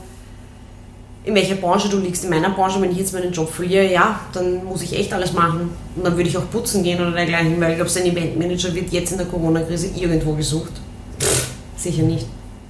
in 1.24 1.34
welcher 1.34 1.56
Branche 1.56 1.90
du 1.90 1.98
liegst. 1.98 2.26
In 2.26 2.30
meiner 2.30 2.52
Branche, 2.52 2.80
wenn 2.82 2.92
ich 2.92 2.98
jetzt 2.98 3.14
meinen 3.14 3.32
Job 3.32 3.52
verliere, 3.52 3.92
ja, 3.92 4.20
dann 4.34 4.64
muss 4.64 4.84
ich 4.84 4.96
echt 4.96 5.12
alles 5.12 5.34
machen. 5.34 5.72
Und 5.96 6.06
dann 6.06 6.16
würde 6.16 6.30
ich 6.30 6.38
auch 6.38 6.50
putzen 6.52 6.84
gehen 6.84 7.02
oder 7.02 7.12
dergleichen, 7.12 7.60
weil 7.60 7.72
ich 7.72 7.76
glaube, 7.78 7.90
sein 7.90 8.06
Eventmanager 8.06 8.74
wird 8.76 8.92
jetzt 8.92 9.12
in 9.12 9.18
der 9.18 9.28
Corona-Krise 9.28 9.90
irgendwo 9.96 10.34
gesucht. 10.34 10.74
Sicher 11.76 12.04
nicht. 12.04 12.28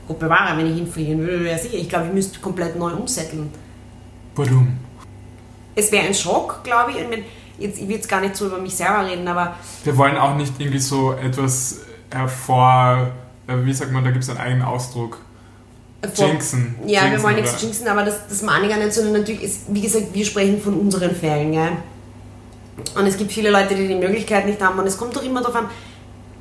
Gott 0.07 0.19
bewahre, 0.19 0.57
wenn 0.57 0.71
ich 0.71 0.77
ihn 0.77 0.87
verlieren 0.87 1.19
würde, 1.19 1.49
ja 1.49 1.57
sicher. 1.57 1.77
Ich 1.77 1.89
glaube, 1.89 2.07
ich 2.07 2.13
müsste 2.13 2.39
komplett 2.39 2.77
neu 2.77 2.91
umsetteln. 2.91 3.49
Warum? 4.35 4.77
Es 5.75 5.91
wäre 5.91 6.05
ein 6.05 6.13
Schock, 6.13 6.63
glaube 6.63 6.91
ich. 6.91 6.97
Jetzt, 7.57 7.79
ich 7.79 7.87
will 7.87 7.95
jetzt 7.95 8.09
gar 8.09 8.21
nicht 8.21 8.35
so 8.35 8.47
über 8.47 8.59
mich 8.59 8.75
selber 8.75 9.05
reden, 9.05 9.27
aber... 9.27 9.55
Wir 9.83 9.97
wollen 9.97 10.17
auch 10.17 10.35
nicht 10.35 10.53
irgendwie 10.59 10.79
so 10.79 11.13
etwas 11.13 11.81
hervor... 12.11 13.11
Wie 13.47 13.73
sagt 13.73 13.91
man, 13.91 14.03
da 14.03 14.09
gibt 14.09 14.23
es 14.23 14.29
einen 14.29 14.39
eigenen 14.39 14.63
Ausdruck 14.63 15.19
Jinxen. 16.13 16.75
Ja, 16.85 17.01
jinxen, 17.01 17.11
wir 17.11 17.23
wollen 17.23 17.35
nichts 17.35 17.61
jinxen, 17.61 17.87
aber 17.87 18.03
das, 18.03 18.27
das 18.27 18.41
meine 18.41 18.65
ich 18.65 18.71
gar 18.71 18.79
nicht, 18.79 18.93
sondern 18.93 19.13
natürlich 19.13 19.43
ist, 19.43 19.61
wie 19.69 19.81
gesagt, 19.81 20.13
wir 20.13 20.25
sprechen 20.25 20.61
von 20.61 20.79
unseren 20.79 21.15
Fällen. 21.15 21.51
Gell? 21.51 21.71
Und 22.95 23.05
es 23.05 23.17
gibt 23.17 23.31
viele 23.31 23.49
Leute, 23.49 23.75
die 23.75 23.87
die 23.87 23.95
Möglichkeit 23.95 24.45
nicht 24.45 24.61
haben. 24.61 24.77
Und 24.77 24.85
es 24.85 24.97
kommt 24.97 25.15
doch 25.15 25.23
immer 25.23 25.41
darauf 25.41 25.55
an, 25.55 25.65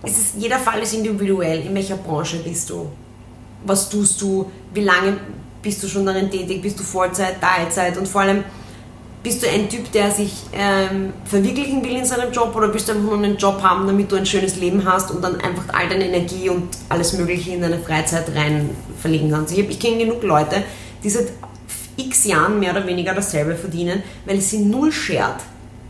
es 0.04 0.18
ist, 0.18 0.34
jeder 0.36 0.58
Fall 0.58 0.80
ist 0.82 0.94
individuell. 0.94 1.66
In 1.66 1.74
welcher 1.74 1.96
Branche 1.96 2.38
bist 2.38 2.70
du? 2.70 2.88
Was 3.64 3.88
tust 3.88 4.20
du? 4.20 4.50
Wie 4.72 4.82
lange 4.82 5.16
bist 5.62 5.82
du 5.82 5.88
schon 5.88 6.04
darin 6.06 6.30
tätig? 6.30 6.60
Bist 6.62 6.78
du 6.78 6.82
Vollzeit, 6.82 7.40
Teilzeit? 7.40 7.96
Und 7.96 8.06
vor 8.06 8.22
allem, 8.22 8.44
bist 9.22 9.42
du 9.42 9.48
ein 9.48 9.70
Typ, 9.70 9.90
der 9.92 10.10
sich 10.10 10.32
ähm, 10.52 11.14
verwirklichen 11.24 11.82
will 11.82 11.96
in 11.96 12.04
seinem 12.04 12.30
Job 12.30 12.54
oder 12.54 12.68
bist 12.68 12.88
du 12.88 12.92
einfach 12.92 13.04
nur 13.04 13.14
einen 13.14 13.38
Job 13.38 13.62
haben, 13.62 13.86
damit 13.86 14.12
du 14.12 14.16
ein 14.16 14.26
schönes 14.26 14.56
Leben 14.56 14.84
hast 14.84 15.10
und 15.10 15.24
dann 15.24 15.40
einfach 15.40 15.64
all 15.72 15.88
deine 15.88 16.06
Energie 16.06 16.50
und 16.50 16.68
alles 16.90 17.14
Mögliche 17.14 17.52
in 17.52 17.62
deine 17.62 17.78
Freizeit 17.78 18.26
rein 18.34 18.70
verlegen 19.00 19.30
kannst? 19.30 19.56
Ich, 19.56 19.66
ich 19.66 19.80
kenne 19.80 19.96
genug 19.96 20.22
Leute, 20.22 20.62
die 21.02 21.08
seit 21.08 21.28
x 21.96 22.24
Jahren 22.24 22.60
mehr 22.60 22.72
oder 22.72 22.86
weniger 22.86 23.14
dasselbe 23.14 23.54
verdienen, 23.54 24.02
weil 24.26 24.38
es 24.38 24.50
sie 24.50 24.58
null 24.58 24.92
schert. 24.92 25.40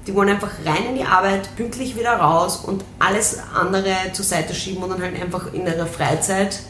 Die 0.07 0.15
wollen 0.15 0.29
einfach 0.29 0.51
rein 0.65 0.87
in 0.91 0.97
die 0.97 1.05
Arbeit, 1.05 1.55
pünktlich 1.57 1.97
wieder 1.97 2.13
raus 2.17 2.57
und 2.59 2.85
alles 2.99 3.39
andere 3.55 3.95
zur 4.13 4.25
Seite 4.25 4.55
schieben 4.55 4.83
und 4.83 4.91
dann 4.91 5.01
halt 5.03 5.21
einfach 5.21 5.53
in 5.53 5.67
ihrer 5.67 5.87
Freizeit 5.87 6.61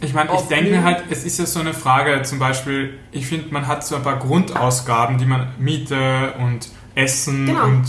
Ich 0.00 0.14
meine, 0.14 0.30
ich 0.34 0.42
denke 0.42 0.82
halt, 0.84 1.04
es 1.10 1.24
ist 1.24 1.38
ja 1.38 1.46
so 1.46 1.60
eine 1.60 1.74
Frage, 1.74 2.22
zum 2.22 2.38
Beispiel, 2.38 2.98
ich 3.10 3.26
finde, 3.26 3.52
man 3.52 3.66
hat 3.66 3.84
so 3.84 3.96
ein 3.96 4.02
paar 4.02 4.18
Grundausgaben, 4.18 5.18
die 5.18 5.24
man 5.26 5.48
Miete 5.58 6.34
und 6.38 6.68
Essen 6.94 7.46
Genau. 7.46 7.64
und 7.64 7.86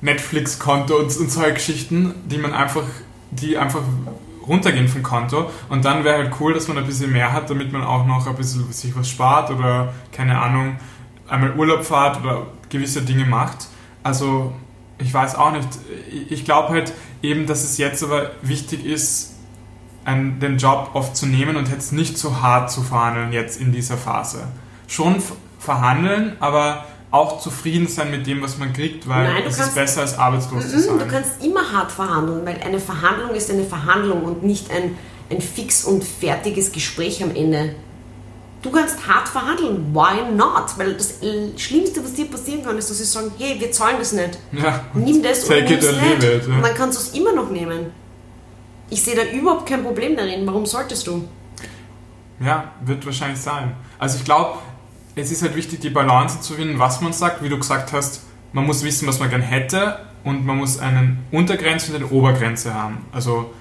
Netflix-Konto 0.00 0.96
und, 0.96 1.16
und 1.16 1.30
solche 1.30 1.54
Geschichten, 1.54 2.14
die 2.26 2.38
man 2.38 2.52
einfach, 2.52 2.84
die 3.30 3.56
einfach 3.58 3.80
runtergehen 4.46 4.88
vom 4.88 5.02
Konto. 5.02 5.50
Und 5.68 5.84
dann 5.84 6.04
wäre 6.04 6.18
halt 6.18 6.32
cool, 6.40 6.54
dass 6.54 6.68
man 6.68 6.78
ein 6.78 6.86
bisschen 6.86 7.12
mehr 7.12 7.32
hat, 7.32 7.50
damit 7.50 7.72
man 7.72 7.82
auch 7.82 8.06
noch 8.06 8.26
ein 8.26 8.36
bisschen 8.36 8.70
sich 8.72 8.96
was 8.96 9.08
spart 9.08 9.50
oder, 9.50 9.92
keine 10.12 10.40
Ahnung, 10.40 10.76
einmal 11.28 11.54
Urlaub 11.54 11.84
fahrt 11.84 12.20
oder 12.22 12.46
gewisse 12.70 13.02
Dinge 13.02 13.24
macht. 13.24 13.66
Also, 14.02 14.52
ich 14.98 15.12
weiß 15.12 15.36
auch 15.36 15.52
nicht. 15.52 15.68
Ich- 16.30 16.44
glaube 16.44 16.70
halt 16.70 16.92
eben, 17.22 17.46
dass 17.46 17.64
es 17.64 17.78
jetzt 17.78 18.02
aber 18.02 18.30
wichtig 18.42 18.84
ist, 18.84 19.34
einen, 20.04 20.40
den 20.40 20.56
Job 20.58 20.90
oft 20.94 21.16
zu 21.16 21.26
nehmen 21.26 21.56
und 21.56 21.68
jetzt 21.68 21.92
nicht 21.92 22.16
so 22.16 22.40
hart 22.40 22.70
zu 22.70 22.82
verhandeln 22.82 23.32
jetzt 23.32 23.60
in 23.60 23.72
dieser 23.72 23.96
Phase. 23.98 24.48
Schon 24.86 25.16
verhandeln, 25.58 26.36
aber 26.40 26.86
auch 27.10 27.40
zufrieden 27.40 27.88
sein 27.88 28.10
mit 28.10 28.26
dem, 28.26 28.42
was 28.42 28.58
man 28.58 28.72
kriegt, 28.72 29.08
weil 29.08 29.32
Nein, 29.32 29.42
es 29.46 29.58
ist 29.58 29.74
besser 29.74 30.02
als 30.02 30.18
arbeitslos 30.18 30.70
zu 30.70 30.78
sein. 30.80 30.98
Du 30.98 31.06
kannst 31.06 31.42
immer 31.44 31.72
hart 31.72 31.90
verhandeln, 31.90 32.44
weil 32.44 32.60
eine 32.60 32.78
Verhandlung 32.80 33.30
ist 33.34 33.50
eine 33.50 33.64
Verhandlung 33.64 34.22
und 34.24 34.42
nicht 34.42 34.70
ein, 34.70 34.96
ein 35.30 35.40
fix 35.40 35.84
und 35.84 36.04
fertiges 36.04 36.72
Gespräch 36.72 37.22
am 37.22 37.34
Ende. 37.34 37.74
Du 38.60 38.70
kannst 38.72 39.06
hart 39.06 39.28
verhandeln, 39.28 39.94
why 39.94 40.34
not? 40.34 40.76
Weil 40.76 40.94
das 40.94 41.20
Schlimmste, 41.56 42.02
was 42.02 42.14
dir 42.14 42.26
passieren 42.26 42.64
kann, 42.64 42.76
ist, 42.76 42.90
dass 42.90 42.98
sie 42.98 43.04
sagen, 43.04 43.30
hey, 43.38 43.56
wir 43.60 43.70
zahlen 43.70 43.96
das 43.98 44.12
nicht. 44.12 44.38
ja. 44.52 44.84
Nimm 44.94 45.22
das 45.22 45.46
oder 45.46 45.58
it 45.58 45.70
nimm's 45.70 45.86
or 45.86 45.92
nicht. 45.92 46.24
it, 46.24 46.48
ja. 46.48 46.54
Und 46.56 46.62
dann 46.62 46.74
kannst 46.74 46.98
du 46.98 47.02
es 47.02 47.18
immer 47.18 47.32
noch 47.32 47.50
nehmen. 47.50 47.92
Ich 48.90 49.02
sehe 49.02 49.14
da 49.14 49.22
überhaupt 49.22 49.66
kein 49.68 49.84
Problem 49.84 50.16
darin. 50.16 50.46
Warum 50.46 50.66
solltest 50.66 51.06
du? 51.06 51.28
Ja, 52.40 52.72
wird 52.84 53.04
wahrscheinlich 53.06 53.40
sein. 53.40 53.74
Also 53.98 54.18
ich 54.18 54.24
glaube, 54.24 54.58
es 55.14 55.30
ist 55.30 55.42
halt 55.42 55.54
wichtig, 55.54 55.80
die 55.80 55.90
Balance 55.90 56.40
zu 56.40 56.54
finden, 56.54 56.78
was 56.78 57.00
man 57.00 57.12
sagt. 57.12 57.42
Wie 57.42 57.48
du 57.48 57.58
gesagt 57.58 57.92
hast, 57.92 58.22
man 58.52 58.64
muss 58.64 58.82
wissen, 58.82 59.06
was 59.06 59.18
man 59.20 59.30
gern 59.30 59.42
hätte 59.42 60.00
und 60.24 60.44
man 60.46 60.56
muss 60.56 60.78
eine 60.78 61.16
Untergrenze 61.30 61.92
und 61.92 61.96
eine 61.96 62.08
Obergrenze 62.10 62.74
haben. 62.74 63.04
Also 63.12 63.52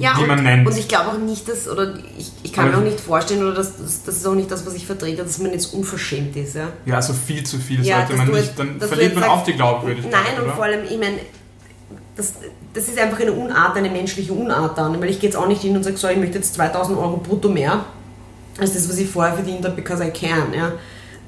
Ja, 0.00 0.14
die 0.16 0.22
und, 0.22 0.28
man 0.28 0.42
nennt. 0.42 0.66
und 0.66 0.76
ich 0.78 0.88
glaube 0.88 1.10
auch 1.10 1.18
nicht, 1.18 1.46
dass, 1.48 1.68
oder 1.68 1.94
ich, 2.18 2.32
ich 2.42 2.52
kann 2.52 2.68
Aber 2.68 2.78
mir 2.78 2.82
auch 2.82 2.86
ich- 2.86 2.92
nicht 2.94 3.04
vorstellen, 3.04 3.42
oder 3.42 3.54
das, 3.54 3.76
das, 3.76 4.02
das 4.04 4.16
ist 4.16 4.26
auch 4.26 4.34
nicht 4.34 4.50
das, 4.50 4.64
was 4.66 4.74
ich 4.74 4.86
vertrete, 4.86 5.22
dass 5.22 5.38
man 5.38 5.52
jetzt 5.52 5.74
unverschämt 5.74 6.34
ist. 6.36 6.54
Ja? 6.56 6.68
ja, 6.86 6.94
also 6.96 7.12
viel 7.12 7.44
zu 7.44 7.58
viel 7.58 7.84
Ja, 7.84 7.98
sollte 8.06 8.14
man 8.16 8.28
nicht, 8.28 8.46
jetzt- 8.46 8.58
dann 8.58 8.80
verliert 8.80 9.14
man 9.14 9.22
sagst- 9.24 9.36
auch 9.36 9.44
die 9.44 9.52
Glaubwürdigkeit. 9.52 10.12
Nein, 10.12 10.36
und 10.38 10.44
oder? 10.44 10.52
vor 10.54 10.64
allem, 10.64 10.84
ich 10.84 10.98
meine, 10.98 11.18
das, 12.16 12.32
das 12.74 12.88
ist 12.88 12.98
einfach 12.98 13.20
eine 13.20 13.32
Unart, 13.32 13.76
eine 13.76 13.90
menschliche 13.90 14.32
Unart 14.32 14.76
dann. 14.78 15.00
Weil 15.00 15.10
ich 15.10 15.20
gehe 15.20 15.28
jetzt 15.30 15.36
auch 15.36 15.48
nicht 15.48 15.62
hin 15.62 15.76
und 15.76 15.82
sage, 15.84 15.96
so, 15.96 16.08
ich 16.08 16.16
möchte 16.18 16.38
jetzt 16.38 16.54
2000 16.54 16.98
Euro 16.98 17.16
brutto 17.18 17.48
mehr 17.48 17.84
als 18.58 18.74
das, 18.74 18.88
was 18.88 18.98
ich 18.98 19.08
vorher 19.08 19.34
verdient 19.34 19.64
habe, 19.64 19.74
because 19.74 20.02
I 20.04 20.10
can. 20.10 20.52
Ja? 20.54 20.72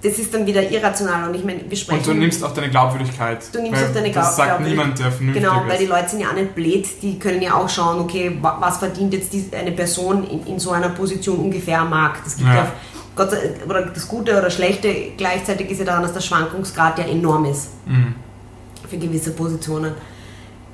Das 0.03 0.19
ist 0.19 0.35
dann 0.35 0.45
wieder 0.47 0.69
irrational 0.69 1.29
und 1.29 1.35
ich 1.37 1.45
meine, 1.45 1.61
wir 1.69 1.77
sprechen... 1.77 2.01
Und 2.01 2.07
du 2.09 2.15
nimmst 2.15 2.43
auch 2.43 2.53
deine 2.53 2.69
Glaubwürdigkeit. 2.71 3.39
Du 3.53 3.63
nimmst 3.63 3.85
auch 3.85 3.93
deine 3.95 4.11
Das 4.11 4.35
sagt 4.35 4.49
Glaubwürdigkeit. 4.49 4.71
niemand, 4.87 4.99
der 4.99 5.13
vernünftig 5.13 5.43
Genau, 5.45 5.63
weil 5.69 5.79
die. 5.79 5.87
Leute 5.87 6.09
sind 6.09 6.21
ja 6.21 6.31
auch 6.31 6.35
nicht 6.35 6.55
blöd, 6.57 6.87
die 7.03 7.19
können 7.21 7.41
ja 7.41 7.55
auch 7.55 7.69
schauen, 7.69 8.01
okay, 8.01 8.37
wa- 8.41 8.57
was 8.59 8.79
verdient 8.79 9.15
jetzt 9.15 9.33
eine 9.55 9.71
Person 9.71 10.25
in, 10.29 10.45
in 10.47 10.59
so 10.59 10.73
einer 10.73 10.89
Position 10.89 11.39
ungefähr 11.39 11.81
am 11.83 11.91
Markt. 11.91 12.27
Das 12.27 12.37
gibt 12.37 12.49
Ja. 12.49 12.55
ja. 12.57 12.73
Gott 13.15 13.31
sei, 13.31 13.39
oder 13.69 13.83
das 13.83 14.09
Gute 14.09 14.37
oder 14.37 14.51
Schlechte 14.51 14.93
gleichzeitig 15.17 15.71
ist 15.71 15.79
ja 15.79 15.85
daran, 15.85 16.03
dass 16.03 16.15
der 16.15 16.21
Schwankungsgrad 16.23 16.99
ja 16.99 17.05
enorm 17.05 17.45
ist 17.45 17.69
Mhm. 17.87 18.15
für 18.89 18.97
gewisse 18.97 19.31
Positionen. 19.33 19.93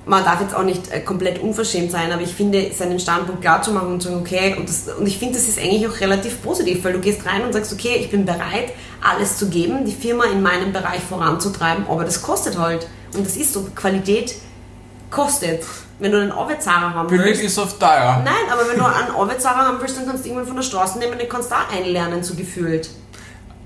Man 0.09 0.25
darf 0.25 0.41
jetzt 0.41 0.55
auch 0.55 0.63
nicht 0.63 0.91
äh, 0.91 1.01
komplett 1.01 1.41
unverschämt 1.41 1.91
sein, 1.91 2.11
aber 2.11 2.23
ich 2.23 2.35
finde, 2.35 2.71
seinen 2.73 2.99
Standpunkt 2.99 3.43
klar 3.43 3.63
zu 3.63 3.73
machen 3.73 3.93
und 3.93 4.03
zu 4.03 4.09
sagen, 4.09 4.21
okay, 4.21 4.57
und, 4.59 4.69
das, 4.69 4.89
und 4.89 5.07
ich 5.07 5.19
finde, 5.19 5.35
das 5.35 5.47
ist 5.47 5.59
eigentlich 5.59 5.87
auch 5.87 6.01
relativ 6.01 6.43
positiv, 6.43 6.83
weil 6.83 6.95
du 6.95 7.01
gehst 7.01 7.27
rein 7.27 7.45
und 7.45 7.53
sagst, 7.53 7.73
okay, 7.73 7.97
ich 8.01 8.11
bin 8.11 8.25
bereit, 8.25 8.73
alles 9.03 9.37
zu 9.37 9.49
geben, 9.49 9.85
die 9.85 9.93
Firma 9.93 10.25
in 10.25 10.43
meinem 10.43 10.73
Bereich 10.73 11.01
voranzutreiben, 11.01 11.87
aber 11.89 12.05
das 12.05 12.23
kostet 12.23 12.59
halt. 12.59 12.89
Und 13.15 13.27
das 13.27 13.37
ist 13.37 13.53
so, 13.53 13.67
Qualität 13.75 14.35
kostet. 15.11 15.65
Wenn 15.99 16.13
du 16.13 16.21
einen 16.21 16.33
Ovezara 16.33 16.95
haben 16.95 17.09
Billig 17.09 17.27
willst, 17.27 17.43
ist 17.43 17.59
oft 17.59 17.81
teuer. 17.81 18.23
nein, 18.25 18.53
aber 18.53 18.69
wenn 18.69 18.79
du 18.79 18.85
einen 18.85 19.15
Ovezara 19.15 19.67
haben 19.67 19.79
willst, 19.81 19.97
dann 19.97 20.07
kannst 20.07 20.25
du 20.25 20.29
irgendwann 20.29 20.47
von 20.47 20.57
der 20.57 20.63
Straße 20.63 20.99
nehmen, 20.99 21.19
den 21.19 21.29
kannst 21.29 21.51
du 21.51 21.57
auch 21.57 21.77
einlernen, 21.77 22.23
so 22.23 22.35
gefühlt. 22.35 22.89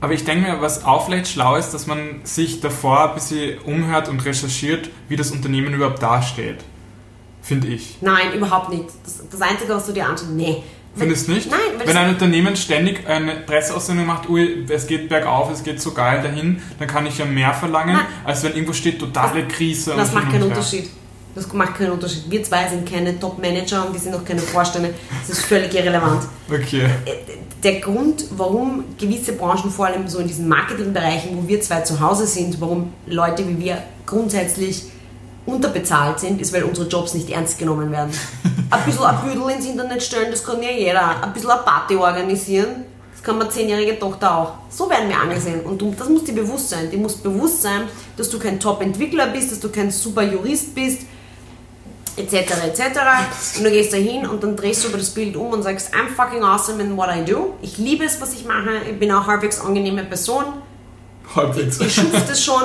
Aber 0.02 0.14
ich 0.14 0.24
denke 0.24 0.50
mir, 0.50 0.60
was 0.60 0.84
auch 0.84 1.06
vielleicht 1.06 1.28
schlau 1.28 1.54
ist, 1.54 1.70
dass 1.70 1.86
man 1.86 2.22
sich 2.24 2.60
davor 2.60 3.10
ein 3.10 3.14
bisschen 3.14 3.58
umhört 3.60 4.08
und 4.08 4.24
recherchiert, 4.24 4.90
wie 5.08 5.14
das 5.14 5.30
Unternehmen 5.30 5.72
überhaupt 5.72 6.02
dasteht. 6.02 6.58
Finde 7.40 7.68
ich. 7.68 7.98
Nein, 8.00 8.32
überhaupt 8.34 8.70
nicht. 8.70 8.86
Das, 9.04 9.22
das 9.30 9.40
Einzige, 9.40 9.72
was 9.72 9.86
du 9.86 9.92
dir 9.92 10.06
anschaust, 10.06 10.30
nee. 10.30 10.64
Findest 10.96 11.28
du 11.28 11.32
nicht? 11.32 11.48
Nein, 11.48 11.60
weil 11.78 11.86
Wenn 11.86 11.96
ein 11.96 12.10
Unternehmen 12.10 12.56
ständig 12.56 13.08
eine 13.08 13.36
Presseaussendung 13.36 14.06
macht, 14.06 14.28
ui, 14.28 14.66
es 14.68 14.88
geht 14.88 15.08
bergauf, 15.08 15.52
es 15.52 15.62
geht 15.62 15.80
so 15.80 15.92
geil 15.92 16.20
dahin, 16.20 16.60
dann 16.80 16.88
kann 16.88 17.06
ich 17.06 17.18
ja 17.18 17.24
mehr 17.24 17.54
verlangen, 17.54 17.94
Nein. 17.94 18.06
als 18.24 18.42
wenn 18.42 18.54
irgendwo 18.54 18.72
steht 18.72 18.98
totale 18.98 19.46
Krise. 19.46 19.94
Das 19.96 20.08
und 20.08 20.16
macht 20.16 20.30
keinen 20.32 20.42
und. 20.42 20.48
Unterschied. 20.48 20.90
Das 21.35 21.51
macht 21.53 21.77
keinen 21.77 21.92
Unterschied. 21.92 22.25
Wir 22.29 22.42
zwei 22.42 22.68
sind 22.68 22.90
keine 22.90 23.18
Top-Manager 23.18 23.87
und 23.87 23.95
wir 23.95 24.01
sind 24.01 24.14
auch 24.14 24.25
keine 24.25 24.40
Vorstände. 24.40 24.92
Das 25.27 25.38
ist 25.38 25.47
völlig 25.47 25.75
irrelevant. 25.75 26.25
Okay. 26.51 26.87
Der 27.62 27.81
Grund, 27.81 28.25
warum 28.33 28.85
gewisse 28.99 29.33
Branchen, 29.33 29.71
vor 29.71 29.87
allem 29.87 30.07
so 30.09 30.18
in 30.18 30.27
diesen 30.27 30.47
Marketingbereichen, 30.47 31.37
wo 31.37 31.49
wir 31.49 31.61
zwei 31.62 31.81
zu 31.81 32.01
Hause 32.01 32.27
sind, 32.27 32.61
warum 32.61 32.92
Leute 33.07 33.49
wie 33.49 33.59
wir 33.59 33.83
grundsätzlich 34.05 34.85
unterbezahlt 35.47 36.21
sind, 36.21 36.40
ist, 36.40 36.53
weil 36.53 36.64
unsere 36.64 36.88
Jobs 36.88 37.14
nicht 37.14 37.31
ernst 37.31 37.59
genommen 37.59 37.90
werden. 37.90 38.11
Ein 38.71 38.85
bisschen 38.85 39.05
ein 39.05 39.21
Büdel 39.23 39.51
ins 39.51 39.66
Internet 39.66 40.03
stellen, 40.03 40.31
das 40.31 40.45
kann 40.45 40.62
ja 40.62 40.71
jeder. 40.71 41.23
Ein 41.23 41.33
bisschen 41.35 41.51
eine 41.51 41.61
Party 41.61 41.95
organisieren, 41.95 42.87
das 43.12 43.23
kann 43.23 43.37
meine 43.37 43.51
zehnjährige 43.51 43.99
Tochter 43.99 44.35
auch. 44.35 44.53
So 44.71 44.88
werden 44.88 45.09
wir 45.09 45.18
angesehen. 45.18 45.61
Und 45.61 45.83
das 45.99 46.09
muss 46.09 46.25
dir 46.25 46.35
bewusst 46.35 46.71
sein. 46.71 46.90
Dir 46.90 46.99
muss 46.99 47.16
bewusst 47.16 47.61
sein, 47.61 47.83
dass 48.16 48.31
du 48.31 48.38
kein 48.38 48.59
Top-Entwickler 48.59 49.27
bist, 49.29 49.53
dass 49.53 49.61
du 49.61 49.68
kein 49.68 49.90
super 49.90 50.23
Jurist 50.23 50.75
bist, 50.75 51.03
etc. 52.16 52.35
etc. 52.66 52.83
Und 53.59 53.64
du 53.64 53.70
gehst 53.70 53.92
da 53.92 53.96
hin 53.96 54.27
und 54.27 54.42
dann 54.42 54.57
drehst 54.57 54.85
du 54.85 54.88
über 54.88 54.98
das 54.98 55.11
Bild 55.11 55.37
um 55.37 55.51
und 55.53 55.62
sagst, 55.62 55.92
I'm 55.94 56.14
fucking 56.14 56.42
awesome 56.42 56.83
in 56.83 56.96
what 56.96 57.09
I 57.14 57.25
do. 57.25 57.55
Ich 57.62 57.79
liebe 57.79 58.05
es, 58.05 58.20
was 58.20 58.35
ich 58.35 58.44
mache. 58.44 58.70
Ich 58.90 58.98
bin 58.98 59.11
eine 59.11 59.27
halbwegs 59.27 59.61
angenehme 59.61 60.05
Person. 60.05 60.44
Halbwegs. 61.35 61.81
Ich 61.81 61.94
schuf 61.94 62.12
das 62.27 62.42
schon. 62.42 62.62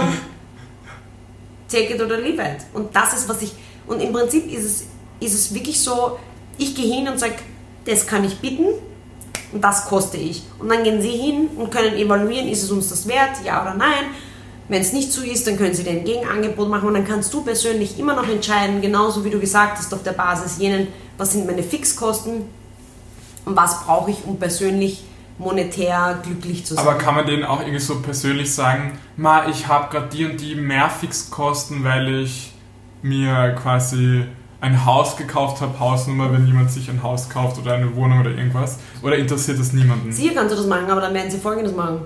Take 1.70 1.94
it 1.94 2.02
or 2.02 2.08
leave 2.08 2.42
it. 2.42 2.66
Und 2.74 2.96
das 2.96 3.14
ist, 3.14 3.30
was 3.30 3.42
ich. 3.42 3.52
Und 3.86 4.02
im 4.02 4.14
Prinzip 4.14 4.52
ist 4.52 4.64
es, 4.64 4.82
ist 5.20 5.34
es 5.34 5.54
wirklich 5.54 5.80
so, 5.80 6.20
ich 6.58 6.76
gehe 6.76 6.94
hin 6.94 7.08
und 7.08 7.20
sage, 7.20 7.36
das 7.86 8.06
kann 8.06 8.24
ich 8.24 8.38
bieten 8.40 8.66
und 9.52 9.64
das 9.64 9.86
koste 9.86 10.18
ich. 10.18 10.44
Und 10.60 10.70
dann 10.70 10.84
gehen 10.84 11.02
sie 11.02 11.12
hin 11.12 11.50
und 11.56 11.72
können 11.72 11.96
evaluieren, 11.96 12.48
ist 12.50 12.64
es 12.64 12.72
uns 12.72 12.90
das 12.90 13.08
wert, 13.08 13.38
ja 13.46 13.62
oder 13.62 13.74
nein. 13.74 14.06
Wenn 14.70 14.82
es 14.82 14.92
nicht 14.92 15.14
so 15.14 15.22
ist, 15.22 15.48
dann 15.48 15.58
können 15.58 15.74
sie 15.74 15.84
dir 15.84 15.92
ein 15.92 16.04
Gegenangebot 16.04 16.70
machen 16.70 16.88
und 16.88 16.94
dann 16.94 17.06
kannst 17.06 17.34
du 17.34 17.42
persönlich 17.42 17.98
immer 17.98 18.16
noch 18.16 18.28
entscheiden, 18.28 18.82
genauso 18.82 19.24
wie 19.24 19.30
du 19.30 19.40
gesagt 19.40 19.78
hast, 19.78 19.94
auf 19.94 20.04
der 20.04 20.12
Basis 20.12 20.58
jenen, 20.60 20.88
was 21.18 21.32
sind 21.32 21.46
meine 21.46 21.64
Fixkosten 21.64 22.44
und 23.46 23.56
was 23.56 23.86
brauche 23.86 24.12
ich, 24.12 24.26
um 24.26 24.38
persönlich 24.38 25.04
monetär 25.38 26.20
glücklich 26.24 26.66
zu 26.66 26.76
sein. 26.76 26.86
Aber 26.86 26.98
kann 26.98 27.16
man 27.16 27.26
denen 27.26 27.46
auch 27.46 27.62
irgendwie 27.62 27.80
so 27.80 28.02
persönlich 28.02 28.54
sagen, 28.54 29.00
ma, 29.16 29.48
ich 29.48 29.68
habe 29.68 29.90
gerade 29.90 30.10
die 30.10 30.26
und 30.26 30.42
die 30.42 30.56
mehr 30.56 30.90
Fixkosten, 30.90 31.84
weil 31.84 32.24
ich 32.24 32.52
mir 33.02 33.56
quasi 33.62 34.26
ein 34.60 34.86
Haus 34.86 35.16
gekauft 35.16 35.62
habe, 35.62 35.80
Hausnummer, 35.80 36.34
wenn 36.34 36.48
jemand 36.48 36.72
sich 36.72 36.90
ein 36.90 37.04
Haus 37.04 37.30
kauft 37.30 37.60
oder 37.60 37.74
eine 37.74 37.96
Wohnung 37.96 38.22
oder 38.22 38.32
irgendwas? 38.32 38.80
Oder 39.04 39.18
interessiert 39.18 39.60
das 39.60 39.72
niemanden? 39.72 40.12
Sicher 40.12 40.34
kannst 40.34 40.54
du 40.54 40.58
das 40.58 40.66
machen, 40.66 40.90
aber 40.90 41.02
dann 41.02 41.14
werden 41.14 41.30
sie 41.30 41.38
folgendes 41.38 41.76
machen. 41.76 42.02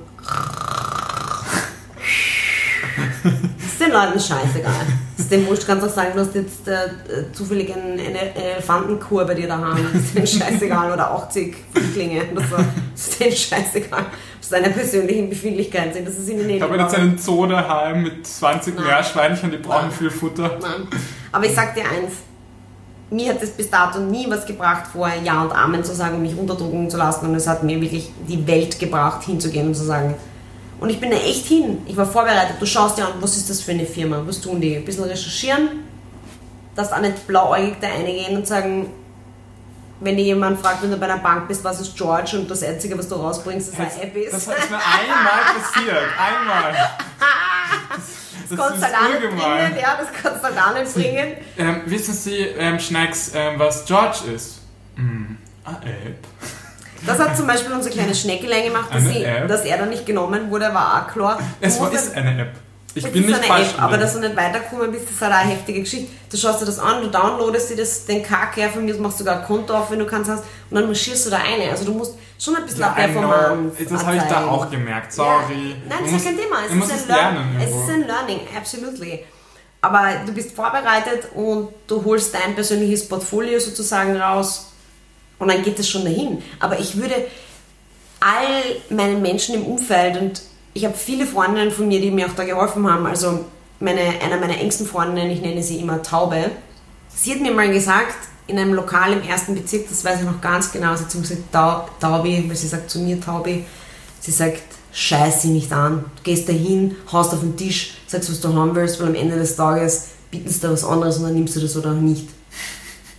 Das 3.24 3.34
ist 3.74 3.82
den 3.82 3.92
Leuten 3.92 4.20
scheißegal. 4.20 4.74
Das 5.16 5.26
ist 5.26 5.32
dem 5.32 5.48
wurscht, 5.48 5.68
kannst 5.68 5.86
auch 5.86 5.90
sagen, 5.90 6.12
du 6.16 6.22
hast 6.22 6.34
jetzt 6.34 6.68
äh, 6.68 7.32
zufällig 7.32 7.74
eine 7.74 8.36
Elefantenkur 8.36 9.26
bei 9.26 9.36
dir 9.36 9.48
daheim. 9.48 9.86
Das 9.94 10.02
ist 10.02 10.16
denen 10.16 10.28
scheißegal. 10.28 10.92
Oder 10.94 11.12
80 11.12 11.56
Flüchtlinge 11.74 12.24
oder 12.32 12.42
so. 12.42 12.56
Das 12.56 13.08
ist 13.08 13.20
denen 13.20 13.36
scheißegal. 13.36 14.06
Das 14.38 14.42
ist 14.42 14.52
deine 14.52 14.70
persönlichen 14.70 15.30
Befindlichkeiten 15.30 15.94
sind. 15.94 16.08
Das 16.08 16.16
ist 16.16 16.30
ihnen 16.30 16.50
Ich 16.50 16.62
habe 16.62 16.78
jetzt 16.78 16.96
einen 16.96 17.18
Zoo 17.18 17.46
daheim 17.46 18.04
mit 18.04 18.26
20 18.26 18.76
Nein. 18.76 18.86
Meerschweinchen, 18.86 19.52
die 19.52 19.58
brauchen 19.58 19.88
Nein. 19.90 19.92
viel 19.92 20.10
Futter. 20.10 20.58
Nein. 20.62 20.88
Aber 21.32 21.46
ich 21.46 21.54
sag 21.54 21.76
dir 21.76 21.84
eins. 21.84 22.14
Mir 23.12 23.34
hat 23.34 23.44
es 23.44 23.50
bis 23.50 23.70
dato 23.70 24.00
nie 24.00 24.26
was 24.30 24.46
gebracht, 24.46 24.86
vorher 24.92 25.22
Ja 25.22 25.44
und 25.44 25.52
Amen 25.52 25.84
zu 25.84 25.94
sagen 25.94 26.16
und 26.16 26.22
mich 26.22 26.36
runterdrücken 26.36 26.90
zu 26.90 26.98
lassen. 26.98 27.26
Und 27.26 27.36
es 27.36 27.46
hat 27.46 27.62
mir 27.62 27.80
wirklich 27.82 28.10
die 28.28 28.48
Welt 28.48 28.80
gebracht, 28.80 29.24
hinzugehen 29.24 29.68
und 29.68 29.76
zu 29.76 29.84
sagen. 29.84 30.16
Und 30.82 30.90
ich 30.90 31.00
bin 31.00 31.12
da 31.12 31.18
echt 31.18 31.46
hin. 31.46 31.78
Ich 31.86 31.96
war 31.96 32.08
vorbereitet. 32.08 32.56
Du 32.60 32.66
schaust 32.66 32.98
dir 32.98 33.06
an, 33.06 33.14
was 33.22 33.38
ist 33.38 33.50
das 33.50 33.62
für 33.62 33.72
eine 33.72 33.86
Firma? 33.86 34.22
Was 34.26 34.42
tun 34.42 34.60
die? 34.60 34.76
Ein 34.76 34.84
bisschen 34.84 35.04
recherchieren. 35.04 35.86
Dass 36.76 36.92
auch 36.92 37.00
nicht 37.00 37.28
blauäugig 37.28 37.76
da 37.80 37.88
reingehen 37.88 38.36
und 38.36 38.48
sagen, 38.48 38.90
wenn 40.00 40.18
dir 40.18 40.24
jemand 40.24 40.60
fragt, 40.60 40.82
wenn 40.82 40.90
du 40.90 40.98
bei 40.98 41.06
einer 41.06 41.20
Bank 41.20 41.48
bist, 41.48 41.64
was 41.64 41.80
ist 41.80 41.96
George 41.96 42.36
und 42.36 42.50
das 42.50 42.64
Einzige, 42.64 42.98
was 42.98 43.08
du 43.08 43.14
rausbringst, 43.14 43.70
ist 43.74 43.80
eine 43.80 44.02
App 44.02 44.16
ist. 44.16 44.34
Das 44.34 44.42
ist 44.42 44.48
mir 44.48 44.56
einmal 44.78 45.62
passiert. 45.62 46.04
Einmal. 46.20 46.74
Das 48.50 48.60
kannst 48.60 48.84
du 48.84 48.86
halt 48.86 49.22
bringen, 49.22 49.80
ja, 49.82 49.98
das 49.98 50.08
kannst 50.22 50.44
du 50.44 50.62
halt 50.62 50.84
nicht 50.84 50.94
bringen. 50.94 51.38
Ähm, 51.58 51.84
wissen 51.86 52.14
Sie, 52.14 52.36
ähm, 52.38 52.80
Schnecks, 52.80 53.32
ähm, 53.34 53.58
was 53.58 53.86
George 53.86 54.30
ist? 54.36 54.60
Hm. 54.96 55.38
Ah, 55.64 55.76
App. 55.86 56.28
Das 57.06 57.20
hat 57.20 57.36
zum 57.38 57.48
Beispiel 57.48 57.74
unsere 57.74 57.94
kleine 57.94 58.14
Schneckelein 58.16 58.66
gemacht, 58.66 58.94
dass, 58.94 59.04
sie, 59.04 59.26
dass 59.48 59.62
er 59.66 59.78
da 59.78 59.86
nicht 59.86 60.06
genommen 60.06 60.50
wurde, 60.52 60.74
war 60.74 61.04
auch 61.08 61.12
klar. 61.12 61.40
Es 61.60 61.80
war, 61.80 61.92
ist 61.92 62.16
eine 62.16 62.42
App. 62.42 62.52
Ich 62.94 63.06
Es 63.06 63.12
bin 63.12 63.22
ist 63.24 63.28
nicht 63.30 63.38
eine 63.40 63.48
falsch. 63.48 63.70
App, 63.74 63.82
aber 63.82 63.98
dass 63.98 64.14
du 64.14 64.20
nicht 64.20 64.36
weitergekommen 64.36 64.92
bist, 64.92 65.10
ist 65.10 65.22
halt 65.22 65.32
eine 65.34 65.52
heftige 65.52 65.80
Geschichte. 65.80 66.12
Du 66.30 66.36
schaust 66.36 66.62
dir 66.62 66.66
das 66.66 66.78
an, 66.78 67.02
du 67.02 67.08
downloadest 67.08 67.70
dir 67.70 67.78
das, 67.78 68.06
den 68.06 68.22
Kack 68.22 68.58
her, 68.58 68.70
von 68.70 68.84
mir 68.84 68.94
machst 68.96 69.18
sogar 69.20 69.40
ein 69.40 69.46
Konto 69.46 69.74
auf, 69.74 69.90
wenn 69.92 70.00
du 70.00 70.06
kannst 70.06 70.30
hast, 70.30 70.44
und 70.70 70.76
dann 70.76 70.88
marschierst 70.88 71.26
du 71.26 71.30
da 71.30 71.38
eine. 71.38 71.72
Also 71.72 71.86
du 71.86 71.94
musst 71.94 72.16
schon 72.38 72.56
ein 72.58 72.66
bisschen 72.66 72.82
ja. 72.82 72.90
Performance 72.90 73.86
Das 73.90 74.06
habe 74.06 74.18
ich 74.18 74.24
da 74.24 74.46
auch 74.46 74.70
gemerkt. 74.70 75.14
Sorry. 75.14 75.76
Ja. 75.90 75.96
Nein, 75.96 76.00
das 76.04 76.12
ist 76.14 76.26
kein 76.26 76.38
Thema. 76.38 76.58
Es 76.68 76.74
ist 76.86 76.92
ein 76.92 77.08
Learn- 77.08 77.34
lernen. 77.36 77.62
Es 77.64 77.70
ist 77.70 77.90
ein 77.90 78.08
Learning, 78.08 78.40
absolutely. 78.58 79.24
Aber 79.84 80.10
du 80.26 80.34
bist 80.34 80.54
vorbereitet 80.56 81.30
und 81.34 81.70
du 81.88 82.04
holst 82.04 82.36
dein 82.36 82.54
persönliches 82.56 83.08
Portfolio 83.08 83.58
sozusagen 83.60 84.16
raus 84.20 84.71
und 85.42 85.50
dann 85.50 85.62
geht 85.64 85.78
es 85.80 85.90
schon 85.90 86.06
dahin. 86.06 86.42
Aber 86.60 86.80
ich 86.80 86.96
würde 86.96 87.16
all 88.20 88.46
meinen 88.96 89.22
Menschen 89.22 89.56
im 89.56 89.66
Umfeld 89.66 90.20
und 90.22 90.42
ich 90.74 90.86
habe 90.86 90.96
viele 90.96 91.26
Freundinnen 91.26 91.72
von 91.72 91.88
mir, 91.88 92.00
die 92.00 92.12
mir 92.12 92.28
auch 92.28 92.36
da 92.36 92.44
geholfen 92.46 92.90
haben. 92.90 93.06
Also 93.06 93.46
meine, 93.80 94.02
einer 94.24 94.38
meiner 94.40 94.58
engsten 94.60 94.86
Freundinnen, 94.88 95.32
ich 95.32 95.42
nenne 95.42 95.62
sie 95.64 95.78
immer 95.80 96.02
Taube, 96.02 96.52
sie 97.14 97.34
hat 97.34 97.42
mir 97.42 97.52
mal 97.52 97.72
gesagt, 97.72 98.16
in 98.48 98.58
einem 98.58 98.74
Lokal 98.74 99.14
im 99.14 99.24
ersten 99.24 99.56
Bezirk, 99.56 99.88
das 99.90 100.04
weiß 100.04 100.20
ich 100.20 100.26
noch 100.26 100.42
ganz 100.42 100.72
genau, 100.72 100.96
sie 100.96 101.04
hat 101.04 101.12
zu 101.12 101.18
mir 101.18 101.24
gesagt, 101.24 101.42
Tau- 101.52 101.88
Taubi, 102.00 102.46
weil 102.48 102.56
sie 102.56 102.68
sagt 102.68 102.90
zu 102.90 103.00
mir 103.00 103.20
Taubi, 103.20 103.66
sie 104.20 104.32
sagt, 104.32 104.62
scheiß 104.94 105.44
sie 105.44 105.50
nicht 105.50 105.72
an. 105.72 106.06
Du 106.18 106.24
gehst 106.24 106.50
da 106.50 106.54
hin, 106.54 106.96
haust 107.12 107.34
auf 107.34 107.40
den 107.40 107.56
Tisch, 107.56 107.94
sagst, 108.08 108.30
was 108.30 108.42
du 108.42 108.54
haben 108.54 108.76
willst, 108.76 109.00
weil 109.00 109.08
am 109.08 109.16
Ende 109.16 109.38
des 109.38 109.56
Tages 109.56 110.10
bieten 110.30 110.50
sie 110.50 110.60
dir 110.60 110.72
was 110.72 110.84
anderes 110.84 111.18
und 111.18 111.24
dann 111.24 111.34
nimmst 111.34 111.56
du 111.56 111.60
das 111.62 111.76
oder 111.78 111.94
nicht. 111.94 112.28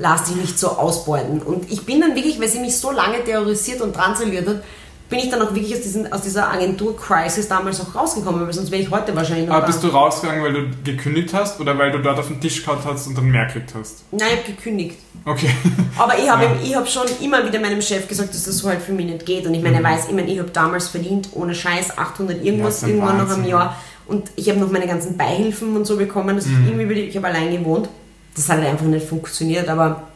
Lass 0.02 0.24
dich 0.24 0.34
nicht 0.36 0.58
so 0.58 0.68
ausbeuten. 0.70 1.40
Und 1.40 1.70
ich 1.70 1.86
bin 1.86 2.00
dann 2.00 2.14
wirklich, 2.16 2.40
weil 2.40 2.48
sie 2.48 2.58
mich 2.58 2.76
so 2.76 2.90
lange 2.90 3.22
terrorisiert 3.24 3.80
und 3.80 3.94
transaliert 3.94 4.48
hat, 4.48 4.62
bin 5.08 5.18
ich 5.20 5.28
dann 5.30 5.42
auch 5.42 5.54
wirklich 5.54 5.74
aus, 5.74 5.82
diesen, 5.82 6.10
aus 6.10 6.22
dieser 6.22 6.50
Agentur-Crisis 6.50 7.46
damals 7.46 7.80
auch 7.82 7.94
rausgekommen, 7.94 8.46
weil 8.46 8.52
sonst 8.52 8.70
wäre 8.70 8.80
ich 8.82 8.90
heute 8.90 9.14
wahrscheinlich 9.14 9.46
noch 9.46 9.54
Aber 9.56 9.66
da. 9.66 9.66
bist 9.66 9.84
du 9.84 9.88
rausgegangen, 9.88 10.42
weil 10.42 10.52
du 10.54 10.62
gekündigt 10.84 11.34
hast 11.34 11.60
oder 11.60 11.76
weil 11.76 11.92
du 11.92 11.98
dort 11.98 12.18
auf 12.18 12.28
den 12.28 12.40
Tisch 12.40 12.64
gehauen 12.64 12.78
hast 12.84 13.06
und 13.06 13.16
dann 13.18 13.26
mehr 13.26 13.44
gekriegt 13.46 13.74
hast? 13.78 14.04
Nein, 14.10 14.28
ich 14.32 14.38
habe 14.42 14.52
gekündigt. 14.56 14.96
Okay. 15.26 15.50
Aber 15.98 16.18
ich 16.18 16.28
habe 16.30 16.44
Ja. 16.44 16.50
ich 16.64 16.74
hab 16.74 16.88
schon 16.88 17.06
immer 17.20 17.46
wieder 17.46 17.60
meinem 17.60 17.82
Chef 17.82 18.08
gesagt, 18.08 18.30
dass 18.34 18.44
das 18.44 18.56
so 18.56 18.68
halt 18.70 18.80
für 18.82 18.92
mich 18.92 19.04
nicht 19.06 19.26
geht. 19.26 19.46
Und 19.46 19.52
ich 19.54 19.62
meine, 19.62 19.76
er 19.76 19.84
weiß, 19.84 20.06
ich 20.08 20.14
meine, 20.14 20.32
ich 20.32 20.38
habe 20.38 20.50
damals 20.50 20.88
verdient, 20.88 21.28
ohne 21.34 21.54
Scheiß, 21.54 21.96
800 21.98 22.38
Ja, 22.38 22.44
irgendwas, 22.44 22.80
das 22.80 22.84
ein 22.84 22.94
irgendwann 22.96 23.18
noch 23.18 23.24
am 23.24 23.30
Wahnsinn. 23.30 23.44
Jahr. 23.50 23.76
Und 24.06 24.30
ich 24.36 24.48
habe 24.48 24.58
noch 24.60 24.70
meine 24.70 24.86
ganzen 24.86 25.16
Beihilfen 25.18 25.76
und 25.76 25.86
so 25.86 25.96
bekommen. 25.98 26.34
Also 26.36 26.48
ich, 26.48 26.70
irgendwie, 26.70 26.94
ich 27.02 27.16
habe 27.16 27.26
allein 27.28 27.50
gewohnt. 27.52 27.88
Das 28.34 28.48
hat 28.48 28.60
einfach 28.60 28.86
nicht 28.86 29.06
funktioniert, 29.06 29.68
aber 29.68 30.08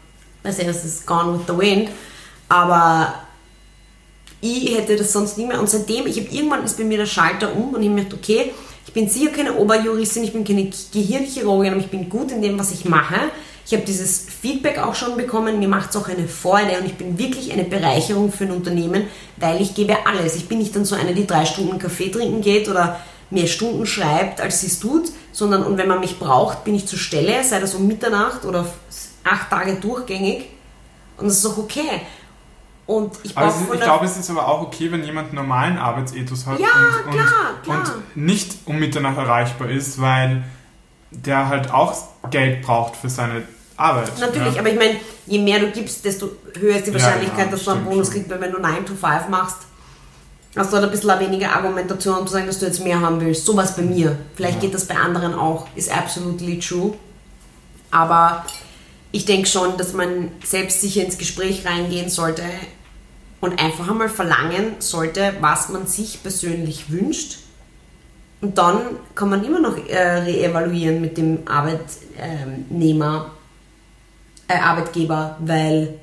das 0.42 0.58
ist 0.58 1.06
gone 1.06 1.34
with 1.34 1.46
the 1.46 1.58
wind. 1.58 1.90
Aber 2.48 3.14
ich 4.40 4.76
hätte 4.76 4.96
das 4.96 5.12
sonst 5.12 5.36
nicht 5.38 5.48
mehr. 5.48 5.58
Und 5.58 5.68
seitdem, 5.68 6.06
ich 6.06 6.18
habe 6.18 6.28
irgendwann 6.30 6.64
ist 6.64 6.78
bei 6.78 6.84
mir 6.84 6.98
der 6.98 7.06
Schalter 7.06 7.54
um 7.54 7.74
und 7.74 7.82
ich 7.82 7.88
mir 7.88 8.04
gedacht, 8.04 8.20
okay, 8.22 8.52
ich 8.86 8.92
bin 8.92 9.08
sicher 9.08 9.30
keine 9.30 9.54
Oberjuristin, 9.54 10.24
ich 10.24 10.32
bin 10.32 10.44
keine 10.44 10.70
Gehirnchirurgin, 10.92 11.72
aber 11.72 11.80
ich 11.80 11.90
bin 11.90 12.08
gut 12.08 12.30
in 12.30 12.40
dem, 12.40 12.58
was 12.58 12.72
ich 12.72 12.84
mache. 12.84 13.16
Ich 13.66 13.72
habe 13.72 13.82
dieses 13.82 14.26
Feedback 14.40 14.78
auch 14.78 14.94
schon 14.94 15.16
bekommen, 15.16 15.58
mir 15.58 15.66
macht 15.66 15.90
es 15.90 15.96
auch 15.96 16.08
eine 16.08 16.28
Freude 16.28 16.78
und 16.78 16.86
ich 16.86 16.94
bin 16.94 17.18
wirklich 17.18 17.52
eine 17.52 17.64
Bereicherung 17.64 18.30
für 18.30 18.44
ein 18.44 18.52
Unternehmen, 18.52 19.08
weil 19.38 19.60
ich 19.60 19.74
gebe 19.74 20.06
alles. 20.06 20.36
Ich 20.36 20.48
bin 20.48 20.58
nicht 20.58 20.76
dann 20.76 20.84
so 20.84 20.94
eine, 20.94 21.14
die 21.14 21.26
drei 21.26 21.44
Stunden 21.44 21.76
Kaffee 21.78 22.10
trinken 22.10 22.42
geht 22.42 22.68
oder 22.68 23.00
mehr 23.30 23.48
Stunden 23.48 23.84
schreibt, 23.84 24.40
als 24.40 24.60
sie 24.60 24.68
es 24.68 24.78
tut, 24.78 25.10
sondern 25.36 25.64
und 25.64 25.76
wenn 25.76 25.86
man 25.86 26.00
mich 26.00 26.18
braucht, 26.18 26.64
bin 26.64 26.74
ich 26.74 26.86
zur 26.86 26.98
Stelle, 26.98 27.44
sei 27.44 27.60
das 27.60 27.74
um 27.74 27.86
Mitternacht 27.86 28.46
oder 28.46 28.64
acht 29.22 29.50
Tage 29.50 29.74
durchgängig 29.74 30.46
und 31.18 31.26
das 31.26 31.36
ist 31.36 31.46
auch 31.46 31.58
okay. 31.58 32.00
Und 32.86 33.18
ich 33.22 33.36
Aber 33.36 33.48
ist, 33.48 33.56
ich 33.74 33.80
glaube, 33.80 34.06
es 34.06 34.16
ist 34.16 34.30
aber 34.30 34.48
auch 34.48 34.62
okay, 34.62 34.90
wenn 34.90 35.04
jemand 35.04 35.28
einen 35.28 35.36
normalen 35.36 35.76
Arbeitsethos 35.76 36.46
hat 36.46 36.58
Ja, 36.58 36.66
und, 37.04 37.12
klar, 37.12 37.26
und, 37.54 37.62
klar. 37.64 37.94
und 38.14 38.24
nicht 38.24 38.56
um 38.64 38.78
Mitternacht 38.78 39.18
erreichbar 39.18 39.68
ist, 39.68 40.00
weil 40.00 40.44
der 41.10 41.48
halt 41.48 41.70
auch 41.70 41.94
Geld 42.30 42.62
braucht 42.62 42.96
für 42.96 43.10
seine 43.10 43.42
Arbeit. 43.76 44.18
Natürlich, 44.18 44.54
ja. 44.54 44.60
aber 44.60 44.70
ich 44.70 44.78
meine, 44.78 44.96
je 45.26 45.38
mehr 45.38 45.58
du 45.58 45.70
gibst, 45.70 46.02
desto 46.04 46.30
höher 46.58 46.76
ist 46.76 46.86
die 46.86 46.92
Ja, 46.92 46.94
Wahrscheinlichkeit, 46.94 47.46
ja, 47.46 47.50
dass 47.50 47.64
du 47.64 47.72
einen 47.72 47.84
Bonus 47.84 48.10
kriegst, 48.10 48.30
weil 48.30 48.40
wenn 48.40 48.52
du 48.52 48.58
9 48.58 48.86
to 48.86 48.94
5 48.94 49.28
machst, 49.28 49.58
hast 50.56 50.72
du 50.72 50.76
halt 50.76 50.86
ein 50.86 50.90
bisschen 50.90 51.20
weniger 51.20 51.54
Argumentation, 51.54 52.18
um 52.18 52.26
zu 52.26 52.32
sagen, 52.32 52.46
dass 52.46 52.58
du 52.58 52.66
jetzt 52.66 52.82
mehr 52.82 53.00
haben 53.00 53.20
willst. 53.20 53.44
Sowas 53.44 53.76
bei 53.76 53.82
mir. 53.82 54.16
Vielleicht 54.34 54.60
geht 54.60 54.74
das 54.74 54.86
bei 54.86 54.96
anderen 54.96 55.34
auch, 55.34 55.66
ist 55.76 55.92
absolutely 55.92 56.58
true. 56.58 56.94
Aber 57.90 58.44
ich 59.12 59.24
denke 59.24 59.46
schon, 59.46 59.76
dass 59.76 59.92
man 59.92 60.30
selbstsicher 60.44 61.04
ins 61.04 61.18
Gespräch 61.18 61.66
reingehen 61.66 62.08
sollte 62.08 62.42
und 63.40 63.62
einfach 63.62 63.88
einmal 63.88 64.08
verlangen 64.08 64.76
sollte, 64.78 65.34
was 65.40 65.68
man 65.68 65.86
sich 65.86 66.22
persönlich 66.22 66.90
wünscht. 66.90 67.38
Und 68.40 68.58
dann 68.58 68.80
kann 69.14 69.30
man 69.30 69.44
immer 69.44 69.60
noch 69.60 69.76
äh, 69.88 69.98
reevaluieren 69.98 71.00
mit 71.00 71.16
dem 71.16 71.40
Arbeitnehmer, 71.46 73.30
äh, 74.48 74.58
Arbeitgeber, 74.58 75.36
weil 75.40 75.98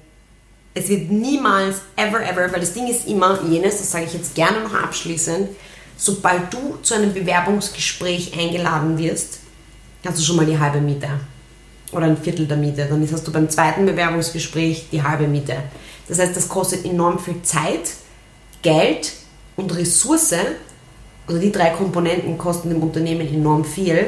es 0.74 0.90
wird 0.90 1.12
niemals, 1.12 1.78
ever, 1.96 2.22
ever, 2.24 2.52
weil 2.52 2.60
das 2.60 2.74
Ding 2.74 2.88
ist 2.88 3.08
immer 3.08 3.40
jenes, 3.44 3.78
das 3.78 3.92
sage 3.92 4.06
ich 4.06 4.14
jetzt 4.14 4.34
gerne 4.34 4.62
noch 4.62 4.74
abschließend, 4.74 5.50
sobald 5.98 6.54
du 6.54 6.78
zu 6.82 6.96
einem 6.96 7.14
Bewerbungsgespräch 7.14 8.38
eingeladen 8.38 8.98
wirst, 8.98 9.40
hast 10.06 10.18
du 10.18 10.24
schon 10.24 10.36
mal 10.36 10.46
die 10.46 10.58
halbe 10.58 10.82
Miete 10.82 11.10
oder 11.92 12.08
ein 12.08 12.18
Viertel 12.18 12.48
der 12.48 12.58
Miete. 12.58 12.88
Dann 12.90 13.08
hast 13.12 13.28
du 13.28 13.32
beim 13.32 13.50
zweiten 13.50 13.86
Bewerbungsgespräch 13.86 14.88
die 14.92 15.04
halbe 15.04 15.28
Miete. 15.28 15.58
Das 16.08 16.20
heißt, 16.20 16.36
das 16.36 16.50
kostet 16.50 16.86
enorm 16.86 17.20
viel 17.20 17.42
Zeit, 17.44 17.92
Geld 18.62 19.14
und 19.56 19.76
Ressource. 19.76 20.34
Also 21.28 21.40
die 21.40 21.52
drei 21.52 21.70
Komponenten 21.70 22.38
kosten 22.38 22.70
dem 22.70 22.82
Unternehmen 22.82 23.32
enorm 23.32 23.64
viel, 23.64 24.08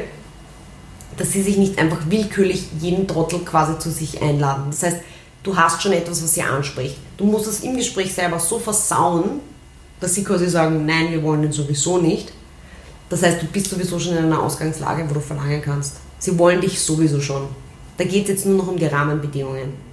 dass 1.16 1.32
sie 1.32 1.42
sich 1.42 1.56
nicht 1.56 1.78
einfach 1.78 2.10
willkürlich 2.10 2.66
jeden 2.80 3.08
Trottel 3.08 3.38
quasi 3.40 3.78
zu 3.78 3.90
sich 3.90 4.20
einladen. 4.20 4.66
Das 4.70 4.82
heißt, 4.82 4.98
du 5.46 5.56
hast 5.56 5.80
schon 5.80 5.92
etwas, 5.92 6.22
was 6.22 6.34
sie 6.34 6.42
anspricht. 6.42 6.96
Du 7.16 7.24
musst 7.24 7.46
es 7.46 7.60
im 7.60 7.76
Gespräch 7.76 8.12
selber 8.12 8.38
so 8.38 8.58
versauen, 8.58 9.40
dass 10.00 10.14
sie 10.14 10.24
quasi 10.24 10.48
sagen, 10.48 10.84
nein, 10.84 11.10
wir 11.10 11.22
wollen 11.22 11.42
den 11.42 11.52
sowieso 11.52 11.98
nicht. 11.98 12.32
Das 13.08 13.22
heißt, 13.22 13.40
du 13.40 13.46
bist 13.46 13.70
sowieso 13.70 13.98
schon 13.98 14.16
in 14.16 14.24
einer 14.24 14.42
Ausgangslage, 14.42 15.08
wo 15.08 15.14
du 15.14 15.20
verlangen 15.20 15.62
kannst. 15.62 15.98
Sie 16.18 16.36
wollen 16.38 16.60
dich 16.60 16.80
sowieso 16.80 17.20
schon. 17.20 17.46
Da 17.96 18.04
geht 18.04 18.24
es 18.24 18.28
jetzt 18.30 18.46
nur 18.46 18.58
noch 18.58 18.68
um 18.68 18.76
die 18.76 18.86
Rahmenbedingungen. 18.86 19.86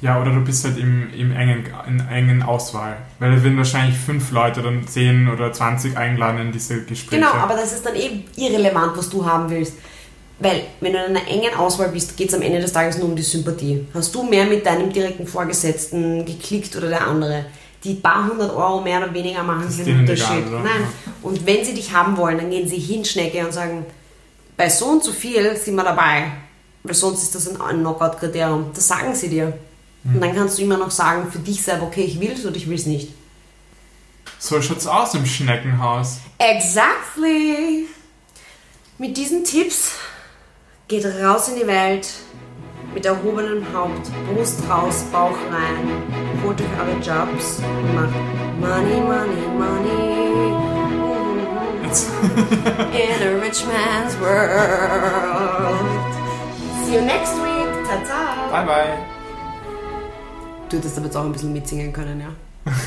Ja, 0.00 0.20
oder 0.20 0.32
du 0.32 0.40
bist 0.40 0.64
halt 0.64 0.78
im, 0.78 1.12
im 1.12 1.32
engen, 1.32 1.64
in 1.86 2.00
engen 2.08 2.42
Auswahl. 2.42 2.96
Weil 3.18 3.36
da 3.36 3.42
werden 3.42 3.56
wahrscheinlich 3.56 3.96
fünf 3.96 4.30
Leute, 4.30 4.62
dann 4.62 4.86
10 4.86 5.28
oder 5.28 5.52
20 5.52 5.96
eingeladen 5.96 6.40
in 6.40 6.52
diese 6.52 6.84
Gespräche. 6.84 7.20
Genau, 7.20 7.32
aber 7.34 7.54
das 7.54 7.72
ist 7.72 7.84
dann 7.84 7.94
eben 7.94 8.24
irrelevant, 8.36 8.96
was 8.96 9.10
du 9.10 9.24
haben 9.24 9.50
willst. 9.50 9.74
Weil, 10.42 10.64
wenn 10.80 10.92
du 10.92 10.98
in 10.98 11.16
einer 11.16 11.28
engen 11.28 11.54
Auswahl 11.54 11.90
bist, 11.90 12.16
geht 12.16 12.28
es 12.28 12.34
am 12.34 12.42
Ende 12.42 12.60
des 12.60 12.72
Tages 12.72 12.98
nur 12.98 13.08
um 13.08 13.14
die 13.14 13.22
Sympathie. 13.22 13.86
Hast 13.94 14.12
du 14.12 14.24
mehr 14.24 14.44
mit 14.44 14.66
deinem 14.66 14.92
direkten 14.92 15.24
Vorgesetzten 15.24 16.24
geklickt 16.26 16.74
oder 16.74 16.88
der 16.88 17.06
andere? 17.06 17.44
Die 17.84 17.94
paar 17.94 18.28
hundert 18.28 18.52
Euro 18.52 18.80
mehr 18.80 18.98
oder 18.98 19.14
weniger 19.14 19.44
machen 19.44 19.68
keinen 19.68 20.00
Unterschied. 20.00 20.46
egal? 20.46 20.62
Nein. 20.62 20.86
Und 21.22 21.46
wenn 21.46 21.64
sie 21.64 21.74
dich 21.74 21.92
haben 21.92 22.16
wollen, 22.16 22.38
dann 22.38 22.50
gehen 22.50 22.66
sie 22.68 22.78
hin, 22.78 23.04
Schnecke, 23.04 23.44
und 23.46 23.52
sagen, 23.52 23.86
bei 24.56 24.68
so 24.68 24.86
und 24.86 25.04
so 25.04 25.12
viel 25.12 25.56
sind 25.56 25.76
wir 25.76 25.84
dabei. 25.84 26.32
Weil 26.82 26.94
sonst 26.94 27.22
ist 27.22 27.34
das 27.36 27.48
ein- 27.48 27.78
Knockout-Kriterium. 27.80 28.72
Das 28.74 28.88
sagen 28.88 29.14
sie 29.14 29.28
dir. 29.28 29.52
Hm. 30.02 30.14
Und 30.16 30.20
dann 30.20 30.34
kannst 30.34 30.58
du 30.58 30.62
immer 30.62 30.76
noch 30.76 30.90
sagen, 30.90 31.30
für 31.30 31.38
dich 31.38 31.62
selber, 31.62 31.86
okay, 31.86 32.02
ich 32.02 32.18
will 32.20 32.32
es 32.32 32.44
oder 32.44 32.56
ich 32.56 32.68
will 32.68 32.74
es 32.76 32.86
nicht. 32.86 33.10
So 34.40 34.60
schaut's 34.60 34.88
aus 34.88 35.14
im 35.14 35.24
Schneckenhaus. 35.24 36.16
Exactly. 36.38 37.86
Mit 38.98 39.16
diesen 39.16 39.44
Tipps 39.44 39.92
geht 40.92 41.06
raus 41.24 41.48
in 41.48 41.56
die 41.58 41.66
Welt 41.66 42.06
mit 42.92 43.06
erhobenem 43.06 43.64
Haupt, 43.72 44.10
Brust 44.28 44.60
raus, 44.68 45.02
Bauch 45.10 45.38
rein, 45.50 45.88
holt 46.44 46.60
euch 46.60 46.66
eure 46.78 46.92
Jobs 46.96 47.60
und 47.60 47.94
macht 47.94 48.12
Money, 48.60 49.00
Money, 49.00 49.46
Money 49.56 50.52
in 52.92 53.22
a 53.22 53.40
rich 53.40 53.64
man's 53.66 54.18
world. 54.20 54.52
See 56.84 56.94
you 56.94 57.00
next 57.00 57.36
week. 57.36 57.70
Tata. 57.86 58.50
Bye 58.50 58.66
bye. 58.66 58.98
Du 60.68 60.76
hättest 60.76 60.96
aber 60.98 61.06
jetzt 61.06 61.16
auch 61.16 61.24
ein 61.24 61.32
bisschen 61.32 61.54
mitsingen 61.54 61.92
können, 61.92 62.20
ja? 62.20 62.28